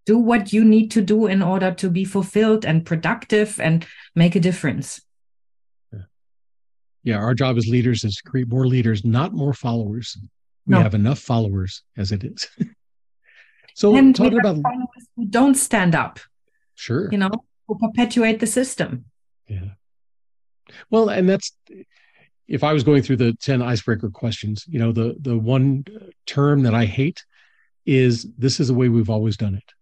do 0.06 0.20
what 0.20 0.54
you 0.54 0.64
need 0.64 0.92
to 0.92 1.02
do 1.02 1.26
in 1.26 1.42
order 1.42 1.74
to 1.74 1.90
be 1.90 2.06
fulfilled 2.06 2.64
and 2.64 2.86
productive 2.86 3.60
and 3.60 3.88
make 4.14 4.36
a 4.36 4.40
difference. 4.40 5.02
Yeah, 5.92 6.04
yeah 7.02 7.18
our 7.18 7.34
job 7.34 7.58
as 7.58 7.66
leaders 7.66 8.04
is 8.04 8.18
to 8.18 8.30
create 8.30 8.50
more 8.50 8.68
leaders, 8.68 9.04
not 9.04 9.34
more 9.34 9.56
followers. 9.56 10.16
We 10.68 10.76
no. 10.76 10.82
have 10.84 10.94
enough 10.94 11.18
followers 11.18 11.82
as 11.98 12.12
it 12.12 12.24
is. 12.24 12.48
so 13.74 13.96
and 13.96 14.16
talking 14.16 14.40
about 14.40 14.62
followers 14.62 15.08
who 15.16 15.26
don't 15.26 15.56
stand 15.56 15.96
up. 15.96 16.20
Sure. 16.76 17.10
You 17.12 17.18
know, 17.18 17.32
who 17.68 17.80
perpetuate 17.80 18.42
the 18.42 18.46
system. 18.46 19.06
Yeah. 19.48 19.70
Well, 20.92 21.10
and 21.10 21.28
that's 21.28 21.52
if 22.48 22.64
I 22.64 22.74
was 22.74 22.84
going 22.84 23.04
through 23.04 23.18
the 23.18 23.34
10 23.34 23.62
icebreaker 23.62 24.10
questions, 24.10 24.66
you 24.68 24.80
know, 24.80 24.92
the 24.92 25.16
the 25.20 25.38
one 25.38 25.86
term 26.26 26.64
that 26.64 26.74
I 26.74 26.86
hate 26.86 27.26
is 27.86 28.28
this 28.38 28.60
is 28.60 28.68
the 28.68 28.74
way 28.74 28.90
we've 28.90 29.10
always 29.10 29.38
done 29.38 29.56
it. 29.56 29.74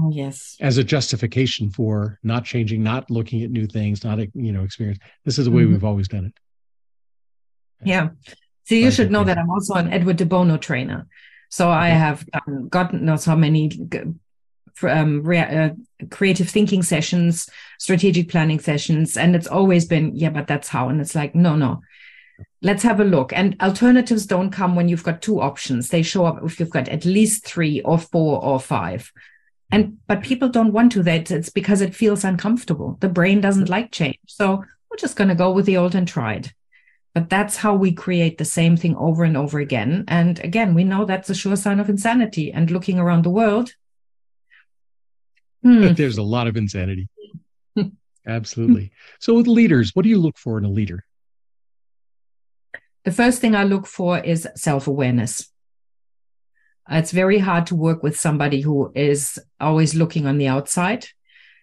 Oh, 0.00 0.10
yes. 0.12 0.56
As 0.60 0.78
a 0.78 0.84
justification 0.84 1.70
for 1.70 2.18
not 2.22 2.44
changing, 2.44 2.82
not 2.82 3.10
looking 3.10 3.42
at 3.42 3.50
new 3.50 3.66
things, 3.66 4.04
not 4.04 4.18
you 4.34 4.52
know 4.52 4.62
experience. 4.62 4.98
This 5.24 5.38
is 5.38 5.46
the 5.46 5.50
way 5.50 5.62
mm-hmm. 5.62 5.72
we've 5.72 5.84
always 5.84 6.08
done 6.08 6.26
it. 6.26 6.34
Yeah. 7.84 8.10
So 8.64 8.74
you 8.74 8.90
should 8.90 9.10
know 9.10 9.24
that 9.24 9.38
I'm 9.38 9.50
also 9.50 9.74
an 9.74 9.92
Edward 9.92 10.16
de 10.16 10.26
Bono 10.26 10.56
trainer. 10.56 11.06
So. 11.48 11.70
I 11.70 11.88
have 11.88 12.26
um, 12.34 12.68
gotten 12.68 13.06
knows 13.06 13.24
how 13.24 13.34
many 13.34 13.70
um, 14.82 15.22
re- 15.22 15.38
uh, 15.38 15.70
creative 16.10 16.48
thinking 16.48 16.82
sessions, 16.82 17.48
strategic 17.78 18.28
planning 18.28 18.60
sessions, 18.60 19.16
and 19.16 19.34
it's 19.34 19.46
always 19.46 19.86
been 19.86 20.14
yeah, 20.14 20.30
but 20.30 20.46
that's 20.46 20.68
how. 20.68 20.88
And 20.88 21.00
it's 21.00 21.14
like 21.14 21.34
no, 21.34 21.56
no, 21.56 21.80
let's 22.62 22.82
have 22.82 23.00
a 23.00 23.04
look. 23.04 23.32
And 23.32 23.56
alternatives 23.60 24.26
don't 24.26 24.50
come 24.50 24.74
when 24.74 24.88
you've 24.88 25.04
got 25.04 25.22
two 25.22 25.40
options. 25.40 25.88
They 25.88 26.02
show 26.02 26.24
up 26.24 26.42
if 26.42 26.58
you've 26.58 26.70
got 26.70 26.88
at 26.88 27.04
least 27.04 27.44
three 27.44 27.80
or 27.82 27.98
four 27.98 28.42
or 28.42 28.60
five. 28.60 29.12
And 29.70 29.98
but 30.06 30.22
people 30.22 30.48
don't 30.48 30.72
want 30.72 30.92
to 30.92 31.02
that. 31.02 31.30
It's 31.30 31.50
because 31.50 31.80
it 31.80 31.94
feels 31.94 32.24
uncomfortable. 32.24 32.96
The 33.00 33.08
brain 33.08 33.40
doesn't 33.40 33.68
like 33.68 33.92
change. 33.92 34.18
So 34.26 34.64
we're 34.90 34.96
just 34.96 35.16
going 35.16 35.28
to 35.28 35.34
go 35.34 35.52
with 35.52 35.66
the 35.66 35.76
old 35.76 35.94
and 35.94 36.08
tried. 36.08 36.52
But 37.14 37.30
that's 37.30 37.56
how 37.56 37.74
we 37.74 37.92
create 37.92 38.38
the 38.38 38.44
same 38.44 38.76
thing 38.76 38.96
over 38.96 39.24
and 39.24 39.36
over 39.36 39.58
again. 39.58 40.04
And 40.08 40.38
again, 40.44 40.74
we 40.74 40.84
know 40.84 41.04
that's 41.04 41.30
a 41.30 41.34
sure 41.34 41.56
sign 41.56 41.80
of 41.80 41.88
insanity. 41.88 42.52
And 42.52 42.70
looking 42.70 42.98
around 42.98 43.24
the 43.24 43.30
world, 43.30 43.72
hmm. 45.62 45.92
there's 45.92 46.18
a 46.18 46.22
lot 46.22 46.46
of 46.46 46.56
insanity. 46.56 47.08
Absolutely. 48.26 48.92
So, 49.20 49.34
with 49.34 49.46
leaders, 49.46 49.90
what 49.94 50.02
do 50.02 50.08
you 50.08 50.18
look 50.18 50.38
for 50.38 50.58
in 50.58 50.64
a 50.64 50.70
leader? 50.70 51.04
The 53.08 53.14
first 53.14 53.40
thing 53.40 53.54
I 53.54 53.64
look 53.64 53.86
for 53.86 54.18
is 54.18 54.46
self 54.54 54.86
awareness. 54.86 55.48
It's 56.90 57.10
very 57.10 57.38
hard 57.38 57.64
to 57.68 57.74
work 57.74 58.02
with 58.02 58.20
somebody 58.20 58.60
who 58.60 58.92
is 58.94 59.38
always 59.58 59.94
looking 59.94 60.26
on 60.26 60.36
the 60.36 60.48
outside 60.48 61.06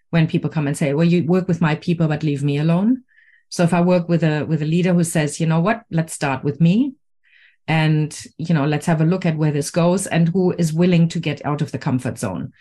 when 0.10 0.26
people 0.26 0.50
come 0.50 0.66
and 0.66 0.76
say, 0.76 0.96
well, 0.96 1.06
you 1.06 1.24
work 1.24 1.48
with 1.48 1.62
my 1.62 1.76
people, 1.76 2.08
but 2.08 2.24
leave 2.24 2.42
me 2.42 2.58
alone. 2.58 3.04
So 3.50 3.62
if 3.62 3.76
I 3.76 3.82
work 3.82 4.10
with 4.10 4.24
a, 4.24 4.44
with 4.46 4.64
a 4.64 4.66
leader 4.66 4.96
who 4.96 5.04
says, 5.04 5.40
you 5.40 5.46
know 5.46 5.60
what, 5.60 5.84
let's 5.92 6.14
start 6.14 6.44
with 6.44 6.60
me 6.60 6.96
and, 7.68 8.20
you 8.40 8.56
know, 8.56 8.66
let's 8.66 8.88
have 8.88 9.02
a 9.02 9.06
look 9.06 9.24
at 9.24 9.38
where 9.38 9.52
this 9.52 9.70
goes 9.70 10.08
and 10.08 10.30
who 10.30 10.52
is 10.54 10.74
willing 10.74 11.08
to 11.10 11.20
get 11.20 11.46
out 11.46 11.62
of 11.62 11.72
the 11.72 11.78
comfort 11.78 12.18
zone. 12.18 12.54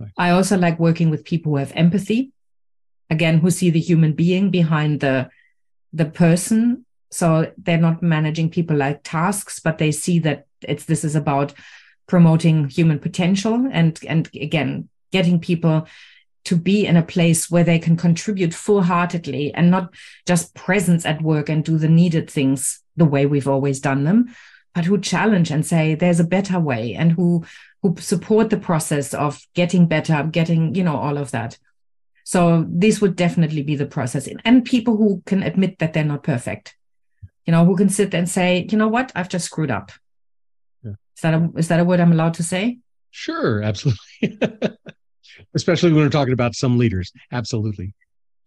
Right. 0.00 0.10
I 0.18 0.30
also 0.30 0.58
like 0.58 0.80
working 0.80 1.08
with 1.08 1.24
people 1.24 1.52
who 1.52 1.58
have 1.58 1.72
empathy, 1.76 2.32
again, 3.08 3.38
who 3.38 3.52
see 3.52 3.70
the 3.70 3.78
human 3.78 4.12
being 4.12 4.50
behind 4.50 4.98
the, 4.98 5.30
the 5.92 6.06
person 6.06 6.84
so 7.14 7.52
they're 7.56 7.78
not 7.78 8.02
managing 8.02 8.50
people 8.50 8.76
like 8.76 9.00
tasks, 9.04 9.60
but 9.60 9.78
they 9.78 9.92
see 9.92 10.18
that 10.20 10.46
it's 10.62 10.86
this 10.86 11.04
is 11.04 11.14
about 11.14 11.54
promoting 12.08 12.68
human 12.68 12.98
potential 12.98 13.68
and 13.70 14.00
and 14.08 14.28
again 14.34 14.88
getting 15.12 15.38
people 15.38 15.86
to 16.44 16.56
be 16.56 16.84
in 16.84 16.96
a 16.96 17.02
place 17.02 17.50
where 17.50 17.64
they 17.64 17.78
can 17.78 17.96
contribute 17.96 18.52
full-heartedly 18.52 19.54
and 19.54 19.70
not 19.70 19.94
just 20.26 20.54
presence 20.54 21.06
at 21.06 21.22
work 21.22 21.48
and 21.48 21.64
do 21.64 21.78
the 21.78 21.88
needed 21.88 22.28
things 22.28 22.82
the 22.96 23.04
way 23.04 23.24
we've 23.24 23.48
always 23.48 23.80
done 23.80 24.04
them 24.04 24.34
but 24.74 24.84
who 24.84 25.00
challenge 25.00 25.50
and 25.50 25.64
say 25.64 25.94
there's 25.94 26.20
a 26.20 26.24
better 26.24 26.58
way 26.58 26.94
and 26.94 27.12
who 27.12 27.44
who 27.80 27.94
support 27.98 28.50
the 28.50 28.56
process 28.56 29.14
of 29.14 29.40
getting 29.54 29.86
better 29.86 30.28
getting 30.30 30.74
you 30.74 30.82
know 30.82 30.96
all 30.96 31.16
of 31.16 31.30
that. 31.30 31.58
So 32.24 32.66
this 32.68 33.00
would 33.00 33.16
definitely 33.16 33.62
be 33.62 33.76
the 33.76 33.86
process. 33.86 34.28
And 34.44 34.64
people 34.64 34.96
who 34.96 35.22
can 35.26 35.42
admit 35.42 35.78
that 35.78 35.92
they're 35.92 36.04
not 36.04 36.22
perfect 36.22 36.74
you 37.46 37.52
know, 37.52 37.64
who 37.64 37.76
can 37.76 37.88
sit 37.88 38.14
and 38.14 38.28
say, 38.28 38.66
you 38.70 38.78
know 38.78 38.88
what, 38.88 39.12
I've 39.14 39.28
just 39.28 39.46
screwed 39.46 39.70
up. 39.70 39.92
Yeah. 40.82 40.92
Is 41.16 41.22
that 41.22 41.34
a, 41.34 41.50
is 41.56 41.68
that 41.68 41.80
a 41.80 41.84
word 41.84 42.00
I'm 42.00 42.12
allowed 42.12 42.34
to 42.34 42.42
say? 42.42 42.78
Sure, 43.10 43.62
absolutely. 43.62 44.00
Especially 45.54 45.92
when 45.92 46.02
we're 46.02 46.10
talking 46.10 46.32
about 46.32 46.54
some 46.54 46.78
leaders. 46.78 47.12
Absolutely. 47.30 47.94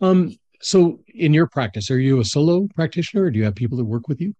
Um, 0.01 0.35
so 0.61 0.99
in 1.07 1.33
your 1.33 1.47
practice, 1.47 1.91
are 1.91 1.99
you 1.99 2.19
a 2.19 2.25
solo 2.25 2.67
practitioner 2.75 3.23
or 3.23 3.31
do 3.31 3.39
you 3.39 3.45
have 3.45 3.55
people 3.55 3.77
that 3.77 3.85
work 3.85 4.07
with 4.07 4.19
you? 4.19 4.33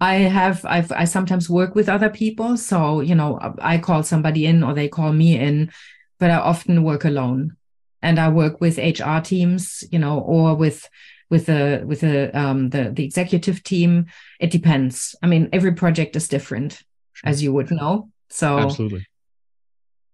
I 0.00 0.14
have 0.14 0.64
I've 0.64 0.90
I 0.90 1.04
sometimes 1.04 1.48
work 1.48 1.76
with 1.76 1.88
other 1.88 2.10
people. 2.10 2.56
So, 2.56 3.00
you 3.00 3.14
know, 3.14 3.38
I 3.60 3.78
call 3.78 4.02
somebody 4.02 4.46
in 4.46 4.64
or 4.64 4.74
they 4.74 4.88
call 4.88 5.12
me 5.12 5.38
in, 5.38 5.70
but 6.18 6.30
I 6.30 6.38
often 6.38 6.82
work 6.82 7.04
alone. 7.04 7.56
And 8.02 8.18
I 8.18 8.28
work 8.28 8.60
with 8.60 8.78
HR 8.78 9.20
teams, 9.22 9.84
you 9.92 10.00
know, 10.00 10.18
or 10.18 10.56
with 10.56 10.88
with 11.32 11.46
the 11.46 11.82
with 11.86 12.00
the 12.02 12.30
um, 12.38 12.68
the 12.68 12.90
the 12.90 13.04
executive 13.04 13.64
team. 13.64 14.06
It 14.38 14.50
depends. 14.50 15.16
I 15.22 15.26
mean, 15.26 15.48
every 15.50 15.72
project 15.72 16.14
is 16.14 16.28
different, 16.28 16.72
sure. 17.14 17.30
as 17.30 17.42
you 17.42 17.54
would 17.54 17.70
know. 17.70 18.10
So 18.28 18.58
absolutely. 18.58 19.06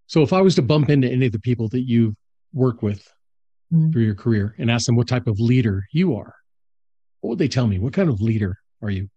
So 0.06 0.22
if 0.22 0.32
I 0.32 0.40
was 0.40 0.54
to 0.54 0.62
bump 0.62 0.88
into 0.88 1.08
any 1.08 1.26
of 1.26 1.32
the 1.32 1.40
people 1.40 1.68
that 1.70 1.82
you 1.82 2.16
work 2.52 2.82
with 2.82 3.02
mm. 3.74 3.92
through 3.92 4.04
your 4.04 4.14
career 4.14 4.54
and 4.58 4.70
ask 4.70 4.86
them 4.86 4.96
what 4.96 5.08
type 5.08 5.26
of 5.26 5.40
leader 5.40 5.86
you 5.92 6.16
are, 6.16 6.34
what 7.20 7.30
would 7.30 7.38
they 7.40 7.48
tell 7.48 7.66
me? 7.66 7.80
What 7.80 7.92
kind 7.92 8.08
of 8.08 8.22
leader 8.22 8.56
are 8.80 8.90
you? 8.90 9.10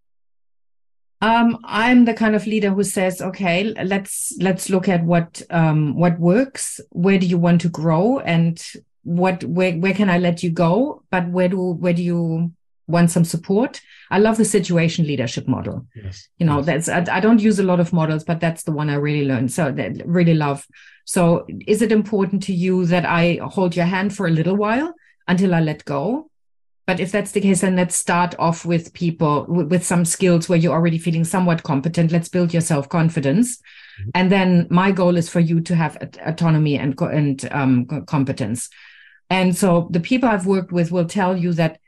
Um, 1.20 1.58
I'm 1.62 2.04
the 2.04 2.14
kind 2.14 2.34
of 2.34 2.48
leader 2.48 2.70
who 2.70 2.82
says, 2.82 3.22
okay, 3.22 3.72
let's 3.84 4.36
let's 4.40 4.68
look 4.68 4.88
at 4.88 5.04
what 5.04 5.40
um, 5.50 5.96
what 5.96 6.18
works. 6.18 6.80
Where 6.90 7.20
do 7.20 7.26
you 7.26 7.38
want 7.38 7.60
to 7.60 7.68
grow, 7.68 8.18
and 8.18 8.60
what 9.04 9.44
where 9.44 9.72
where 9.72 9.94
can 9.94 10.10
I 10.10 10.18
let 10.18 10.42
you 10.42 10.50
go? 10.50 11.02
But 11.10 11.28
where 11.28 11.48
do 11.48 11.58
where 11.58 11.92
do 11.92 12.02
you 12.02 12.52
want 12.86 13.10
some 13.10 13.24
support? 13.24 13.80
I 14.10 14.18
love 14.18 14.36
the 14.36 14.44
situation 14.44 15.06
leadership 15.06 15.48
model. 15.48 15.86
Yes, 15.94 16.28
you 16.38 16.46
know 16.46 16.58
yes. 16.58 16.86
that's 16.86 16.88
I, 16.88 17.16
I 17.16 17.20
don't 17.20 17.40
use 17.40 17.58
a 17.58 17.64
lot 17.64 17.80
of 17.80 17.92
models, 17.92 18.24
but 18.24 18.40
that's 18.40 18.62
the 18.64 18.72
one 18.72 18.90
I 18.90 18.94
really 18.94 19.26
learned. 19.26 19.52
So 19.52 19.72
that 19.72 20.06
really 20.06 20.34
love. 20.34 20.66
So 21.04 21.46
is 21.66 21.82
it 21.82 21.92
important 21.92 22.42
to 22.44 22.54
you 22.54 22.86
that 22.86 23.04
I 23.04 23.40
hold 23.42 23.74
your 23.74 23.86
hand 23.86 24.14
for 24.14 24.26
a 24.26 24.30
little 24.30 24.56
while 24.56 24.94
until 25.26 25.54
I 25.54 25.60
let 25.60 25.84
go? 25.84 26.30
But 26.86 26.98
if 26.98 27.12
that's 27.12 27.30
the 27.30 27.40
case, 27.40 27.60
then 27.60 27.76
let's 27.76 27.94
start 27.94 28.34
off 28.38 28.64
with 28.64 28.92
people 28.92 29.46
with, 29.48 29.70
with 29.70 29.84
some 29.84 30.04
skills 30.04 30.48
where 30.48 30.58
you're 30.58 30.74
already 30.74 30.98
feeling 30.98 31.24
somewhat 31.24 31.62
competent. 31.62 32.10
Let's 32.10 32.28
build 32.28 32.52
your 32.52 32.60
self 32.60 32.88
confidence. 32.88 33.58
Mm-hmm. 33.58 34.10
And 34.14 34.32
then 34.32 34.66
my 34.68 34.90
goal 34.90 35.16
is 35.16 35.28
for 35.28 35.40
you 35.40 35.60
to 35.62 35.76
have 35.76 35.96
autonomy 36.24 36.76
and, 36.76 37.00
and 37.00 37.48
um, 37.52 37.86
competence. 38.06 38.68
And 39.32 39.56
so 39.56 39.88
the 39.90 39.98
people 39.98 40.28
I've 40.28 40.44
worked 40.44 40.72
with 40.72 40.92
will 40.92 41.06
tell 41.06 41.34
you 41.34 41.54
that 41.54 41.80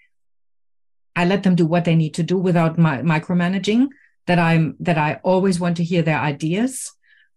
I 1.14 1.26
let 1.26 1.42
them 1.42 1.54
do 1.54 1.66
what 1.66 1.84
they 1.84 1.94
need 1.94 2.14
to 2.14 2.22
do 2.22 2.38
without 2.38 2.78
my, 2.78 3.02
micromanaging, 3.02 3.88
that 4.26 4.38
I'm, 4.38 4.76
that 4.80 4.96
I 4.96 5.20
always 5.22 5.60
want 5.60 5.76
to 5.76 5.84
hear 5.84 6.00
their 6.00 6.18
ideas 6.18 6.90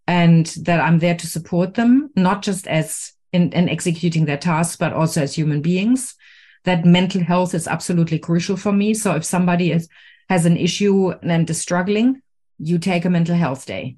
and 0.08 0.46
that 0.62 0.80
I'm 0.80 1.00
there 1.00 1.18
to 1.18 1.28
support 1.28 1.74
them, 1.74 2.10
not 2.16 2.42
just 2.42 2.68
as 2.68 3.12
in, 3.34 3.52
in 3.52 3.68
executing 3.68 4.24
their 4.24 4.38
tasks, 4.38 4.78
but 4.78 4.94
also 4.94 5.24
as 5.24 5.36
human 5.36 5.62
beings 5.62 6.16
that 6.64 6.86
mental 6.86 7.22
health 7.22 7.54
is 7.54 7.68
absolutely 7.68 8.18
crucial 8.18 8.56
for 8.56 8.72
me. 8.72 8.94
So 8.94 9.14
if 9.16 9.26
somebody 9.26 9.74
is 9.74 9.90
has 10.30 10.46
an 10.46 10.56
issue 10.56 11.12
and 11.22 11.50
is 11.50 11.60
struggling, 11.60 12.22
you 12.60 12.78
take 12.78 13.04
a 13.04 13.10
mental 13.10 13.36
health 13.36 13.66
day. 13.66 13.98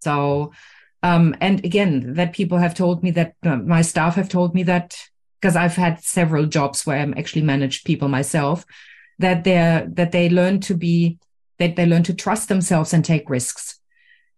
So, 0.00 0.52
um, 1.02 1.36
and 1.42 1.62
again, 1.62 2.14
that 2.14 2.32
people 2.32 2.56
have 2.56 2.74
told 2.74 3.02
me 3.02 3.10
that 3.10 3.34
uh, 3.44 3.56
my 3.56 3.82
staff 3.82 4.14
have 4.14 4.30
told 4.30 4.54
me 4.54 4.62
that 4.62 4.96
because 5.40 5.56
I've 5.56 5.76
had 5.76 6.02
several 6.02 6.46
jobs 6.46 6.86
where 6.86 6.98
I'm 6.98 7.14
actually 7.16 7.42
managed 7.42 7.84
people 7.84 8.08
myself, 8.08 8.64
that 9.18 9.44
they're 9.44 9.86
that 9.94 10.12
they 10.12 10.28
learn 10.28 10.60
to 10.60 10.74
be 10.74 11.18
that 11.58 11.76
they 11.76 11.86
learn 11.86 12.02
to 12.04 12.14
trust 12.14 12.48
themselves 12.48 12.92
and 12.92 13.04
take 13.04 13.30
risks, 13.30 13.78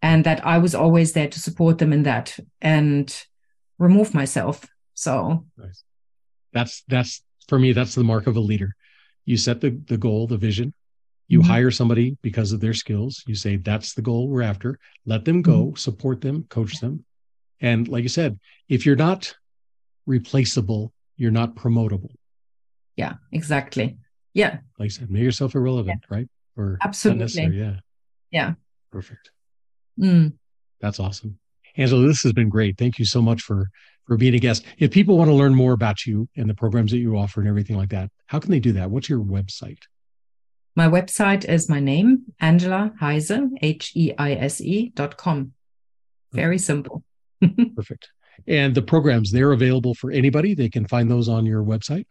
and 0.03 0.25
that 0.25 0.47
I 0.47 0.59
was 0.59 0.75
always 0.75 1.13
there 1.13 1.29
to 1.29 1.41
support 1.41 1.79
them 1.79 1.93
in 1.93 2.05
that 2.05 2.39
and 2.61 3.25
remove 3.79 4.15
myself. 4.15 4.67
So. 4.95 5.45
Nice. 5.57 5.85
That's 6.53 6.83
that's 6.89 7.23
for 7.49 7.59
me, 7.59 7.73
that's 7.73 7.95
the 7.95 8.05
mark 8.05 8.27
of 8.27 8.37
a 8.37 8.41
leader. 8.41 8.75
You 9.25 9.37
set 9.37 9.61
the, 9.61 9.71
the 9.87 9.99
goal, 9.99 10.27
the 10.27 10.37
vision. 10.37 10.73
You 11.27 11.41
mm-hmm. 11.41 11.51
hire 11.51 11.71
somebody 11.71 12.17
because 12.23 12.53
of 12.53 12.61
their 12.61 12.75
skills. 12.75 13.23
You 13.27 13.35
say, 13.35 13.57
that's 13.57 13.95
the 13.95 14.03
goal 14.03 14.29
we're 14.29 14.43
after. 14.43 14.79
Let 15.05 15.25
them 15.25 15.43
go, 15.43 15.67
mm-hmm. 15.67 15.77
support 15.77 16.21
them, 16.21 16.45
coach 16.49 16.81
them. 16.81 17.05
And 17.61 17.89
like 17.89 18.03
you 18.03 18.09
said, 18.09 18.39
if 18.69 18.87
you're 18.87 18.97
not 18.97 19.35
replaceable, 20.09 20.93
you're 21.17 21.31
not 21.31 21.55
promotable. 21.55 22.11
Yeah, 22.97 23.15
exactly. 23.31 23.99
Yeah. 24.35 24.59
Like 24.79 24.87
I 24.87 24.89
said, 24.89 25.11
make 25.11 25.23
yourself 25.23 25.55
irrelevant, 25.55 26.03
yeah. 26.11 26.17
right? 26.17 26.29
Or 26.57 26.79
absolutely. 26.83 27.57
Yeah. 27.57 27.77
Yeah. 28.31 28.55
Perfect. 28.91 29.31
Mm. 30.01 30.33
That's 30.81 30.99
awesome. 30.99 31.39
Angela, 31.77 32.07
this 32.07 32.23
has 32.23 32.33
been 32.33 32.49
great. 32.49 32.77
Thank 32.77 32.99
you 32.99 33.05
so 33.05 33.23
much 33.23 33.43
for 33.43 33.71
for 34.07 34.17
being 34.17 34.35
a 34.35 34.39
guest. 34.39 34.65
If 34.79 34.91
people 34.91 35.19
want 35.19 35.29
to 35.29 35.35
learn 35.35 35.55
more 35.55 35.73
about 35.73 36.07
you 36.07 36.29
and 36.37 36.49
the 36.49 36.55
programs 36.55 36.91
that 36.93 36.99
you 36.99 37.17
offer 37.17 37.41
and 37.41 37.49
everything 37.49 37.77
like 37.77 37.91
that, 37.91 38.11
how 38.27 38.39
can 38.39 38.51
they 38.51 38.59
do 38.59 38.73
that? 38.73 38.91
What's 38.91 39.09
your 39.09 39.21
website? 39.21 39.83
My 40.75 40.89
website 40.89 41.45
is 41.45 41.69
my 41.69 41.81
name, 41.81 42.25
Angela 42.41 42.93
Heise, 43.01 43.33
H 43.63 43.93
E 43.95 44.13
I 44.17 44.33
S 44.33 44.61
E 44.61 44.91
dot 44.95 45.17
com. 45.17 45.53
Very 46.33 46.59
simple. 46.59 47.05
Perfect. 47.77 48.09
And 48.47 48.75
the 48.75 48.83
programs, 48.83 49.31
they're 49.31 49.53
available 49.53 49.95
for 49.95 50.11
anybody. 50.11 50.55
They 50.55 50.69
can 50.69 50.87
find 50.87 51.11
those 51.11 51.29
on 51.29 51.45
your 51.45 51.63
website. 51.63 52.07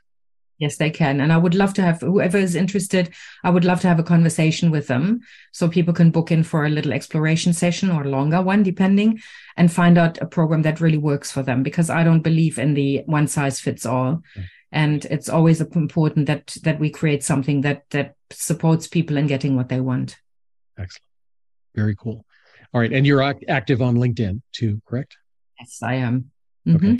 Yes, 0.59 0.77
they 0.77 0.89
can. 0.89 1.21
And 1.21 1.31
I 1.31 1.37
would 1.37 1.53
love 1.53 1.73
to 1.75 1.83
have 1.83 2.01
whoever 2.01 2.37
is 2.37 2.55
interested, 2.55 3.13
I 3.43 3.51
would 3.51 3.63
love 3.63 3.81
to 3.81 3.87
have 3.87 3.99
a 3.99 4.03
conversation 4.03 4.71
with 4.71 4.87
them 4.87 5.21
so 5.51 5.67
people 5.67 5.93
can 5.93 6.09
book 6.09 6.31
in 6.31 6.43
for 6.43 6.65
a 6.65 6.69
little 6.69 6.93
exploration 6.93 7.53
session 7.53 7.91
or 7.91 8.03
a 8.03 8.09
longer 8.09 8.41
one, 8.41 8.63
depending, 8.63 9.19
and 9.55 9.71
find 9.71 9.97
out 9.97 10.19
a 10.19 10.25
program 10.25 10.63
that 10.63 10.81
really 10.81 10.97
works 10.97 11.31
for 11.31 11.43
them 11.43 11.61
because 11.61 11.91
I 11.91 12.03
don't 12.03 12.21
believe 12.23 12.57
in 12.57 12.73
the 12.73 13.03
one 13.05 13.27
size 13.27 13.59
fits 13.59 13.85
all. 13.85 14.23
Mm. 14.35 14.45
And 14.71 15.05
it's 15.05 15.29
always 15.29 15.61
important 15.61 16.25
that 16.25 16.57
that 16.63 16.79
we 16.79 16.89
create 16.89 17.23
something 17.23 17.61
that 17.61 17.83
that 17.91 18.15
supports 18.31 18.87
people 18.87 19.17
in 19.17 19.27
getting 19.27 19.55
what 19.55 19.69
they 19.69 19.79
want. 19.79 20.17
Excellent. 20.77 21.03
Very 21.75 21.95
cool. 21.95 22.25
All 22.73 22.81
right. 22.81 22.91
And 22.91 23.05
you're 23.05 23.21
active 23.21 23.81
on 23.81 23.95
LinkedIn 23.95 24.41
too, 24.51 24.81
correct? 24.85 25.17
Yes, 25.59 25.79
I 25.81 25.95
am. 25.95 26.31
Mm-hmm. 26.67 26.85
Okay. 26.85 26.99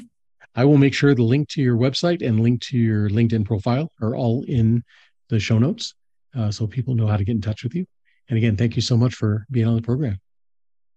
I 0.56 0.66
will 0.66 0.78
make 0.78 0.94
sure 0.94 1.14
the 1.14 1.24
link 1.24 1.50
to 1.50 1.62
your 1.62 1.78
website 1.78 2.26
and 2.26 2.40
link 2.40 2.62
to 2.64 2.78
your 2.78 3.10
LinkedIn 3.10 3.46
profile 3.46 3.92
are 4.02 4.16
all 4.16 4.44
in 4.48 4.84
the 5.30 5.40
show 5.40 5.60
notes 5.60 5.94
uh, 6.36 6.50
so 6.50 6.66
people 6.66 6.96
know 6.96 7.08
how 7.08 7.18
to 7.18 7.24
get 7.24 7.36
in 7.36 7.42
touch 7.42 7.64
with 7.64 7.76
you. 7.76 7.86
And 8.30 8.38
again, 8.38 8.58
thank 8.58 8.76
you 8.76 8.82
so 8.82 8.98
much 8.98 9.16
for 9.16 9.46
being 9.52 9.68
on 9.68 9.76
the 9.76 9.82
program. 9.82 10.20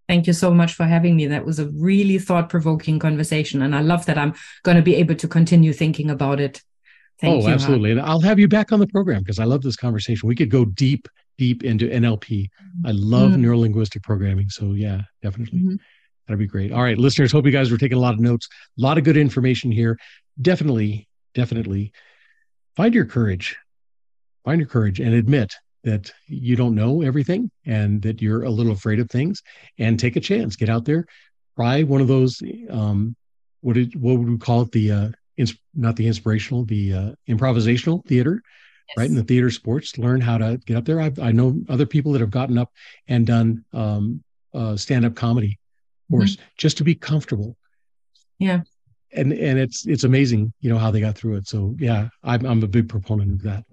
Thank 0.08 0.26
you 0.26 0.32
so 0.32 0.52
much 0.52 0.74
for 0.74 0.84
having 0.84 1.14
me. 1.14 1.26
That 1.26 1.44
was 1.44 1.60
a 1.60 1.68
really 1.68 2.18
thought 2.18 2.48
provoking 2.48 2.98
conversation. 2.98 3.62
And 3.62 3.76
I 3.76 3.80
love 3.80 4.06
that 4.06 4.18
I'm 4.18 4.34
going 4.64 4.76
to 4.76 4.82
be 4.82 4.96
able 4.96 5.14
to 5.14 5.28
continue 5.28 5.72
thinking 5.72 6.10
about 6.10 6.40
it. 6.40 6.60
Thank 7.20 7.44
oh, 7.44 7.46
you, 7.46 7.52
absolutely. 7.52 7.92
And 7.92 8.00
I'll 8.00 8.20
have 8.20 8.38
you 8.38 8.48
back 8.48 8.72
on 8.72 8.80
the 8.80 8.86
program 8.86 9.22
because 9.22 9.38
I 9.38 9.44
love 9.44 9.62
this 9.62 9.76
conversation. 9.76 10.26
We 10.26 10.34
could 10.34 10.50
go 10.50 10.64
deep, 10.64 11.06
deep 11.38 11.62
into 11.62 11.86
NLP. 11.88 12.48
I 12.84 12.90
love 12.92 13.32
mm-hmm. 13.32 13.44
neurolinguistic 13.44 14.02
programming. 14.02 14.48
So, 14.48 14.72
yeah, 14.72 15.02
definitely. 15.22 15.60
Mm-hmm. 15.60 15.76
That'd 16.30 16.38
be 16.38 16.46
great. 16.46 16.70
All 16.70 16.84
right, 16.84 16.96
listeners, 16.96 17.32
hope 17.32 17.44
you 17.44 17.50
guys 17.50 17.72
were 17.72 17.76
taking 17.76 17.98
a 17.98 18.00
lot 18.00 18.14
of 18.14 18.20
notes. 18.20 18.46
A 18.78 18.80
lot 18.80 18.98
of 18.98 19.02
good 19.02 19.16
information 19.16 19.72
here. 19.72 19.98
Definitely, 20.40 21.08
definitely 21.34 21.92
find 22.76 22.94
your 22.94 23.04
courage. 23.04 23.56
Find 24.44 24.60
your 24.60 24.68
courage 24.68 25.00
and 25.00 25.12
admit 25.12 25.56
that 25.82 26.12
you 26.28 26.54
don't 26.54 26.76
know 26.76 27.02
everything 27.02 27.50
and 27.66 28.00
that 28.02 28.22
you're 28.22 28.44
a 28.44 28.48
little 28.48 28.70
afraid 28.70 29.00
of 29.00 29.10
things 29.10 29.42
and 29.76 29.98
take 29.98 30.14
a 30.14 30.20
chance. 30.20 30.54
Get 30.54 30.68
out 30.68 30.84
there, 30.84 31.04
try 31.56 31.82
one 31.82 32.00
of 32.00 32.06
those 32.06 32.40
um 32.70 33.16
what 33.60 33.72
did 33.72 34.00
what 34.00 34.16
would 34.16 34.30
we 34.30 34.38
call 34.38 34.62
it? 34.62 34.70
The 34.70 34.92
uh 34.92 35.08
ins- 35.36 35.58
not 35.74 35.96
the 35.96 36.06
inspirational, 36.06 36.64
the 36.64 36.92
uh 36.92 37.12
improvisational 37.28 38.06
theater. 38.06 38.40
Yes. 38.90 38.96
Right 38.98 39.10
in 39.10 39.16
the 39.16 39.24
theater 39.24 39.50
sports, 39.50 39.98
learn 39.98 40.20
how 40.20 40.38
to 40.38 40.60
get 40.64 40.76
up 40.76 40.84
there. 40.84 41.00
I've, 41.00 41.18
I 41.18 41.32
know 41.32 41.60
other 41.68 41.86
people 41.86 42.12
that 42.12 42.20
have 42.20 42.30
gotten 42.30 42.56
up 42.56 42.70
and 43.08 43.26
done 43.26 43.64
um, 43.72 44.22
uh, 44.54 44.76
stand-up 44.76 45.16
comedy 45.16 45.59
course, 46.10 46.36
mm-hmm. 46.36 46.44
just 46.56 46.76
to 46.78 46.84
be 46.84 46.94
comfortable. 46.94 47.56
Yeah. 48.38 48.62
And 49.12 49.32
and 49.32 49.58
it's 49.58 49.86
it's 49.86 50.04
amazing, 50.04 50.52
you 50.60 50.70
know, 50.70 50.78
how 50.78 50.90
they 50.90 51.00
got 51.00 51.16
through 51.16 51.36
it. 51.36 51.48
So 51.48 51.74
yeah, 51.78 52.08
I'm 52.22 52.44
I'm 52.46 52.62
a 52.62 52.68
big 52.68 52.88
proponent 52.88 53.32
of 53.32 53.42
that. 53.42 53.64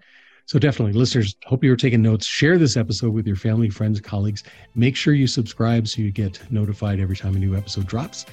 So 0.46 0.58
definitely, 0.58 0.94
listeners, 0.94 1.36
hope 1.46 1.64
you 1.64 1.72
are 1.74 1.78
taking 1.78 2.02
notes. 2.02 2.26
Share 2.26 2.58
this 2.58 2.78
episode 2.78 3.14
with 3.14 3.28
your 3.28 3.36
family, 3.36 3.70
friends, 3.70 4.00
colleagues. 4.00 4.44
Make 4.76 4.96
sure 4.96 5.14
you 5.14 5.28
subscribe 5.28 5.90
so 5.90 6.02
you 6.02 6.10
get 6.10 6.42
notified 6.50 7.02
every 7.02 7.18
time 7.18 7.36
a 7.36 7.40
new 7.40 7.56
episode 7.56 7.86
drops. 7.86 8.26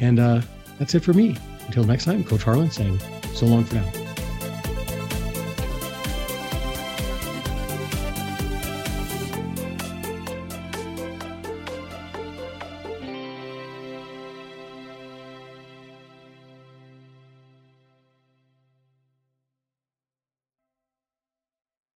And 0.00 0.18
uh, 0.18 0.40
that's 0.78 0.94
it 0.94 1.04
for 1.04 1.12
me. 1.12 1.36
Until 1.66 1.84
next 1.84 2.06
time, 2.06 2.24
Coach 2.24 2.42
Harlan 2.42 2.70
saying 2.70 2.98
so 3.34 3.44
long 3.44 3.64
for 3.64 3.74
now. 3.74 4.07